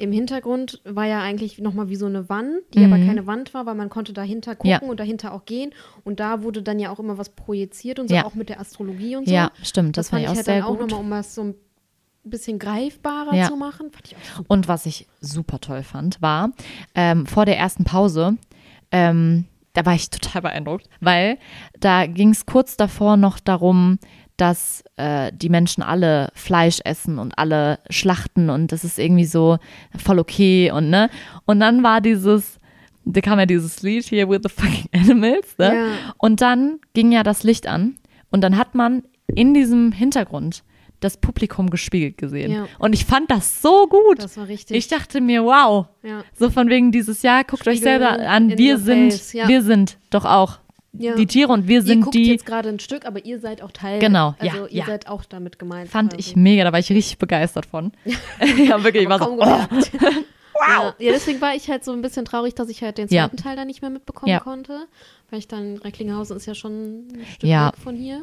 im 0.00 0.12
Hintergrund 0.12 0.80
war 0.84 1.06
ja 1.06 1.20
eigentlich 1.22 1.58
nochmal 1.58 1.88
wie 1.88 1.96
so 1.96 2.06
eine 2.06 2.28
Wand, 2.28 2.60
die 2.72 2.84
aber 2.84 2.98
keine 2.98 3.26
Wand 3.26 3.52
war, 3.52 3.66
weil 3.66 3.74
man 3.74 3.88
konnte 3.90 4.12
dahinter 4.12 4.54
gucken 4.54 4.70
Mhm. 4.76 4.82
Ja. 4.84 4.88
und 4.90 5.00
dahinter 5.00 5.32
auch 5.32 5.44
gehen. 5.44 5.70
Und 6.04 6.20
da 6.20 6.42
wurde 6.42 6.62
dann 6.62 6.78
ja 6.78 6.90
auch 6.90 7.00
immer 7.00 7.18
was 7.18 7.30
projiziert 7.30 7.98
und 7.98 8.08
so, 8.08 8.14
Ja. 8.14 8.24
auch 8.24 8.34
mit 8.36 8.48
der 8.48 8.60
Astrologie 8.60 9.16
und 9.16 9.26
so. 9.26 9.34
Ja, 9.34 9.50
stimmt. 9.62 9.96
Das, 9.96 10.10
fand 10.10 10.22
ich 10.22 10.28
auch 10.28 10.34
halt 10.36 10.44
sehr 10.44 10.60
dann 10.60 10.64
auch 10.64 10.78
gut. 10.78 10.90
nochmal, 10.90 11.00
um 11.00 11.10
das 11.10 11.34
so 11.34 11.42
ein 11.42 11.54
bisschen 12.30 12.58
greifbarer 12.58 13.34
Ja. 13.34 13.48
zu 13.48 13.56
machen. 13.56 13.90
Und 14.48 14.68
was 14.68 14.86
ich 14.86 15.06
super 15.20 15.60
toll 15.60 15.82
fand, 15.82 16.20
war 16.22 16.50
ähm, 16.94 17.26
vor 17.26 17.44
der 17.44 17.58
ersten 17.58 17.84
Pause, 17.84 18.36
ähm, 18.90 19.44
da 19.74 19.84
war 19.86 19.94
ich 19.94 20.10
total 20.10 20.42
beeindruckt, 20.42 20.88
weil 21.00 21.38
da 21.78 22.06
ging 22.06 22.30
es 22.30 22.46
kurz 22.46 22.76
davor 22.76 23.16
noch 23.16 23.38
darum, 23.38 23.98
dass 24.36 24.84
äh, 24.96 25.32
die 25.34 25.48
Menschen 25.48 25.82
alle 25.82 26.30
Fleisch 26.34 26.78
essen 26.84 27.18
und 27.18 27.36
alle 27.38 27.80
schlachten 27.90 28.50
und 28.50 28.70
das 28.72 28.84
ist 28.84 28.98
irgendwie 28.98 29.24
so 29.24 29.58
voll 29.96 30.18
okay 30.20 30.70
und 30.70 30.90
ne. 30.90 31.10
Und 31.44 31.58
dann 31.60 31.82
war 31.82 32.00
dieses, 32.00 32.58
da 33.04 33.20
kam 33.20 33.38
ja 33.40 33.46
dieses 33.46 33.82
Lied 33.82 34.04
hier 34.04 34.28
with 34.28 34.40
the 34.44 34.48
fucking 34.48 34.88
animals, 34.94 35.58
ne? 35.58 35.74
Ja. 35.74 35.86
Und 36.18 36.40
dann 36.40 36.78
ging 36.94 37.10
ja 37.12 37.22
das 37.24 37.42
Licht 37.42 37.66
an 37.66 37.96
und 38.30 38.40
dann 38.42 38.56
hat 38.56 38.74
man 38.76 39.02
in 39.26 39.54
diesem 39.54 39.90
Hintergrund 39.92 40.62
das 41.00 41.16
Publikum 41.16 41.70
gespiegelt 41.70 42.18
gesehen. 42.18 42.50
Ja. 42.50 42.68
Und 42.78 42.92
ich 42.92 43.04
fand 43.04 43.30
das 43.30 43.62
so 43.62 43.86
gut. 43.86 44.22
Das 44.22 44.36
war 44.36 44.48
richtig. 44.48 44.76
Ich 44.76 44.88
dachte 44.88 45.20
mir, 45.20 45.44
wow. 45.44 45.86
ja. 46.02 46.24
So 46.38 46.50
von 46.50 46.68
wegen 46.68 46.92
dieses 46.92 47.22
Jahr, 47.22 47.44
guckt 47.44 47.66
euch 47.68 47.78
Spiegel 47.78 48.00
selber 48.00 48.28
an, 48.28 48.58
wir 48.58 48.78
sind, 48.78 49.32
ja. 49.32 49.48
wir 49.48 49.62
sind 49.62 49.98
doch 50.10 50.24
auch 50.24 50.58
die 50.92 51.26
Tiere 51.26 51.52
und 51.52 51.68
wir 51.68 51.76
ihr 51.76 51.82
sind 51.82 52.00
guckt 52.02 52.14
die. 52.14 52.30
jetzt 52.30 52.46
gerade 52.46 52.68
ein 52.68 52.80
Stück, 52.80 53.06
aber 53.06 53.24
ihr 53.24 53.38
seid 53.38 53.62
auch 53.62 53.70
Teil. 53.70 54.00
Genau, 54.00 54.34
ja, 54.42 54.52
also 54.52 54.66
ihr 54.66 54.84
seid 54.84 55.06
auch 55.06 55.24
damit 55.24 55.58
gemeint. 55.58 55.90
Fand 55.90 56.12
quasi. 56.12 56.30
ich 56.30 56.36
mega, 56.36 56.64
da 56.64 56.72
war 56.72 56.78
ich 56.78 56.90
richtig 56.90 57.18
begeistert 57.18 57.66
von. 57.66 57.92
ja, 58.66 58.82
wirklich, 58.82 59.04
ich 59.04 59.08
war 59.08 59.18
so, 59.18 59.30
oh, 59.30 59.38
wow. 59.38 60.94
Ja. 60.98 61.12
deswegen 61.12 61.40
war 61.40 61.54
ich 61.54 61.68
halt 61.68 61.84
so 61.84 61.92
ein 61.92 62.02
bisschen 62.02 62.24
traurig, 62.24 62.54
dass 62.54 62.68
ich 62.68 62.82
halt 62.82 62.98
den 62.98 63.08
zweiten 63.08 63.36
Teil 63.36 63.56
dann 63.56 63.66
nicht 63.66 63.82
mehr 63.82 63.90
mitbekommen 63.90 64.40
konnte. 64.40 64.86
Weil 65.30 65.38
ich 65.38 65.48
dann, 65.48 65.76
Recklinghausen 65.76 66.36
ist 66.36 66.46
ja 66.46 66.54
schon 66.54 67.08
ein 67.08 67.26
Stück 67.34 67.48
Ja. 67.48 67.68
weg 67.68 67.74
von 67.82 67.94
hier. 67.94 68.22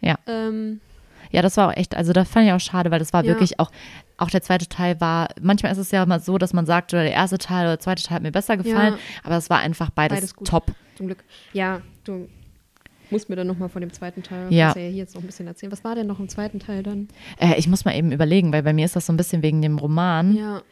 Ja. 0.00 0.16
Ähm, 0.26 0.80
Ja, 1.30 1.42
das 1.42 1.56
war 1.56 1.68
auch 1.68 1.76
echt, 1.76 1.96
also 1.96 2.12
das 2.12 2.28
fand 2.28 2.46
ich 2.46 2.52
auch 2.52 2.60
schade, 2.60 2.90
weil 2.90 2.98
das 2.98 3.12
war 3.12 3.22
Ja. 3.24 3.28
wirklich 3.28 3.58
auch, 3.60 3.70
auch 4.18 4.30
der 4.30 4.42
zweite 4.42 4.68
Teil 4.68 5.00
war, 5.00 5.28
manchmal 5.40 5.72
ist 5.72 5.78
es 5.78 5.90
ja 5.90 6.04
mal 6.06 6.20
so, 6.20 6.38
dass 6.38 6.52
man 6.52 6.66
sagt, 6.66 6.92
oder 6.94 7.02
der 7.02 7.12
erste 7.12 7.38
Teil 7.38 7.62
oder 7.66 7.72
der 7.76 7.80
zweite 7.80 8.02
Teil 8.02 8.16
hat 8.16 8.22
mir 8.22 8.32
besser 8.32 8.56
gefallen, 8.56 8.94
Ja. 8.94 9.00
aber 9.24 9.36
es 9.36 9.50
war 9.50 9.58
einfach 9.58 9.90
beides, 9.90 10.16
Beides 10.18 10.36
gut. 10.36 10.48
top. 10.48 10.72
zum 10.96 11.06
Glück. 11.06 11.24
Ja, 11.52 11.80
du 12.04 12.28
musst 13.10 13.28
mir 13.28 13.36
dann 13.36 13.46
nochmal 13.46 13.68
von 13.68 13.80
dem 13.82 13.92
zweiten 13.92 14.22
Teil, 14.22 14.46
Ja. 14.52 14.68
ja 14.68 14.72
hier 14.74 14.90
jetzt 14.92 15.14
noch 15.14 15.22
ein 15.22 15.26
bisschen 15.26 15.46
erzählen. 15.46 15.70
Was 15.70 15.84
war 15.84 15.94
denn 15.94 16.06
noch 16.06 16.18
im 16.18 16.28
zweiten 16.28 16.58
Teil 16.58 16.82
dann? 16.82 17.08
Äh, 17.38 17.54
ich 17.58 17.68
muss 17.68 17.84
mal 17.84 17.94
eben 17.94 18.10
überlegen, 18.12 18.52
weil 18.52 18.62
bei 18.62 18.72
mir 18.72 18.84
ist 18.86 18.96
das 18.96 19.06
so 19.06 19.12
ein 19.12 19.16
bisschen 19.16 19.42
wegen 19.42 19.60
dem 19.62 19.78
Roman. 19.78 20.34
Ja. 20.34 20.62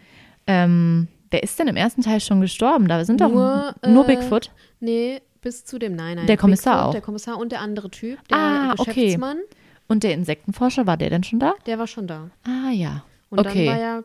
Ähm, 0.46 1.08
wer 1.30 1.42
ist 1.42 1.58
denn 1.58 1.68
im 1.68 1.76
ersten 1.76 2.02
Teil 2.02 2.20
schon 2.20 2.40
gestorben? 2.40 2.88
Da 2.88 3.04
sind 3.04 3.20
Nur, 3.20 3.74
doch 3.82 3.88
nur 3.88 4.04
äh, 4.08 4.16
Bigfoot. 4.16 4.50
Nee, 4.80 5.20
bis 5.42 5.64
zu 5.64 5.78
dem 5.78 5.94
Nein, 5.94 6.16
nein. 6.16 6.26
Der 6.26 6.36
Kommissar 6.36 6.74
Bigfoot, 6.74 6.88
auch. 6.88 6.92
Der 6.92 7.00
Kommissar 7.02 7.38
und 7.38 7.52
der 7.52 7.60
andere 7.60 7.90
Typ, 7.90 8.18
der 8.28 8.38
Ah, 8.38 8.74
okay. 8.78 9.18
Und 9.94 10.02
der 10.02 10.12
Insektenforscher, 10.12 10.88
war 10.88 10.96
der 10.96 11.09
denn 11.09 11.22
schon 11.22 11.38
da? 11.38 11.54
der 11.66 11.78
war 11.78 11.87
schon 11.87 12.09
da. 12.09 12.28
Ah 12.42 12.72
ja. 12.72 13.04
Und 13.30 13.38
okay. 13.38 13.66
dann 13.66 13.74
war 13.74 13.80
ja 13.80 14.02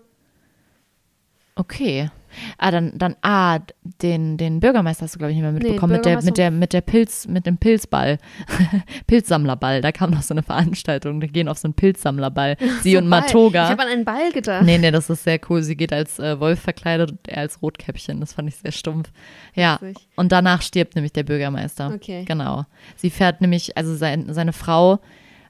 Okay. 1.56 2.10
Ah, 2.58 2.72
dann, 2.72 2.94
dann, 2.96 3.16
ah, 3.22 3.60
den, 4.02 4.38
den 4.38 4.60
Bürgermeister 4.60 5.04
hast 5.04 5.16
du, 5.16 5.18
glaube 5.18 5.32
ich, 5.32 5.36
nicht 5.36 5.44
mehr 5.44 5.52
mitbekommen. 5.52 5.92
mit, 5.92 6.06
der, 6.06 6.22
mit, 6.22 6.38
der, 6.38 6.52
mit 6.52 6.72
der 6.74 6.82
Pilz, 6.82 7.28
mit 7.28 7.46
dem 7.46 7.58
Pilzball. 7.58 8.18
Pilzsammlerball. 9.08 9.82
Da 9.82 9.92
kam 9.92 10.12
noch 10.12 10.22
so 10.22 10.34
eine 10.34 10.44
Veranstaltung. 10.44 11.20
Die 11.20 11.28
gehen 11.28 11.50
auf 11.50 11.58
so 11.58 11.68
einen 11.68 11.74
Pilzsammlerball. 11.74 12.56
Sie 12.84 12.96
und 12.96 13.10
Ball. 13.10 13.22
Matoga. 13.22 13.66
Ich 13.66 13.72
habe 13.72 13.82
an 13.82 13.90
einen 13.90 14.06
Ball 14.06 14.32
gedacht. 14.32 14.64
Nee, 14.64 14.78
nee, 14.78 14.92
das 14.92 15.10
ist 15.10 15.26
sehr 15.26 15.40
cool. 15.50 15.64
Sie 15.64 15.76
geht 15.76 15.92
als 15.92 16.20
äh, 16.20 16.40
Wolf 16.40 16.62
verkleidet 16.62 17.12
und 17.12 17.28
er 17.28 17.40
als 17.40 17.62
Rotkäppchen. 17.62 18.22
Das 18.22 18.34
fand 18.34 18.48
ich 18.48 18.56
sehr 18.56 18.72
stumpf. 18.72 19.12
Ja. 19.56 19.80
Witzig. 19.82 20.08
Und 20.16 20.32
danach 20.32 20.62
stirbt 20.62 20.96
nämlich 20.96 21.12
der 21.12 21.24
Bürgermeister. 21.24 21.92
Okay. 21.94 22.24
Genau. 22.26 22.64
Sie 22.96 23.10
fährt 23.10 23.42
nämlich, 23.42 23.76
also 23.76 23.96
sein, 23.96 24.32
seine 24.34 24.54
Frau 24.54 25.00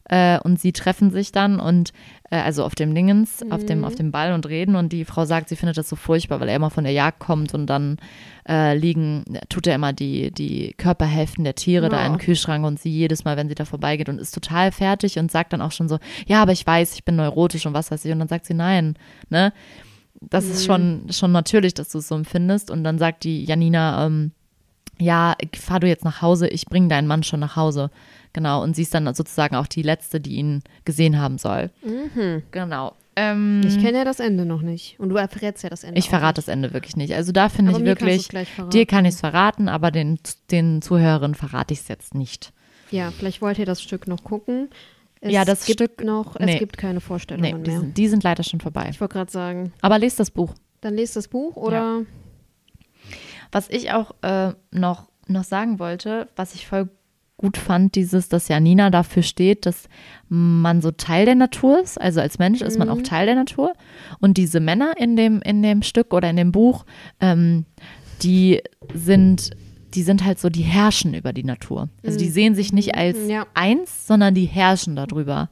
äh, 0.10 0.40
und 0.40 0.60
sie 0.60 0.74
treffen 0.74 1.12
sich 1.12 1.32
dann 1.32 1.60
und 1.60 1.94
äh, 2.30 2.36
also 2.38 2.64
auf 2.66 2.76
dem 2.76 2.94
Dingens, 2.94 3.42
auf 3.50 3.62
Mhm. 3.62 3.68
dem, 3.68 3.86
auf 3.86 3.96
dem 3.96 4.12
Ball 4.12 4.34
und 4.34 4.48
reden 4.48 4.76
und 4.76 4.92
die 4.92 5.06
Frau 5.06 5.26
sagt, 5.26 5.50
sie 5.50 5.56
findet 5.56 5.78
das 5.78 5.88
so 5.88 5.96
furchtbar, 5.96 6.40
weil 6.40 6.50
er 6.50 6.56
immer 6.56 6.70
von 6.70 6.84
der 6.84 6.94
Jagd 6.94 7.20
kommt 7.20 7.54
und 7.54 7.68
dann 7.68 7.98
äh, 8.48 8.76
liegen, 8.78 9.24
tut 9.50 9.68
er 9.68 9.76
immer 9.76 9.94
die, 9.94 10.32
die 10.32 10.74
Körperhälften 10.78 11.44
der 11.44 11.56
Tiere 11.56 11.90
da 11.90 11.98
in 12.06 12.12
Ja. 12.12 12.18
den 12.18 12.20
Kühlschrank 12.20 12.66
und 12.66 12.80
sie 12.80 12.90
jedes 12.90 13.24
Mal, 13.24 13.38
wenn 13.38 13.48
sie 13.50 13.56
da 13.56 13.66
vorbeigeht 13.66 14.10
und 14.10 14.20
ist 14.20 14.34
total 14.34 14.72
fertig 14.72 15.18
und 15.20 15.32
sagt 15.32 15.54
dann 15.54 15.62
auch 15.62 15.72
schon 15.72 15.88
so, 15.88 16.00
ja, 16.28 16.42
aber 16.42 16.52
ich 16.52 16.66
weiß, 16.66 16.96
ich 16.96 17.06
bin 17.06 17.16
neurotisch 17.16 17.66
und 17.66 17.74
was 17.74 17.92
weiß 17.92 18.04
ich 18.06 18.12
und 18.12 18.20
dann 18.20 18.28
sagt 18.28 18.46
sie 18.46 18.54
nein, 18.56 18.96
ne? 19.30 19.54
Das 20.22 20.44
ist 20.46 20.66
schon, 20.66 21.04
schon 21.12 21.32
natürlich, 21.32 21.74
dass 21.76 21.90
du 21.90 22.00
es 22.00 22.10
so 22.10 22.16
empfindest 22.16 22.72
und 22.72 22.84
dann 22.84 22.98
sagt 23.00 23.24
die 23.24 23.46
Janina, 23.46 24.06
ähm, 24.06 24.32
ja, 25.00 25.36
fahr 25.56 25.80
du 25.80 25.88
jetzt 25.88 26.04
nach 26.04 26.22
Hause, 26.22 26.50
ich 26.50 26.66
bringe 26.66 26.90
deinen 26.90 27.08
Mann 27.08 27.24
schon 27.24 27.40
nach 27.40 27.56
Hause. 27.56 27.90
Genau, 28.34 28.62
und 28.64 28.76
sie 28.76 28.84
ist 28.84 28.94
dann 28.94 29.12
sozusagen 29.16 29.56
auch 29.56 29.68
die 29.68 29.82
Letzte, 29.82 30.20
die 30.22 30.36
ihn 30.36 30.62
gesehen 30.86 31.20
haben 31.20 31.38
soll. 31.38 31.72
Genau. 32.52 32.94
Ähm, 33.16 33.62
Ich 33.66 33.80
kenne 33.80 33.98
ja 33.98 34.06
das 34.06 34.20
Ende 34.20 34.46
noch 34.46 34.62
nicht. 34.62 35.00
Und 35.00 35.10
du 35.10 35.16
verrätst 35.16 35.64
ja 35.64 35.70
das 35.70 35.84
Ende. 35.84 36.00
ich 36.00 36.10
verrate 36.10 36.36
das 36.36 36.48
Ende 36.48 36.72
wirklich 36.74 36.96
nicht. 36.96 37.14
Also 37.16 37.32
da 37.32 37.50
finde 37.50 37.72
ich 37.72 37.80
mir 37.80 37.96
kannst 37.96 38.02
wirklich, 38.02 38.18
du's 38.18 38.28
gleich 38.30 38.50
verraten. 38.50 38.70
dir 38.72 38.86
kann 38.86 39.06
ich 39.06 39.16
es 39.16 39.20
verraten, 39.20 39.68
aber 39.68 39.92
den, 39.92 40.20
den 40.52 40.82
Zuhörerinnen 40.82 41.36
verrate 41.36 41.74
ich 41.74 41.82
es 41.82 41.88
jetzt 41.88 42.14
nicht. 42.14 42.54
Ja, 42.92 43.12
vielleicht 43.12 43.42
wollt 43.42 43.58
ihr 43.60 43.66
das 43.66 43.82
Stück 43.82 44.08
noch 44.08 44.24
gucken. 44.24 44.70
Es 45.22 45.34
Ja, 45.34 45.44
das 45.44 45.66
gibt 45.66 45.82
Stück- 45.82 46.04
noch, 46.06 46.36
es 46.38 46.46
nee. 46.46 46.60
gibt 46.60 46.78
keine 46.78 46.96
Nee, 46.96 47.00
Vorstellungen 47.02 47.64
die 47.64 47.72
mehr. 47.72 47.80
sind, 47.82 47.98
die 47.98 48.08
sind 48.08 48.24
leider 48.24 48.44
schon 48.44 48.62
vorbei. 48.62 48.88
Ich 48.90 49.02
wollte 49.02 49.14
gerade 49.14 49.32
sagen, 49.32 49.74
Aber 49.82 50.00
lest 50.00 50.20
das 50.20 50.32
Buch. 50.32 50.54
dann 50.82 50.94
lest 50.94 51.16
das 51.18 51.28
Buch 51.28 51.56
oder 51.58 52.04
Was 53.52 53.70
ich 53.70 53.92
auch 53.92 54.12
äh, 54.22 54.54
noch, 54.72 55.10
noch 55.28 55.44
sagen 55.44 55.80
wollte, 55.80 56.28
was 56.36 56.54
ich 56.56 56.68
voll 56.68 56.90
gut 57.40 57.58
fand, 57.58 57.96
dieses, 57.96 58.28
dass 58.30 58.50
Janina 58.50 58.90
dafür 58.90 59.24
steht, 59.24 59.66
dass 59.66 59.88
man 60.28 60.82
so 60.82 60.92
Teil 60.92 61.26
der 61.26 61.36
Natur 61.36 61.82
ist. 61.82 62.00
Also 62.00 62.20
als 62.20 62.38
Mensch 62.38 62.62
ist 62.62 62.78
man 62.78 62.90
auch 62.90 63.02
Teil 63.02 63.26
der 63.26 63.36
Natur. 63.36 63.74
Und 64.20 64.38
diese 64.38 64.60
Männer 64.60 64.94
in 64.98 65.16
dem, 65.16 65.42
in 65.42 65.64
dem 65.64 65.82
Stück 65.82 66.14
oder 66.14 66.30
in 66.30 66.36
dem 66.36 66.52
Buch, 66.52 66.86
ähm, 67.22 67.66
die 68.22 68.62
sind, 68.94 69.52
die 69.94 70.04
sind 70.04 70.26
halt 70.26 70.38
so, 70.38 70.50
die 70.50 70.62
herrschen 70.64 71.14
über 71.14 71.32
die 71.32 71.46
Natur. 71.46 71.88
Also 72.06 72.20
die 72.20 72.28
sehen 72.30 72.56
sich 72.56 72.74
nicht 72.74 72.96
als 72.96 73.18
Ja. 73.28 73.48
eins, 73.54 74.06
sondern 74.06 74.36
die 74.36 74.46
herrschen 74.46 74.98
darüber. 74.98 75.50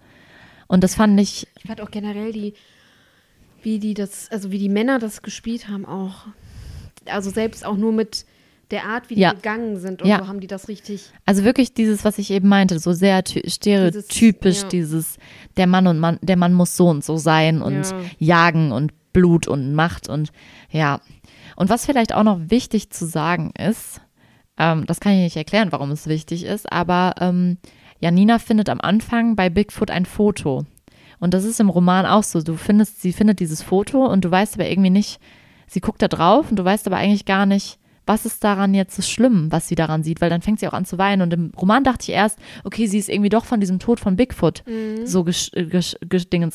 Und 0.67 0.83
das 0.83 0.93
fand 0.95 1.17
ich, 1.19 1.47
ich 1.57 1.67
fand 1.67 1.79
auch 1.79 1.89
generell 1.89 2.33
die, 2.33 2.53
wie 3.63 3.79
die 3.79 3.93
das, 3.93 4.29
also 4.29 4.51
wie 4.51 4.59
die 4.59 4.69
Männer 4.69 4.99
das 4.99 5.21
gespielt 5.21 5.69
haben, 5.69 5.85
auch, 5.85 6.25
also 7.05 7.29
selbst 7.29 7.65
auch 7.65 7.77
nur 7.77 7.93
mit 7.93 8.25
der 8.71 8.85
Art, 8.85 9.09
wie 9.09 9.15
die 9.15 9.21
Ja. 9.21 9.33
gegangen 9.33 9.77
sind 9.79 10.01
und 10.01 10.07
Ja. 10.09 10.19
so 10.19 10.27
haben 10.27 10.39
die 10.39 10.47
das 10.47 10.67
richtig. 10.67 11.09
Also 11.25 11.43
wirklich 11.43 11.73
dieses, 11.73 12.03
was 12.03 12.17
ich 12.17 12.31
eben 12.31 12.49
meinte, 12.49 12.79
so 12.79 12.91
sehr 12.93 13.23
ty- 13.23 13.49
stereotypisch, 13.49 14.63
ja. 14.63 14.67
dieses, 14.69 15.17
der 15.55 15.67
Mann 15.67 15.87
und 15.87 15.99
Mann, 15.99 16.19
der 16.21 16.37
Mann 16.37 16.53
muss 16.53 16.75
so 16.75 16.87
und 16.89 17.03
so 17.03 17.17
sein 17.17 17.61
und 17.61 17.83
Ja. 17.83 18.01
jagen 18.19 18.71
und 18.71 18.91
Blut 19.13 19.47
und 19.47 19.73
Macht 19.73 20.09
und 20.09 20.31
ja. 20.69 20.99
Und 21.55 21.69
was 21.69 21.85
vielleicht 21.85 22.13
auch 22.13 22.23
noch 22.23 22.39
wichtig 22.49 22.89
zu 22.91 23.05
sagen 23.07 23.51
ist, 23.57 24.01
ähm, 24.57 24.85
das 24.85 24.99
kann 24.99 25.13
ich 25.13 25.19
nicht 25.19 25.37
erklären, 25.37 25.71
warum 25.71 25.91
es 25.91 26.07
wichtig 26.07 26.43
ist, 26.43 26.71
aber 26.71 27.15
ähm, 27.19 27.57
Janina 27.99 28.37
findet 28.37 28.69
am 28.69 28.79
Anfang 28.81 29.35
bei 29.35 29.49
Bigfoot 29.49 29.89
ein 29.89 30.05
Foto. 30.05 30.65
Und 31.19 31.33
das 31.33 31.45
ist 31.45 31.59
im 31.59 31.69
Roman 31.69 32.05
auch 32.05 32.21
so. 32.21 32.41
Du 32.43 32.55
findest, 32.57 33.01
sie 33.01 33.11
findet 33.11 33.39
dieses 33.39 33.63
Foto 33.63 34.05
und 34.05 34.23
du 34.23 34.29
weißt 34.29 34.53
aber 34.53 34.69
irgendwie 34.69 34.91
nicht, 34.91 35.19
sie 35.65 35.79
guckt 35.79 36.01
da 36.03 36.07
drauf 36.07 36.51
und 36.51 36.57
du 36.59 36.63
weißt 36.63 36.85
aber 36.85 36.97
eigentlich 36.97 37.25
gar 37.25 37.47
nicht, 37.47 37.79
was 38.07 38.25
ist 38.25 38.43
daran 38.43 38.73
jetzt 38.73 38.95
so 38.95 39.01
schlimm, 39.01 39.51
was 39.51 39.67
sie 39.67 39.75
daran 39.75 40.03
sieht, 40.03 40.21
weil 40.21 40.29
dann 40.29 40.41
fängt 40.41 40.59
sie 40.59 40.67
auch 40.67 40.73
an 40.73 40.85
zu 40.85 40.97
weinen. 40.97 41.21
Und 41.21 41.33
im 41.33 41.51
Roman 41.59 41.83
dachte 41.83 42.03
ich 42.03 42.09
erst, 42.09 42.39
okay, 42.63 42.87
sie 42.87 42.97
ist 42.97 43.09
irgendwie 43.09 43.29
doch 43.29 43.45
von 43.45 43.59
diesem 43.59 43.79
Tod 43.79 43.99
von 43.99 44.15
Bigfoot 44.15 44.63
so 45.03 45.23
gesch 45.23 45.51
äh. 45.53 45.67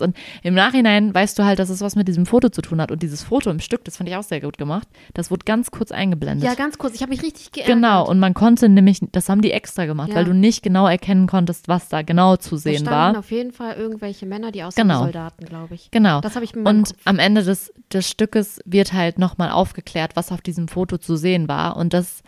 Und 0.01 0.17
im 0.43 0.55
Nachhinein 0.55 1.15
weißt 1.15 1.39
du 1.39 1.45
halt, 1.45 1.59
dass 1.59 1.69
es 1.71 1.81
was 1.81 1.97
mit 1.97 2.09
diesem 2.09 2.27
Foto 2.27 2.49
zu 2.49 2.63
tun 2.63 2.81
hat. 2.81 2.91
Und 2.91 3.03
dieses 3.03 3.23
Foto 3.23 3.51
im 3.51 3.61
Stück, 3.61 3.85
das 3.85 3.97
fand 3.97 4.09
ich 4.09 4.17
auch 4.17 4.23
sehr 4.23 4.41
gut 4.41 4.59
gemacht. 4.59 4.89
Das 5.15 5.31
wurde 5.31 5.45
ganz 5.45 5.71
kurz 5.71 5.93
eingeblendet. 5.93 6.45
Ja, 6.49 6.55
ganz 6.55 6.79
kurz, 6.79 6.95
ich 6.95 7.03
habe 7.03 7.11
mich 7.11 7.23
richtig 7.23 7.53
geärgert. 7.53 7.75
Genau, 7.77 8.09
und 8.09 8.19
man 8.19 8.35
konnte 8.35 8.69
nämlich, 8.69 9.01
das 9.13 9.29
haben 9.29 9.43
die 9.43 9.53
extra 9.53 9.87
gemacht, 9.87 10.11
Ja. 10.11 10.17
weil 10.17 10.25
du 10.25 10.35
nicht 10.35 10.63
genau 10.63 10.87
erkennen 10.87 11.27
konntest, 11.27 11.69
was 11.69 11.89
da 11.89 12.03
genau 12.03 12.37
zu 12.37 12.57
da 12.57 12.61
sehen 12.61 12.75
standen 12.81 13.15
war. 13.15 13.19
auf 13.19 13.31
jeden 13.31 13.53
Fall 13.53 13.77
irgendwelche 13.77 14.27
Männer, 14.27 14.53
die 14.53 14.63
aussehen 14.63 14.89
Genau. 14.89 15.03
Soldaten, 15.05 15.45
glaube 15.45 15.75
ich. 15.75 15.91
Genau. 15.91 16.21
Das 16.21 16.35
habe 16.35 16.45
ich 16.45 16.57
Und 16.57 16.89
Kopf. 16.89 16.97
am 17.05 17.19
Ende 17.19 17.43
des, 17.43 17.73
des 17.93 18.09
Stückes 18.09 18.61
wird 18.65 18.93
halt 18.93 19.19
nochmal 19.19 19.51
aufgeklärt, 19.51 20.13
was 20.17 20.33
auf 20.33 20.41
diesem 20.41 20.69
Foto 20.69 20.99
zu 20.99 21.17
sehen 21.17 21.42
war. 21.49 21.77
Und 21.77 21.93
das 21.95 22.23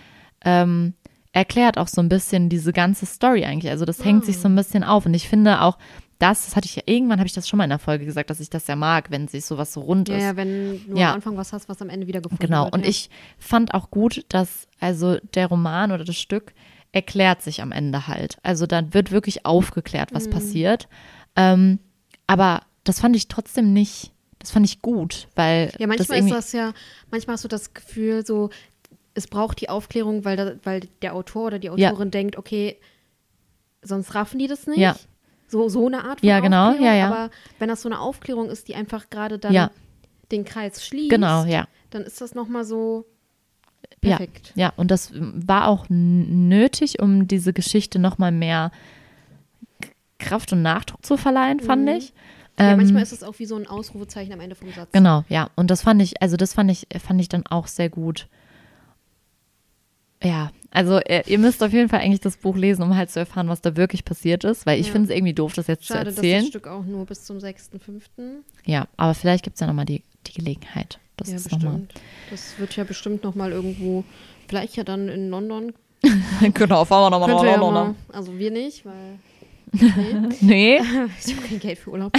ähm, 0.44 0.94
erklärt 1.32 1.78
auch 1.78 1.88
so 1.88 2.00
ein 2.00 2.08
bisschen 2.08 2.48
diese 2.48 2.72
ganze 2.72 3.06
Story 3.06 3.44
eigentlich. 3.44 3.70
Also 3.70 3.84
das 3.84 4.04
hängt 4.04 4.24
sich 4.24 4.38
so 4.38 4.48
ein 4.48 4.54
bisschen 4.56 4.84
auf. 4.84 5.06
Und 5.06 5.14
ich 5.14 5.28
finde 5.28 5.60
auch, 5.62 5.78
das, 6.20 6.44
das 6.44 6.54
hatte 6.56 6.66
ich 6.66 6.76
ja, 6.76 6.82
irgendwann 6.86 7.18
habe 7.18 7.26
ich 7.26 7.32
das 7.32 7.48
schon 7.48 7.56
mal 7.58 7.64
in 7.64 7.70
der 7.70 7.80
Folge 7.80 8.04
gesagt, 8.04 8.30
dass 8.30 8.38
ich 8.40 8.48
das 8.48 8.66
ja 8.68 8.76
mag, 8.76 9.10
wenn 9.10 9.26
sich 9.26 9.44
sowas 9.44 9.72
so 9.72 9.80
rund 9.80 10.08
Ja, 10.08 10.16
ist. 10.16 10.22
ja, 10.22 10.36
wenn 10.36 10.80
du 10.86 10.96
Ja. 10.96 11.08
am 11.08 11.14
Anfang 11.16 11.36
was 11.36 11.52
hast, 11.52 11.68
was 11.68 11.82
am 11.82 11.88
Ende 11.88 12.06
wieder 12.06 12.20
gefunden 12.20 12.44
Genau, 12.46 12.64
wird. 12.66 12.74
und 12.74 12.82
ja. 12.84 12.88
ich 12.88 13.10
fand 13.38 13.74
auch 13.74 13.90
gut, 13.90 14.24
dass 14.28 14.68
also 14.78 15.16
der 15.34 15.48
Roman 15.48 15.90
oder 15.90 16.04
das 16.04 16.16
Stück 16.16 16.54
erklärt 16.92 17.42
sich 17.42 17.60
am 17.62 17.72
Ende 17.72 18.06
halt. 18.06 18.38
Also 18.44 18.66
dann 18.66 18.94
wird 18.94 19.10
wirklich 19.10 19.44
aufgeklärt, 19.44 20.12
Mhm. 20.12 20.16
was 20.16 20.30
passiert. 20.30 20.88
Ähm, 21.34 21.80
aber 22.28 22.60
das 22.84 23.00
fand 23.00 23.16
ich 23.16 23.26
trotzdem 23.26 23.72
nicht, 23.72 24.12
das 24.38 24.52
fand 24.52 24.64
ich 24.66 24.82
gut, 24.82 25.26
weil 25.34 25.72
Ja, 25.78 25.86
das 25.86 25.88
manchmal 25.88 26.00
ist 26.00 26.10
irgendwie, 26.10 26.34
das 26.34 26.52
ja, 26.52 26.72
manchmal 27.10 27.34
hast 27.34 27.44
du 27.44 27.48
das 27.48 27.74
Gefühl, 27.74 28.24
so, 28.24 28.50
es 29.14 29.26
braucht 29.28 29.60
die 29.60 29.68
Aufklärung, 29.68 30.24
weil, 30.24 30.36
da, 30.36 30.54
weil 30.64 30.80
der 31.02 31.14
Autor 31.14 31.46
oder 31.46 31.58
die 31.58 31.68
Ja. 31.76 31.90
Autorin 31.90 32.10
denkt, 32.10 32.36
okay, 32.36 32.78
sonst 33.82 34.14
raffen 34.14 34.38
die 34.38 34.46
das 34.48 34.66
nicht. 34.66 34.78
Ja. 34.78 34.96
So, 35.46 35.68
so 35.68 35.86
eine 35.86 36.04
Art 36.04 36.20
von 36.20 36.28
Ja, 36.28 36.40
genau, 36.40 36.70
Aufklärung. 36.70 36.86
ja, 36.86 36.94
ja. 36.94 37.06
Aber 37.10 37.30
wenn 37.58 37.68
das 37.68 37.82
so 37.82 37.88
eine 37.88 38.00
Aufklärung 38.00 38.48
ist, 38.50 38.66
die 38.68 38.74
einfach 38.74 39.08
gerade 39.10 39.38
dann 39.38 39.52
Ja. 39.52 39.70
den 40.32 40.44
K 40.44 40.70
schließt, 40.72 41.10
genau, 41.10 41.44
ja. 41.44 41.68
dann 41.90 42.02
ist 42.02 42.20
das 42.20 42.34
nochmal 42.34 42.64
so 42.64 43.04
Ja, 44.02 44.16
perfekt. 44.16 44.52
ja, 44.56 44.72
und 44.76 44.90
das 44.90 45.12
war 45.14 45.68
auch 45.68 45.86
nötig, 45.88 47.00
um 47.00 47.28
diese 47.28 47.52
Geschichte 47.52 47.98
nochmal 47.98 48.32
mehr 48.32 48.72
Kraft 50.18 50.52
und 50.52 50.62
Nachdruck 50.62 51.04
zu 51.04 51.16
verleihen, 51.16 51.60
fand 51.60 51.88
ich. 51.90 52.12
Ja, 52.58 52.70
Ähm, 52.70 52.76
manchmal 52.78 53.02
ist 53.02 53.12
es 53.12 53.22
auch 53.22 53.38
wie 53.38 53.46
so 53.46 53.56
ein 53.56 53.66
Ausrufezeichen 53.66 54.32
am 54.32 54.40
Ende 54.40 54.54
vom 54.54 54.72
Satz. 54.72 54.90
Genau, 54.92 55.24
ja. 55.28 55.50
Und 55.56 55.70
das 55.70 55.82
fand 55.82 56.00
ich, 56.00 56.22
also 56.22 56.36
das 56.36 56.54
fand 56.54 56.70
ich, 56.70 56.86
fand 57.04 57.20
ich 57.20 57.28
dann 57.28 57.44
auch 57.46 57.66
sehr 57.66 57.90
gut. 57.90 58.28
Ja, 60.24 60.50
also 60.70 60.98
äh, 60.98 61.22
ihr 61.26 61.38
müsst 61.38 61.62
auf 61.62 61.72
jeden 61.72 61.88
Fall 61.88 62.00
eigentlich 62.00 62.20
das 62.20 62.36
Buch 62.36 62.56
lesen, 62.56 62.82
um 62.82 62.96
halt 62.96 63.10
zu 63.10 63.20
erfahren, 63.20 63.48
was 63.48 63.60
da 63.60 63.76
wirklich 63.76 64.04
passiert 64.04 64.42
ist, 64.44 64.66
weil 64.66 64.80
ich 64.80 64.86
Ja. 64.86 64.92
finde 64.92 65.10
es 65.10 65.16
irgendwie 65.16 65.34
doof, 65.34 65.52
das 65.54 65.66
jetzt 65.66 65.84
Schade, 65.86 66.00
zu 66.00 66.04
dass 66.06 66.16
erzählen. 66.16 66.40
das 66.40 66.48
Stück 66.48 66.66
auch 66.66 66.84
nur 66.84 67.04
bis 67.06 67.24
zum 67.24 67.38
6.5. 67.38 68.02
Ja, 68.64 68.86
aber 68.96 69.14
vielleicht 69.14 69.44
gibt 69.44 69.54
es 69.54 69.60
ja 69.60 69.66
nochmal 69.66 69.84
die, 69.84 70.02
die 70.26 70.32
Gelegenheit. 70.32 70.98
Das 71.16 71.28
ja, 71.28 71.34
nochmal. 71.36 71.58
bestimmt. 71.58 71.94
Das 72.30 72.58
wird 72.58 72.74
ja 72.76 72.84
bestimmt 72.84 73.22
nochmal 73.22 73.52
irgendwo, 73.52 74.02
vielleicht 74.48 74.76
ja 74.76 74.82
dann 74.84 75.08
in 75.08 75.30
London. 75.30 75.72
genau, 76.54 76.84
fahren 76.84 77.12
wir 77.12 77.26
Könnte 77.26 77.46
ja 77.46 77.56
nochmal 77.56 77.84
mal, 77.90 77.94
also 78.12 78.36
wir 78.38 78.50
nicht, 78.50 78.84
weil 78.84 79.18
Nee. 80.40 80.78
ich 81.26 81.36
habe 81.36 81.46
kein 81.46 81.58
Geld 81.60 81.78
für 81.78 81.90
Urlaub. 81.90 82.12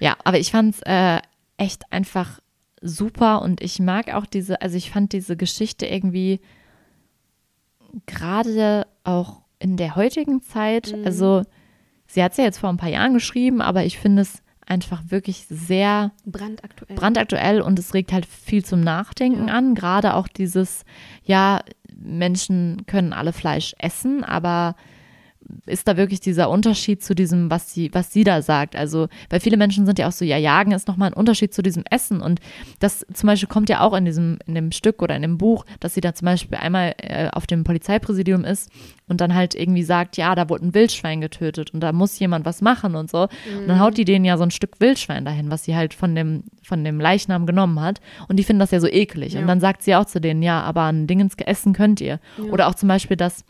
Ja, 0.00 0.16
aber 0.24 0.38
ich 0.38 0.50
fand 0.50 0.74
es 0.74 0.82
äh, 0.82 1.20
echt 1.56 1.90
einfach 1.92 2.40
super 2.86 3.40
und 3.42 3.60
ich 3.62 3.80
mag 3.80 4.12
auch 4.12 4.26
diese, 4.26 4.60
also 4.60 4.76
ich 4.76 4.90
fand 4.90 5.12
diese 5.12 5.36
Geschichte 5.36 5.86
irgendwie 5.86 6.40
gerade 8.06 8.86
auch 9.04 9.40
in 9.58 9.76
der 9.76 9.96
heutigen 9.96 10.42
Zeit, 10.42 10.94
also 11.04 11.42
sie 12.06 12.22
hat 12.22 12.32
es 12.32 12.38
ja 12.38 12.44
jetzt 12.44 12.58
vor 12.58 12.68
ein 12.68 12.76
paar 12.76 12.88
Jahren 12.90 13.14
geschrieben, 13.14 13.62
aber 13.62 13.84
ich 13.84 13.98
finde 13.98 14.22
es 14.22 14.42
einfach 14.66 15.02
wirklich 15.08 15.46
sehr 15.48 16.12
Brandaktuell. 16.24 16.96
brandaktuell 16.96 17.60
und 17.60 17.78
es 17.78 17.94
regt 17.94 18.12
halt 18.12 18.26
viel 18.26 18.64
zum 18.64 18.80
Nachdenken 18.80 19.48
Ja. 19.48 19.54
an. 19.54 19.74
Gerade 19.74 20.14
auch 20.14 20.26
dieses, 20.28 20.84
ja, 21.22 21.60
Menschen 21.96 22.84
können 22.86 23.12
alle 23.12 23.32
Fleisch 23.32 23.74
essen, 23.78 24.24
aber 24.24 24.74
ist 25.66 25.88
da 25.88 25.96
wirklich 25.96 26.20
dieser 26.20 26.50
Unterschied 26.50 27.02
zu 27.02 27.14
diesem, 27.14 27.50
was 27.50 27.72
sie, 27.72 27.90
was 27.92 28.12
sie 28.12 28.24
da 28.24 28.42
sagt? 28.42 28.76
Also, 28.76 29.08
weil 29.30 29.40
viele 29.40 29.56
Menschen 29.56 29.86
sind 29.86 29.98
ja 29.98 30.08
auch 30.08 30.12
so, 30.12 30.24
ja, 30.24 30.36
Jagen 30.36 30.72
ist 30.72 30.88
nochmal 30.88 31.10
ein 31.10 31.14
Unterschied 31.14 31.54
zu 31.54 31.62
diesem 31.62 31.84
Essen. 31.90 32.20
Und 32.20 32.40
das 32.80 33.06
zum 33.12 33.26
Beispiel 33.26 33.48
kommt 33.48 33.68
ja 33.68 33.80
auch 33.80 33.94
in 33.94 34.04
diesem, 34.04 34.38
in 34.46 34.54
dem 34.54 34.72
Stück 34.72 35.02
oder 35.02 35.16
in 35.16 35.22
dem 35.22 35.38
Buch, 35.38 35.64
dass 35.80 35.94
sie 35.94 36.00
da 36.00 36.14
zum 36.14 36.26
Beispiel 36.26 36.58
einmal 36.58 36.94
äh, 36.98 37.28
auf 37.30 37.46
dem 37.46 37.64
Polizeipräsidium 37.64 38.44
ist 38.44 38.70
und 39.06 39.20
dann 39.20 39.34
halt 39.34 39.54
irgendwie 39.54 39.82
sagt, 39.82 40.16
ja, 40.16 40.34
da 40.34 40.48
wurde 40.48 40.66
ein 40.66 40.74
Wildschwein 40.74 41.20
getötet 41.20 41.72
und 41.72 41.80
da 41.80 41.92
muss 41.92 42.18
jemand 42.18 42.44
was 42.44 42.62
machen 42.62 42.94
und 42.94 43.10
so. 43.10 43.28
Und 43.58 43.68
dann 43.68 43.80
haut 43.80 43.96
die 43.96 44.04
denen 44.04 44.24
ja 44.24 44.36
so 44.36 44.44
ein 44.44 44.50
Stück 44.50 44.80
Wildschwein 44.80 45.24
dahin, 45.24 45.50
was 45.50 45.64
sie 45.64 45.76
halt 45.76 45.94
von 45.94 46.14
dem, 46.14 46.44
von 46.62 46.82
dem 46.84 47.00
Leichnam 47.00 47.46
genommen 47.46 47.80
hat. 47.80 48.00
Und 48.28 48.38
die 48.38 48.44
finden 48.44 48.60
das 48.60 48.70
ja 48.70 48.80
so 48.80 48.88
eklig. 48.88 49.34
Ja. 49.34 49.40
Und 49.40 49.46
dann 49.46 49.60
sagt 49.60 49.82
sie 49.82 49.94
auch 49.94 50.06
zu 50.06 50.20
denen, 50.20 50.42
ja, 50.42 50.62
aber 50.62 50.84
ein 50.84 51.06
Dingens 51.06 51.34
essen 51.36 51.74
könnt 51.74 52.00
ihr. 52.00 52.20
Oder 52.50 52.68
auch 52.68 52.74
zum 52.74 52.88
Beispiel, 52.88 53.16
dass 53.16 53.44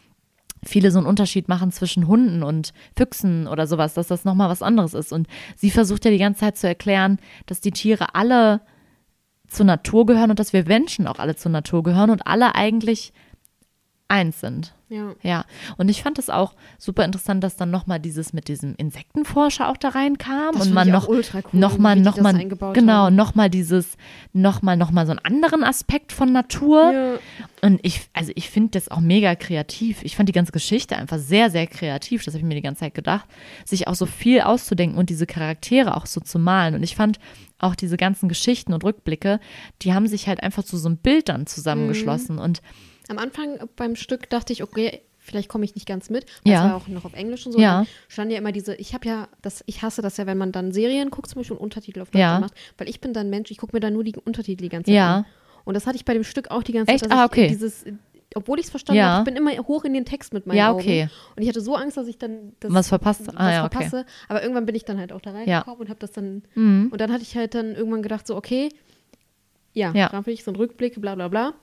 viele 0.65 0.91
so 0.91 0.99
einen 0.99 1.07
Unterschied 1.07 1.49
machen 1.49 1.73
zwischen 1.73 2.07
Hunden 2.07 2.43
und 2.43 2.73
Füchsen 2.97 3.47
oder 3.47 3.67
sowas, 3.67 3.95
dass 3.95 4.09
das 4.09 4.25
nochmal 4.25 4.49
was 4.49 4.63
anderes 4.63 4.95
ist. 4.95 5.13
Und 5.13 5.27
sie 5.57 5.71
versucht 5.71 6.05
ja 6.05 6.11
die 6.11 6.19
ganze 6.19 6.41
Zeit 6.41 6.57
zu 6.57 6.67
erklären, 6.67 7.19
dass 7.47 7.61
die 7.61 7.71
Tiere 7.71 8.15
alle 8.15 8.61
zur 9.49 9.67
Natur 9.67 10.07
gehören 10.07 10.31
und 10.31 10.39
dass 10.39 10.53
wir 10.53 10.65
Menschen 10.65 11.07
auch 11.07 11.19
alle 11.19 11.37
zur 11.37 11.53
Natur 11.53 11.83
gehören 11.83 12.11
und 12.11 12.27
alle 12.27 12.55
eigentlich 12.55 13.13
eins 14.09 14.41
sind. 14.41 14.75
Ja. 14.91 15.15
Ja, 15.23 15.45
und 15.79 15.89
ich 15.89 16.03
fand 16.03 16.19
es 16.19 16.29
auch 16.29 16.55
super 16.79 17.05
interessant, 17.05 17.43
dass 17.43 17.57
dann 17.57 17.71
nochmal 17.71 17.99
dieses 17.99 18.33
mit 18.33 18.49
diesem 18.49 18.75
Insektenforscher 18.77 19.69
auch 19.69 19.79
da 19.79 19.89
reinkam 19.89 20.55
Das 20.55 20.67
und 20.67 20.75
man 20.75 20.91
noch 20.91 21.09
ultra 21.09 21.39
cool, 21.39 21.59
nochmal 21.59 21.97
nochmal 21.97 22.47
genau 22.75 23.11
nochmal 23.11 23.49
dieses 23.51 23.97
nochmal 24.33 24.77
nochmal 24.77 25.07
so 25.07 25.11
einen 25.13 25.25
anderen 25.25 25.65
Aspekt 25.65 26.13
von 26.13 26.33
Natur 26.33 26.93
Ja. 26.93 27.15
und 27.63 27.81
ich 27.83 28.03
also 28.13 28.31
ich 28.37 28.51
finde 28.51 28.73
das 28.73 28.89
auch 28.91 29.01
mega 29.01 29.35
kreativ. 29.35 30.03
Ich 30.05 30.17
fand 30.17 30.29
die 30.29 30.33
ganze 30.35 30.53
Geschichte 30.53 30.97
einfach 30.97 31.19
sehr 31.19 31.51
sehr 31.51 31.67
kreativ, 31.67 32.23
das 32.25 32.35
habe 32.35 32.41
ich 32.41 32.45
mir 32.45 32.55
die 32.55 32.63
ganze 32.63 32.81
Zeit 32.81 32.95
gedacht, 32.95 33.27
sich 33.65 33.89
auch 33.89 33.95
so 33.95 34.07
viel 34.07 34.43
auszudenken 34.43 34.99
und 34.99 35.09
diese 35.11 35.27
Charaktere 35.27 35.97
auch 35.97 36.07
so 36.07 36.21
zu 36.21 36.39
malen 36.39 36.75
und 36.75 36.83
ich 36.83 36.95
fand 36.95 37.19
auch 37.59 37.75
diese 37.75 37.97
ganzen 37.97 38.29
Geschichten 38.29 38.75
und 38.75 38.85
Rückblicke, 38.85 39.41
die 39.83 39.95
haben 39.95 40.07
sich 40.07 40.29
halt 40.29 40.43
einfach 40.43 40.63
zu 40.63 40.77
so 40.77 40.89
einem 40.89 40.99
Bild 40.99 41.31
dann 41.31 41.47
zusammengeschlossen 41.47 42.39
und 42.39 42.61
Am 43.09 43.19
Anfang 43.19 43.59
beim 43.77 43.97
Stück 43.97 44.29
dachte 44.31 44.53
ich, 44.53 44.63
okay, 44.63 45.03
vielleicht 45.19 45.49
komme 45.49 45.65
ich 45.65 45.75
nicht 45.75 45.87
ganz 45.87 46.11
mit. 46.11 46.27
weil 46.45 46.53
Ja. 46.53 46.65
Es 46.65 46.71
war 46.71 46.77
auch 46.77 46.89
noch 46.89 47.05
auf 47.05 47.15
Englisch 47.15 47.47
und 47.47 47.53
so. 47.53 47.59
Ja. 47.59 47.79
Dann 47.79 47.87
stand 48.09 48.31
ja 48.33 48.39
immer 48.39 48.53
diese, 48.53 48.75
ich 48.77 48.93
habe 48.95 49.07
ja, 49.09 49.29
das, 49.43 49.63
ich 49.67 49.83
hasse 49.83 50.03
das 50.03 50.17
ja, 50.19 50.27
wenn 50.27 50.37
man 50.39 50.53
dann 50.53 50.73
Serien 50.73 51.11
guckt, 51.11 51.29
zum 51.29 51.41
Beispiel 51.41 51.57
und 51.57 51.63
Untertitel 51.63 52.01
auf 52.03 52.11
Deutsch 52.11 52.21
Ja. 52.21 52.39
macht, 52.41 52.55
weil 52.79 52.89
ich 52.89 53.01
bin 53.01 53.13
dann 53.13 53.31
Mensch, 53.31 53.51
ich 53.51 53.59
gucke 53.59 53.75
mir 53.75 53.81
dann 53.81 53.93
nur 53.95 54.05
die 54.05 54.15
Untertitel 54.17 54.63
die 54.63 54.69
ganze 54.69 54.89
Zeit 54.91 54.97
Ja. 54.97 55.17
an. 55.19 55.27
Und 55.65 55.75
das 55.75 55.87
hatte 55.87 55.97
ich 55.97 56.05
bei 56.05 56.13
dem 56.13 56.25
Stück 56.25 56.51
auch 56.51 56.63
die 56.63 56.73
ganze 56.73 56.93
Echt? 56.93 57.05
Zeit, 57.05 57.11
dass 57.11 57.19
Ah, 57.19 57.25
okay. 57.25 57.49
dieses, 57.49 57.85
obwohl 58.35 58.59
ich 58.59 58.67
es 58.67 58.71
verstanden 58.71 58.99
Ja. 58.99 59.07
habe, 59.19 59.31
ich 59.31 59.35
bin 59.35 59.43
immer 59.43 59.57
hoch 59.67 59.85
in 59.85 59.95
den 59.95 60.05
Text 60.05 60.35
mit 60.35 60.47
meinen 60.47 60.59
Ja, 60.59 60.73
Augen. 60.73 60.81
okay. 60.81 61.09
Und 61.37 61.43
ich 61.43 61.49
hatte 61.49 61.63
so 61.63 61.75
Angst, 61.75 61.97
dass 61.97 62.07
ich 62.07 62.19
dann 62.19 62.53
das, 62.61 62.73
Was 62.75 62.89
verpasst? 62.89 63.27
was 63.27 63.37
Ah, 63.37 63.51
ja, 63.51 63.65
okay. 63.65 63.77
verpasse. 63.79 64.07
Aber 64.29 64.43
irgendwann 64.43 64.67
bin 64.67 64.75
ich 64.75 64.85
dann 64.85 64.99
halt 64.99 65.11
auch 65.13 65.23
da 65.23 65.31
reingekommen 65.31 65.81
und 65.81 65.89
habe 65.89 66.01
das 66.01 66.13
dann, 66.13 66.43
Mhm. 66.55 66.89
und 66.93 67.01
dann 67.01 67.11
hatte 67.11 67.23
ich 67.23 67.35
halt 67.35 67.55
dann 67.55 67.75
irgendwann 67.75 68.03
gedacht, 68.03 68.27
so, 68.27 68.37
okay, 68.37 68.69
ja, 69.73 69.91
Ja. 69.95 70.09
dann 70.11 70.23
ich 70.27 70.45
so 70.45 70.51
einen 70.51 70.57
Rückblick, 70.57 71.01
bla 71.01 71.15
bla 71.15 71.29
bla. 71.29 71.55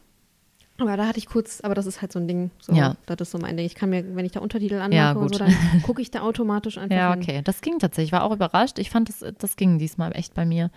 Aber 0.81 0.97
da 0.97 1.07
hatte 1.07 1.17
ich 1.19 1.27
kurz, 1.27 1.61
aber 1.61 1.75
das 1.75 1.85
ist 1.85 2.01
halt 2.01 2.11
so 2.11 2.19
ein 2.19 2.27
Ding. 2.27 2.51
So, 2.59 2.73
Ja. 2.73 2.95
Das 3.05 3.19
ist 3.21 3.31
so 3.31 3.37
mein 3.37 3.55
Ding. 3.57 3.65
Ich 3.65 3.75
kann 3.75 3.89
mir, 3.89 4.15
wenn 4.15 4.25
ich 4.25 4.31
da 4.31 4.39
Untertitel 4.39 4.75
anmache 4.75 4.95
Ja, 4.95 5.11
und 5.13 5.33
so, 5.33 5.39
gut. 5.39 5.39
dann 5.41 5.53
gucke 5.83 6.01
ich 6.01 6.11
da 6.11 6.21
automatisch 6.21 6.77
einfach 6.77 6.95
Ja, 6.95 7.13
hin. 7.13 7.21
okay. 7.21 7.41
Das 7.43 7.61
ging 7.61 7.79
tatsächlich. 7.79 8.09
Ich 8.09 8.11
war 8.13 8.23
auch 8.23 8.33
überrascht. 8.33 8.79
Ich 8.79 8.89
fand, 8.89 9.09
das, 9.09 9.23
das 9.37 9.55
ging 9.55 9.79
diesmal 9.79 10.15
echt 10.15 10.33
bei 10.33 10.45
mir. 10.45 10.71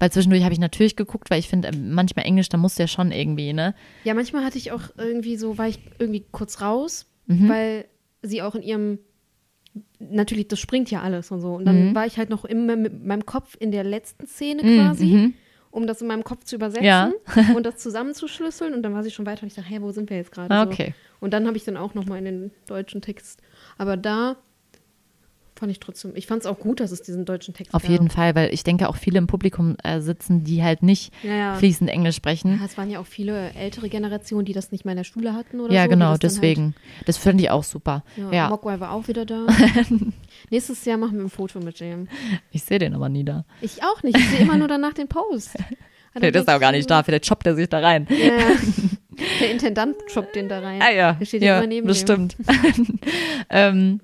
Weil 0.00 0.10
zwischendurch 0.10 0.42
habe 0.42 0.52
ich 0.52 0.58
natürlich 0.58 0.96
geguckt, 0.96 1.30
weil 1.30 1.38
ich 1.38 1.48
finde, 1.48 1.68
äh, 1.68 1.76
manchmal 1.76 2.24
Englisch, 2.26 2.48
da 2.48 2.56
musst 2.58 2.78
du 2.78 2.82
ja 2.82 2.88
schon 2.88 3.12
irgendwie, 3.12 3.52
ne? 3.52 3.74
Ja, 4.02 4.14
manchmal 4.14 4.44
hatte 4.44 4.58
ich 4.58 4.72
auch 4.72 4.82
irgendwie 4.98 5.36
so, 5.36 5.56
war 5.56 5.68
ich 5.68 5.78
irgendwie 5.98 6.24
kurz 6.32 6.60
raus, 6.60 7.06
Mhm. 7.26 7.48
weil 7.48 7.84
sie 8.22 8.42
auch 8.42 8.54
in 8.56 8.62
ihrem, 8.62 8.98
natürlich, 9.98 10.48
das 10.48 10.60
springt 10.60 10.90
ja 10.90 11.02
alles 11.02 11.30
und 11.30 11.40
so. 11.40 11.54
Und 11.54 11.64
dann 11.64 11.90
Mhm. 11.90 11.94
war 11.94 12.06
ich 12.06 12.18
halt 12.18 12.30
noch 12.30 12.44
immer 12.44 12.76
mit 12.76 13.04
meinem 13.04 13.24
Kopf 13.26 13.56
in 13.58 13.70
der 13.70 13.84
letzten 13.84 14.26
Szene 14.26 14.62
Mhm, 14.62 14.76
quasi. 14.78 15.06
mhm. 15.06 15.34
Um 15.74 15.86
das 15.88 16.00
in 16.00 16.06
meinem 16.06 16.22
Kopf 16.24 16.44
zu 16.44 16.54
übersetzen 16.56 16.84
Ja. 16.84 17.10
und 17.56 17.66
das 17.66 17.76
zusammenzuschlüsseln. 17.78 18.74
Und 18.74 18.82
dann 18.82 18.94
war 18.94 19.02
sie 19.02 19.10
schon 19.10 19.26
weiter 19.26 19.42
und 19.42 19.48
ich 19.48 19.54
dachte, 19.54 19.68
hä, 19.68 19.78
wo 19.80 19.90
sind 19.90 20.08
wir 20.08 20.16
jetzt 20.16 20.30
gerade? 20.32 20.54
Ah, 20.54 20.64
So. 20.64 20.70
okay. 20.70 20.94
Und 21.20 21.32
dann 21.34 21.46
habe 21.46 21.56
ich 21.56 21.64
dann 21.64 21.76
auch 21.76 21.94
nochmal 21.94 22.18
in 22.18 22.24
den 22.24 22.50
deutschen 22.66 23.02
Text. 23.02 23.40
Aber 23.76 23.96
da 23.96 24.36
fand 25.56 25.70
ich 25.70 25.78
trotzdem, 25.80 26.12
ich 26.16 26.26
fand 26.26 26.42
es 26.42 26.46
auch 26.46 26.58
gut, 26.58 26.80
dass 26.80 26.90
es 26.90 27.02
diesen 27.02 27.24
deutschen 27.24 27.54
Text 27.54 27.72
Auf 27.74 27.82
gab. 27.82 27.90
jeden 27.90 28.10
Fall, 28.10 28.34
weil 28.34 28.52
ich 28.52 28.64
denke 28.64 28.88
auch 28.88 28.96
viele 28.96 29.18
im 29.18 29.26
Publikum 29.26 29.76
äh, 29.84 30.00
sitzen, 30.00 30.42
die 30.44 30.62
halt 30.62 30.82
nicht 30.82 31.12
Ja, 31.22 31.34
ja. 31.34 31.54
fließend 31.54 31.88
Englisch 31.88 32.16
sprechen. 32.16 32.58
Ja, 32.58 32.66
es 32.66 32.76
waren 32.76 32.90
ja 32.90 32.98
auch 33.00 33.06
viele 33.06 33.50
ältere 33.54 33.88
Generationen, 33.88 34.44
die 34.44 34.52
das 34.52 34.72
nicht 34.72 34.84
mehr 34.84 34.92
in 34.92 34.96
der 34.98 35.04
Schule 35.04 35.32
hatten 35.34 35.60
oder 35.60 35.72
Ja, 35.72 35.82
so. 35.82 35.88
die 35.88 35.90
genau, 35.90 36.10
das 36.12 36.18
deswegen. 36.20 36.74
das 37.06 37.16
finde 37.18 37.44
ich 37.44 37.50
auch 37.50 37.64
super. 37.64 38.02
Halt, 38.16 38.32
ja, 38.32 38.32
Ja, 38.32 38.48
Mogwai 38.48 38.80
war 38.80 38.90
auch 38.92 39.06
wieder 39.08 39.24
da. 39.24 39.46
Nächstes 40.50 40.84
Jahr 40.84 40.98
machen 40.98 41.18
wir 41.18 41.24
ein 41.24 41.30
Foto 41.30 41.60
mit 41.60 41.78
dem. 41.80 42.08
ich 42.50 42.62
sehe 42.64 42.78
den 42.78 42.94
aber 42.94 43.08
nie 43.08 43.24
da. 43.24 43.44
Ich 43.60 43.82
auch 43.82 44.02
nicht. 44.02 44.18
Ich 44.18 44.28
sehe 44.30 44.40
immer 44.40 44.56
nur 44.58 44.68
danach 44.68 44.92
den 44.94 45.08
Post. 45.08 45.50
Vielleicht 46.16 46.36
ist 46.36 46.46
denk 46.46 46.48
er 46.48 46.56
auch 46.56 46.60
gar 46.60 46.70
ich 46.72 46.76
nicht 46.78 46.90
da, 46.90 47.02
vielleicht 47.02 47.26
shoppt 47.26 47.44
er 47.44 47.56
sich 47.56 47.68
da 47.68 47.80
rein. 47.80 48.06
Ja. 48.08 48.38
Der 49.40 49.50
Intendant 49.50 49.96
shoppt 50.08 50.36
den 50.36 50.48
da 50.48 50.60
rein. 50.60 50.80
Ah 50.82 50.92
ja, 50.92 51.12
Der 51.14 51.24
steht 51.26 51.42
ja 51.42 51.58
immer 51.58 51.66
neben 51.66 51.86
das 51.88 52.04
dem. 52.04 52.30
stimmt. 52.30 52.36
ähm, 53.50 54.00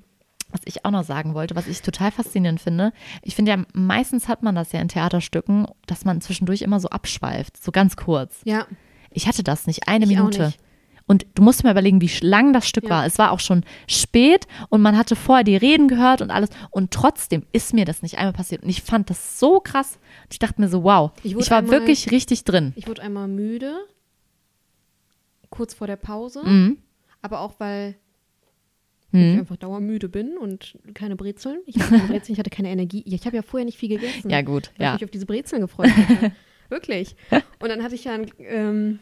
was 0.52 0.60
ich 0.64 0.84
auch 0.84 0.90
noch 0.90 1.04
sagen 1.04 1.34
wollte, 1.34 1.54
was 1.56 1.66
ich 1.68 1.82
total 1.82 2.10
faszinierend 2.10 2.60
finde, 2.60 2.92
ich 3.22 3.34
finde 3.34 3.52
ja, 3.52 3.64
meistens 3.72 4.28
hat 4.28 4.42
man 4.42 4.54
das 4.54 4.72
ja 4.72 4.80
in 4.80 4.88
Theaterstücken, 4.88 5.66
dass 5.86 6.04
man 6.04 6.20
zwischendurch 6.20 6.62
immer 6.62 6.80
so 6.80 6.88
abschweift, 6.88 7.62
so 7.62 7.72
ganz 7.72 7.96
kurz. 7.96 8.40
Ja, 8.44 8.66
Ich 9.12 9.26
hatte 9.26 9.42
das 9.42 9.66
nicht, 9.66 9.88
eine 9.88 10.04
Ich 10.04 10.10
Minute. 10.10 10.46
nicht. 10.46 10.58
Und 11.06 11.26
du 11.34 11.42
musst 11.42 11.64
mal 11.64 11.72
überlegen, 11.72 12.00
wie 12.00 12.10
lang 12.24 12.52
das 12.52 12.68
Stück 12.68 12.84
Ja. 12.84 12.90
war. 12.90 13.06
Es 13.06 13.18
war 13.18 13.32
auch 13.32 13.40
schon 13.40 13.64
spät 13.88 14.46
und 14.68 14.80
man 14.80 14.96
hatte 14.96 15.16
vorher 15.16 15.42
die 15.42 15.56
Reden 15.56 15.88
gehört 15.88 16.22
und 16.22 16.30
alles. 16.30 16.50
Und 16.70 16.92
trotzdem 16.92 17.44
ist 17.50 17.74
mir 17.74 17.84
das 17.84 18.02
nicht 18.02 18.18
einmal 18.18 18.32
passiert. 18.32 18.62
Und 18.62 18.68
ich 18.68 18.82
fand 18.82 19.10
das 19.10 19.40
so 19.40 19.58
krass. 19.58 19.98
Und 20.22 20.34
ich 20.34 20.38
dachte 20.38 20.60
mir 20.60 20.68
so, 20.68 20.84
wow, 20.84 21.10
Ich 21.24 21.34
ich, 21.34 21.50
war 21.50 21.58
einmal- 21.58 21.72
wirklich 21.80 22.12
richtig 22.12 22.44
drin. 22.44 22.72
ich 22.76 22.86
wurde 22.86 23.02
einmal 23.02 23.26
müde, 23.26 23.74
kurz 25.50 25.74
vor 25.74 25.86
der 25.88 25.96
Pause, 25.96 26.42
Mhm. 26.44 26.78
aber 27.22 27.40
auch 27.40 27.54
weil 27.58 27.96
ich 29.12 29.18
Mhm. 29.34 29.40
einfach 29.40 29.56
dauermüde 29.56 30.08
bin 30.08 30.36
und 30.38 30.78
keine 30.94 31.16
Brezeln. 31.16 31.58
Ich 31.66 31.76
hatte 31.78 31.90
keine 31.90 32.08
Brezeln, 32.08 32.32
ich 32.34 32.38
hatte 32.38 32.50
keine 32.50 32.68
Energie. 32.70 33.02
Ich 33.06 33.26
habe 33.26 33.36
ja 33.36 33.42
vorher 33.42 33.64
nicht 33.64 33.78
viel 33.78 33.88
gegessen. 33.88 34.30
Ja, 34.30 34.42
gut, 34.42 34.70
weil 34.76 34.84
ja. 34.86 34.94
ich 34.94 35.00
mich 35.00 35.04
auf 35.04 35.10
diese 35.10 35.26
Brezeln 35.26 35.60
gefreut 35.62 35.90
hatte. 35.90 36.32
Wirklich. 36.68 37.16
Und 37.58 37.68
dann 37.68 37.82
hatte 37.82 37.96
ich 37.96 38.04
ja, 38.04 38.12
ein, 38.14 38.30
ähm, 38.38 38.98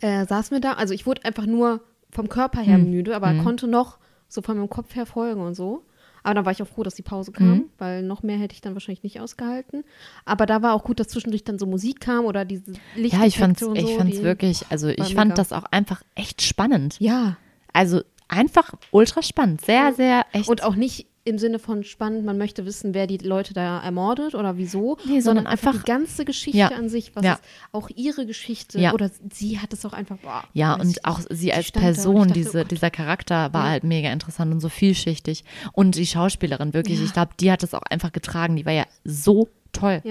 äh, 0.00 0.26
saß 0.26 0.50
mir 0.50 0.60
da, 0.60 0.72
also 0.74 0.94
ich 0.94 1.06
wurde 1.06 1.24
einfach 1.24 1.46
nur 1.46 1.80
vom 2.10 2.28
Körper 2.28 2.60
her 2.60 2.76
Hm. 2.76 2.90
müde, 2.90 3.16
aber 3.16 3.34
konnte 3.42 3.66
noch 3.66 3.98
so 4.28 4.42
von 4.42 4.56
meinem 4.56 4.68
Kopf 4.70 4.94
her 4.94 5.06
folgen 5.06 5.40
und 5.40 5.54
so. 5.54 5.82
Aber 6.24 6.34
dann 6.34 6.44
war 6.44 6.52
ich 6.52 6.62
auch 6.62 6.68
froh, 6.68 6.84
dass 6.84 6.94
die 6.94 7.02
Pause 7.02 7.32
kam, 7.32 7.48
Mhm. 7.52 7.64
weil 7.78 8.02
noch 8.02 8.22
mehr 8.22 8.36
hätte 8.38 8.54
ich 8.54 8.60
dann 8.60 8.74
wahrscheinlich 8.74 9.02
nicht 9.02 9.18
ausgehalten. 9.20 9.82
Aber 10.24 10.46
da 10.46 10.62
war 10.62 10.74
auch 10.74 10.84
gut, 10.84 11.00
dass 11.00 11.08
zwischendurch 11.08 11.42
dann 11.42 11.58
so 11.58 11.66
Musik 11.66 12.00
kam 12.00 12.26
oder 12.26 12.44
diese 12.44 12.72
Licht. 12.94 13.14
Ja, 13.14 13.24
ich 13.24 13.38
fand's, 13.38 13.60
ich 13.62 13.96
fand's 13.96 14.18
die, 14.18 14.22
wirklich, 14.22 14.64
also 14.70 14.88
ich 14.88 14.98
war 14.98 15.06
fand 15.06 15.28
mega. 15.30 15.34
das 15.34 15.52
auch 15.52 15.64
einfach 15.72 16.02
echt 16.14 16.42
spannend. 16.42 16.96
Ja, 17.00 17.38
Also 17.72 18.02
einfach 18.32 18.72
ultra 18.90 19.22
spannend. 19.22 19.60
Sehr, 19.64 19.92
sehr 19.94 20.26
echt. 20.32 20.48
und 20.48 20.62
auch 20.64 20.74
nicht 20.74 21.06
im 21.24 21.38
Sinne 21.38 21.60
von 21.60 21.84
spannend, 21.84 22.24
man 22.24 22.36
möchte 22.36 22.66
wissen, 22.66 22.94
wer 22.94 23.06
die 23.06 23.18
Leute 23.18 23.54
da 23.54 23.80
ermordet 23.80 24.34
oder 24.34 24.56
wieso, 24.56 24.98
Nee, 25.04 25.20
sondern 25.20 25.46
einfach- 25.46 25.72
die 25.76 25.82
ganze 25.84 26.24
Geschichte 26.24 26.58
Ja. 26.58 26.68
an 26.72 26.88
sich, 26.88 27.14
was 27.14 27.24
Ja. 27.24 27.38
auch 27.70 27.88
ihre 27.94 28.26
Geschichte 28.26 28.80
Ja. 28.80 28.92
oder 28.92 29.08
sie 29.32 29.60
hat 29.60 29.72
es 29.72 29.84
auch 29.86 29.92
einfach, 29.92 30.16
boah, 30.16 30.42
Ja, 30.52 30.74
und 30.74 31.04
auch 31.04 31.20
sie 31.30 31.52
als 31.52 31.70
Person, 31.70 32.16
dachte, 32.28 32.32
diese, 32.32 32.62
oh 32.62 32.64
dieser 32.64 32.90
Charakter 32.90 33.52
war 33.54 33.68
halt 33.70 33.84
mega 33.84 34.10
interessant 34.10 34.52
und 34.52 34.58
so 34.58 34.68
vielschichtig. 34.68 35.44
Und 35.72 35.94
die 35.94 36.06
Schauspielerin, 36.06 36.74
wirklich, 36.74 37.00
ich 37.00 37.12
glaube, 37.12 37.30
die 37.38 37.52
hat 37.52 37.62
es 37.62 37.72
auch 37.72 37.82
einfach 37.82 38.10
getragen. 38.10 38.56
Die 38.56 38.66
war 38.66 38.72
ja 38.72 38.86
so 39.04 39.48
toll. 39.70 40.02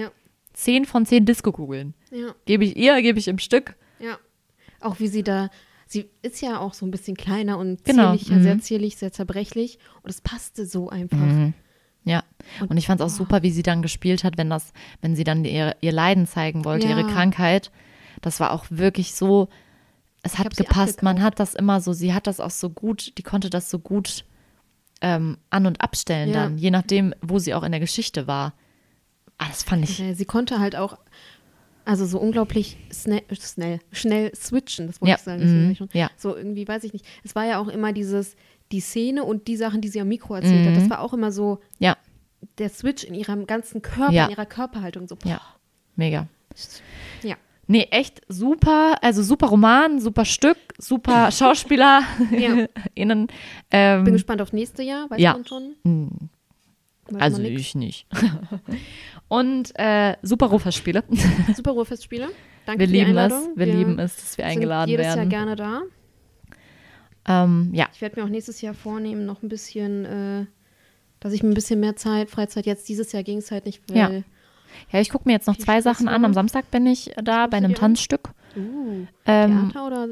Zehn 0.54 0.86
von 0.86 1.04
zehn 1.04 1.26
Disco-Kugeln. 1.26 1.92
ja, 2.10 2.34
Gebe 2.46 2.64
ich 2.64 2.74
ihr, 2.76 3.02
gebe 3.02 3.18
ich 3.18 3.28
im 3.28 3.38
Stück. 3.38 3.74
ja. 4.00 4.16
Auch 4.80 4.98
wie 4.98 5.08
sie 5.08 5.22
da, 5.22 5.50
sie 5.92 6.08
ist 6.22 6.40
ja 6.42 6.58
auch 6.58 6.74
so 6.74 6.86
ein 6.86 6.90
bisschen 6.90 7.16
kleiner 7.16 7.58
und 7.58 7.84
Genau, 7.84 8.10
zierlich, 8.16 8.28
ja, 8.28 8.36
mhm. 8.36 8.42
sehr 8.42 8.58
zierlich, 8.60 8.96
sehr 8.96 9.12
zerbrechlich 9.12 9.78
und 10.02 10.10
es 10.10 10.20
passte 10.20 10.66
so 10.66 10.88
einfach. 10.88 11.16
Mhm. 11.18 11.54
Ja. 12.04 12.24
Und- 12.60 12.70
Und 12.70 12.76
ich 12.78 12.86
fand 12.86 13.00
es 13.00 13.06
auch 13.06 13.16
super, 13.16 13.42
wie 13.42 13.50
sie 13.52 13.62
dann 13.62 13.82
gespielt 13.82 14.24
hat, 14.24 14.36
wenn 14.38 14.50
das, 14.50 14.72
wenn 15.00 15.14
sie 15.14 15.24
dann 15.24 15.44
ihr, 15.44 15.76
ihr 15.80 15.92
Leiden 15.92 16.26
zeigen 16.26 16.64
wollte, 16.64 16.88
Ja. 16.88 16.96
ihre 16.98 17.06
Krankheit. 17.06 17.70
Das 18.22 18.40
war 18.40 18.50
auch 18.52 18.66
wirklich 18.70 19.14
so, 19.14 19.48
es 20.24 20.38
hat 20.38 20.56
gepasst. 20.56 21.02
Man 21.02 21.22
hat 21.22 21.38
das 21.40 21.54
immer 21.54 21.80
so, 21.80 21.92
sie 21.92 22.12
hat 22.14 22.26
das 22.26 22.40
auch 22.40 22.50
so 22.50 22.70
gut, 22.70 23.12
die 23.18 23.22
konnte 23.22 23.50
das 23.50 23.70
so 23.70 23.78
gut 23.78 24.24
ähm, 25.04 25.36
an- 25.50 25.66
und 25.66 25.80
abstellen 25.80 26.28
Ja. 26.30 26.44
dann, 26.44 26.58
je 26.58 26.70
nachdem, 26.70 27.12
wo 27.20 27.38
sie 27.40 27.54
auch 27.54 27.64
in 27.64 27.72
der 27.72 27.80
Geschichte 27.80 28.28
war. 28.28 28.54
Ah, 29.38 29.48
das 29.48 29.64
fand 29.64 29.82
ich. 29.82 30.00
Sie 30.16 30.24
konnte 30.24 30.60
halt 30.60 30.76
auch, 30.76 30.96
also 31.84 32.06
so 32.06 32.18
unglaublich 32.18 32.76
schnell, 32.92 33.22
schnell, 33.32 33.80
schnell 33.92 34.32
switchen, 34.34 34.86
das 34.86 35.00
wollte 35.00 35.10
Ja, 35.10 35.16
ich 35.16 35.22
sagen. 35.22 35.70
mhm, 35.78 35.88
ja. 35.92 36.10
So 36.16 36.36
irgendwie, 36.36 36.66
weiß 36.66 36.84
ich 36.84 36.92
nicht. 36.92 37.04
Es 37.24 37.34
war 37.34 37.44
ja 37.46 37.58
auch 37.58 37.68
immer 37.68 37.92
dieses, 37.92 38.36
die 38.70 38.80
Szene 38.80 39.24
und 39.24 39.48
die 39.48 39.56
Sachen, 39.56 39.80
die 39.80 39.88
sie 39.88 40.00
am 40.00 40.08
Mikro 40.08 40.34
erzählt 40.34 40.64
Mhm. 40.64 40.68
hat, 40.70 40.76
das 40.82 40.90
war 40.90 41.00
auch 41.00 41.12
immer 41.12 41.32
so 41.32 41.60
Ja, 41.78 41.96
der 42.58 42.68
Switch 42.70 43.04
in 43.04 43.14
ihrem 43.14 43.46
ganzen 43.46 43.82
Körper, 43.82 44.12
Ja. 44.12 44.24
in 44.26 44.30
ihrer 44.32 44.46
Körperhaltung. 44.46 45.06
So, 45.08 45.16
boah. 45.16 45.28
ja, 45.28 45.40
mega. 45.96 46.26
ja. 47.22 47.36
Nee, 47.68 47.86
echt 47.92 48.20
super, 48.28 48.96
also 49.02 49.22
super 49.22 49.46
Roman, 49.46 50.00
super 50.00 50.24
Stück, 50.24 50.58
super 50.78 51.30
Schauspieler 51.32 52.02
Ja. 52.36 52.66
innen. 52.94 53.28
Ähm, 53.70 54.04
Bin 54.04 54.14
gespannt 54.14 54.42
auf 54.42 54.52
nächste 54.52 54.82
Jahr, 54.82 55.08
weiß 55.10 55.20
ja. 55.20 55.32
man 55.32 55.46
schon. 55.46 55.74
Also 57.20 57.42
ich 57.42 57.74
nicht. 57.74 58.06
Und 59.28 59.72
äh, 59.76 60.16
super 60.22 60.46
Ruhrfestspiele. 60.46 61.04
Super 61.56 61.72
Ruhrfestspiele. 61.72 62.28
Danke 62.66 62.80
Wir 62.80 62.86
für 62.86 62.92
die 62.92 62.98
lieben 63.00 63.16
es, 63.18 63.32
Einladung. 63.32 63.56
wir 63.56 63.66
lieben 63.66 63.98
es, 63.98 64.16
dass 64.16 64.38
wir 64.38 64.44
sind 64.44 64.52
eingeladen 64.52 64.90
jedes 64.90 65.06
werden. 65.06 65.18
Jahr 65.18 65.26
gerne 65.26 65.56
da. 65.56 65.82
Ähm, 67.26 67.70
ja, 67.72 67.88
Ich 67.94 68.00
werde 68.00 68.18
mir 68.20 68.26
auch 68.26 68.30
nächstes 68.30 68.60
Jahr 68.60 68.74
vornehmen, 68.74 69.26
noch 69.26 69.42
ein 69.42 69.48
bisschen, 69.48 70.04
äh, 70.04 70.46
dass 71.20 71.32
ich 71.32 71.42
mir 71.42 71.50
ein 71.50 71.54
bisschen 71.54 71.80
mehr 71.80 71.96
Zeit, 71.96 72.30
Freizeit, 72.30 72.66
jetzt 72.66 72.88
dieses 72.88 73.12
Jahr 73.12 73.22
ging 73.22 73.38
es 73.38 73.50
halt 73.50 73.64
nicht, 73.66 73.80
weil 73.88 73.96
Ja. 73.96 74.08
ja, 74.90 75.00
ich 75.00 75.10
gucke 75.10 75.28
mir 75.28 75.32
jetzt 75.32 75.46
noch 75.46 75.56
zwei 75.56 75.80
Sachen 75.80 76.08
an. 76.08 76.24
Am 76.24 76.34
Samstag 76.34 76.70
bin 76.70 76.86
ich 76.86 77.12
da 77.22 77.42
guckst 77.42 77.50
bei 77.52 77.56
einem? 77.58 77.74
Tanzstück. 77.74 78.30
Uh, 78.56 79.06
Ähm, 79.24 79.70
Theater 79.72 79.86
oder 79.86 80.08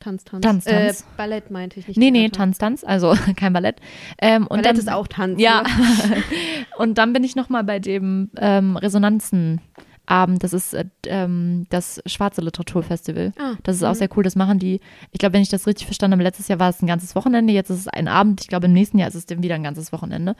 Tanz, 0.00 0.24
Tanz? 0.24 0.42
Tanz, 0.44 0.66
Äh, 0.66 0.86
Tanz. 0.86 1.04
Ballett 1.16 1.50
meinte 1.50 1.80
ich 1.80 1.88
nicht. 1.88 1.96
nee, 1.98 2.10
nee. 2.10 2.28
Tanz, 2.28 2.58
Tanz, 2.58 2.84
also 2.84 3.14
kein 3.36 3.52
Ballett. 3.52 3.76
Ähm, 4.20 4.42
und 4.42 4.48
Ballett 4.50 4.66
dann, 4.66 4.76
ist 4.76 4.90
auch 4.92 5.08
Tanz. 5.08 5.40
Ja, 5.40 5.62
Ne? 5.62 6.22
und 6.78 6.98
dann 6.98 7.12
bin 7.12 7.24
ich 7.24 7.34
noch 7.36 7.48
mal 7.48 7.64
bei 7.64 7.78
dem 7.80 8.30
ähm, 8.38 8.76
Resonanzenabend. 8.76 10.42
Das 10.42 10.52
ist 10.52 10.74
äh, 10.74 10.84
ähm, 11.06 11.66
das 11.70 12.00
Schwarze 12.06 12.40
Literaturfestival. 12.42 13.32
Ah, 13.38 13.54
Das 13.62 13.76
ist 13.76 13.82
auch 13.82 13.90
mhm. 13.90 13.94
sehr 13.98 14.08
cool. 14.16 14.22
Das 14.24 14.36
machen 14.36 14.58
die, 14.58 14.80
ich 15.10 15.18
glaube, 15.18 15.34
wenn 15.34 15.42
ich 15.42 15.48
das 15.48 15.66
richtig 15.66 15.86
verstanden 15.86 16.12
habe, 16.14 16.22
letztes 16.22 16.48
Jahr 16.48 16.58
war 16.60 16.70
es 16.70 16.80
ein 16.82 16.86
ganzes 16.86 17.14
Wochenende, 17.14 17.52
jetzt 17.52 17.70
ist 17.70 17.80
es 17.80 17.88
ein 17.88 18.08
Abend. 18.08 18.40
Ich 18.40 18.48
glaube, 18.48 18.66
im 18.66 18.72
nächsten 18.72 18.98
Jahr 18.98 19.08
ist 19.08 19.14
es 19.14 19.26
dann 19.26 19.42
wieder 19.42 19.54
ein 19.56 19.62
ganzes 19.62 19.92
Wochenende. 19.92 20.34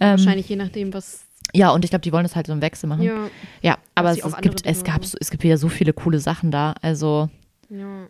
Ähm, 0.00 0.10
Wahrscheinlich 0.12 0.48
je 0.48 0.56
nachdem, 0.56 0.92
was. 0.94 1.24
ja, 1.54 1.70
und 1.70 1.84
ich 1.84 1.90
glaube, 1.90 2.02
die 2.02 2.12
wollen 2.12 2.24
das 2.24 2.36
halt 2.36 2.46
so 2.46 2.52
im 2.52 2.62
Wechsel 2.62 2.88
machen. 2.88 3.02
Ja, 3.02 3.28
Ja, 3.62 3.78
aber 3.94 4.10
es, 4.10 4.24
es, 4.24 4.36
gibt, 4.38 4.66
es, 4.66 4.84
gab, 4.84 5.04
so- 5.04 5.18
es 5.20 5.30
gibt 5.30 5.42
wieder 5.42 5.56
so 5.58 5.68
viele 5.68 5.92
coole 5.92 6.18
Sachen 6.20 6.50
da. 6.50 6.74
Also, 6.82 7.28
ja. 7.70 8.06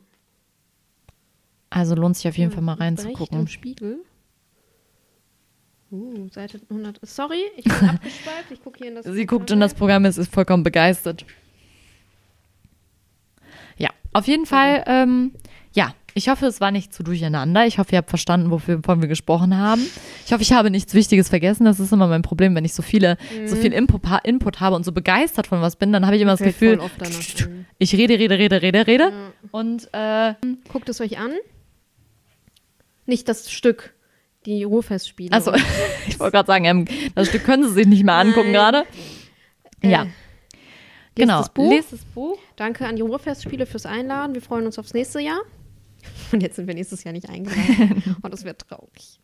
Also 1.71 1.95
lohnt 1.95 2.17
sich 2.17 2.29
auf 2.29 2.39
jeden 2.39 2.51
Fall 2.51 2.63
mal 2.63 2.75
reinzugucken. 2.75 3.41
im 3.41 3.47
Spiegel. 3.49 3.99
Uh, 5.91 6.29
Seite 6.31 6.61
100. 6.69 6.99
Sorry, 7.03 7.43
ich 7.57 7.65
bin 7.65 7.73
abgeschweift. 7.89 8.51
Ich 8.51 8.63
gucke 8.63 8.79
hier 8.79 8.89
in 8.89 8.95
das. 8.97 9.07
Sie 9.07 9.27
guckt 9.27 9.51
in 9.51 9.61
das 9.61 9.75
Programm, 9.75 10.05
es 10.05 10.19
ist 10.19 10.33
vollkommen 10.33 10.63
begeistert. 10.63 11.25
Ja, 13.79 13.91
auf 14.13 14.27
jeden 14.27 14.45
Fall, 14.45 14.85
ähm, 14.87 15.33
ja, 15.73 15.95
ich 16.19 16.29
hoffe, 16.29 16.47
es 16.47 16.61
war 16.61 16.73
nicht 16.73 16.93
zu 16.93 17.03
durcheinander. 17.03 17.65
Ich 17.67 17.79
hoffe, 17.79 17.93
ihr 17.93 17.99
habt 17.99 18.11
verstanden, 18.11 18.51
wovon 18.51 19.01
wir 19.01 19.09
gesprochen 19.09 19.57
haben. 19.57 19.81
Ich 20.27 20.33
hoffe, 20.33 20.43
ich 20.43 20.53
habe 20.53 20.69
nichts 20.71 20.93
Wichtiges 20.93 21.29
vergessen. 21.29 21.65
Das 21.65 21.79
ist 21.79 21.93
immer 21.93 22.09
mein 22.09 22.23
Problem, 22.23 22.55
wenn 22.55 22.65
ich 22.65 22.75
so 22.75 22.83
viele, 22.83 23.17
so 23.47 23.55
viel 23.55 23.73
Input, 23.73 24.03
Input 24.25 24.59
habe 24.61 24.75
und 24.75 24.85
so 24.85 24.91
begeistert 24.93 25.47
von 25.47 25.61
was 25.61 25.77
bin, 25.77 25.93
dann 25.93 26.05
habe 26.07 26.17
ich 26.17 26.23
immer 26.23 26.33
das 26.33 26.41
Gefühl, 26.41 26.81
ich 27.79 27.95
rede, 27.95 28.19
rede, 28.19 28.37
rede, 28.37 28.61
rede, 28.61 28.87
rede. 28.87 29.05
Ja. 29.05 29.33
Und 29.53 29.89
äh, 29.93 30.35
Guckt 30.73 30.89
es 30.89 31.01
euch 31.01 31.19
an. 31.19 31.31
Nicht 33.09 33.29
das 33.29 33.51
Stück, 33.51 33.95
die 34.47 34.65
Ruhrfestspiele. 34.65 35.33
also, 35.33 35.53
ich 36.07 36.21
wollte 36.21 36.33
gerade 36.37 36.47
sagen, 36.47 36.65
ähm, 36.67 36.85
das 37.15 37.29
Stück 37.29 37.43
können 37.45 37.65
Sie 37.67 37.73
sich 37.73 37.87
nicht 37.87 38.05
mehr 38.05 38.15
angucken 38.17 38.53
gerade. 38.53 38.85
Äh, 39.83 39.91
Ja, 39.91 40.07
genau. 41.15 41.39
Das 41.39 41.49
Buch. 41.49 41.71
Lest 41.73 41.93
das 41.93 42.05
Buch. 42.05 42.39
Danke 42.57 42.87
an 42.87 42.97
die 42.97 43.03
Ruhrfestspiele 43.03 43.65
fürs 43.67 43.87
Einladen. 43.87 44.35
Wir 44.35 44.43
freuen 44.43 44.67
uns 44.67 44.79
aufs 44.79 44.93
nächste 44.93 45.21
Jahr. 45.21 45.41
Und 46.33 46.43
jetzt 46.43 46.57
sind 46.57 46.67
wir 46.69 46.75
nächstes 46.75 47.03
Jahr 47.05 47.13
nicht 47.13 47.29
eingeladen. 47.29 48.17
Und 48.23 48.31
das 48.33 48.45
wird 48.45 48.61
traurig. 48.61 49.21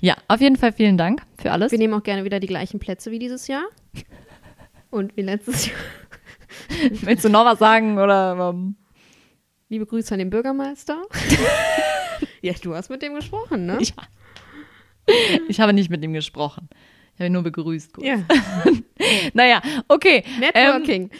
Ja, 0.00 0.16
auf 0.28 0.40
jeden 0.40 0.56
Fall 0.56 0.72
vielen 0.72 0.96
Dank 0.96 1.22
für 1.38 1.52
alles. 1.52 1.72
Wir 1.72 1.78
nehmen 1.78 1.92
auch 1.94 2.02
gerne 2.02 2.24
wieder 2.24 2.40
die 2.40 2.46
gleichen 2.46 2.78
Plätze 2.80 3.10
wie 3.10 3.18
dieses 3.18 3.48
Jahr. 3.48 3.64
Und 4.90 5.16
wie 5.16 5.22
letztes 5.22 5.66
Jahr. 5.66 5.76
Willst 7.02 7.24
du 7.24 7.28
noch 7.28 7.44
was 7.44 7.58
sagen 7.58 7.98
oder? 7.98 8.50
Ähm, 8.54 8.76
Liebe 9.68 9.86
Grüße 9.86 10.14
an 10.14 10.20
den 10.20 10.30
Bürgermeister. 10.30 11.02
Ja, 12.42 12.52
du 12.62 12.74
hast 12.74 12.90
mit 12.90 13.02
dem 13.02 13.14
gesprochen, 13.14 13.66
ne? 13.66 13.78
ja. 13.80 13.94
Ich 15.48 15.60
habe 15.60 15.72
nicht 15.72 15.90
mit 15.90 16.02
ihm 16.02 16.12
gesprochen. 16.12 16.68
Ich 17.14 17.20
habe 17.20 17.26
ihn 17.26 17.32
nur 17.32 17.42
begrüßt. 17.42 17.94
Kurz. 17.94 18.06
Ja. 18.06 18.18
Naja, 19.34 19.60
okay. 19.88 20.24
Networking. 20.40 21.10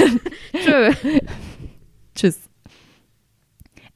Tschö. 0.64 0.92
Tschüss. 2.14 2.48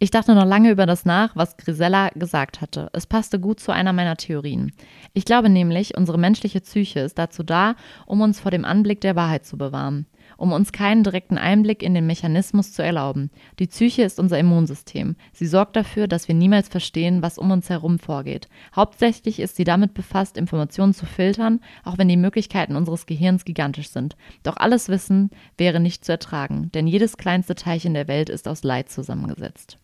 Ich 0.00 0.10
dachte 0.10 0.34
noch 0.34 0.46
lange 0.46 0.70
über 0.70 0.86
das 0.86 1.04
nach, 1.04 1.36
was 1.36 1.56
Grisella 1.56 2.08
gesagt 2.14 2.60
hatte. 2.60 2.88
Es 2.92 3.06
passte 3.06 3.38
gut 3.38 3.60
zu 3.60 3.70
einer 3.70 3.92
meiner 3.92 4.16
Theorien. 4.16 4.72
Ich 5.12 5.24
glaube 5.24 5.50
nämlich, 5.50 5.96
unsere 5.96 6.18
menschliche 6.18 6.60
Psyche 6.60 7.00
ist 7.00 7.18
dazu 7.18 7.42
da, 7.42 7.76
um 8.06 8.20
uns 8.22 8.40
vor 8.40 8.50
dem 8.50 8.64
Anblick 8.64 9.00
der 9.00 9.14
Wahrheit 9.14 9.44
zu 9.44 9.58
bewahren, 9.58 10.06
um 10.38 10.52
uns 10.52 10.72
keinen 10.72 11.02
direkten 11.02 11.36
Einblick 11.36 11.82
in 11.82 11.92
den 11.92 12.06
Mechanismus 12.06 12.72
zu 12.72 12.82
erlauben. 12.82 13.30
Die 13.58 13.66
Psyche 13.66 14.04
ist 14.04 14.18
unser 14.18 14.38
Immunsystem. 14.38 15.16
Sie 15.32 15.46
sorgt 15.46 15.76
dafür, 15.76 16.06
dass 16.06 16.28
wir 16.28 16.34
niemals 16.34 16.68
verstehen, 16.68 17.20
was 17.20 17.36
um 17.36 17.50
uns 17.50 17.68
herum 17.68 17.98
vorgeht. 17.98 18.48
Hauptsächlich 18.74 19.40
ist 19.40 19.56
sie 19.56 19.64
damit 19.64 19.92
befasst, 19.92 20.38
Informationen 20.38 20.94
zu 20.94 21.04
filtern, 21.04 21.60
auch 21.84 21.98
wenn 21.98 22.08
die 22.08 22.16
Möglichkeiten 22.16 22.76
unseres 22.76 23.04
Gehirns 23.04 23.44
gigantisch 23.44 23.90
sind. 23.90 24.16
Doch 24.44 24.56
alles 24.56 24.88
Wissen 24.88 25.30
wäre 25.58 25.80
nicht 25.80 26.04
zu 26.04 26.12
ertragen, 26.12 26.70
denn 26.72 26.86
jedes 26.86 27.16
kleinste 27.16 27.56
Teilchen 27.56 27.94
der 27.94 28.08
Welt 28.08 28.30
ist 28.30 28.46
aus 28.46 28.62
Leid 28.62 28.90
zusammengesetzt. 28.90 29.78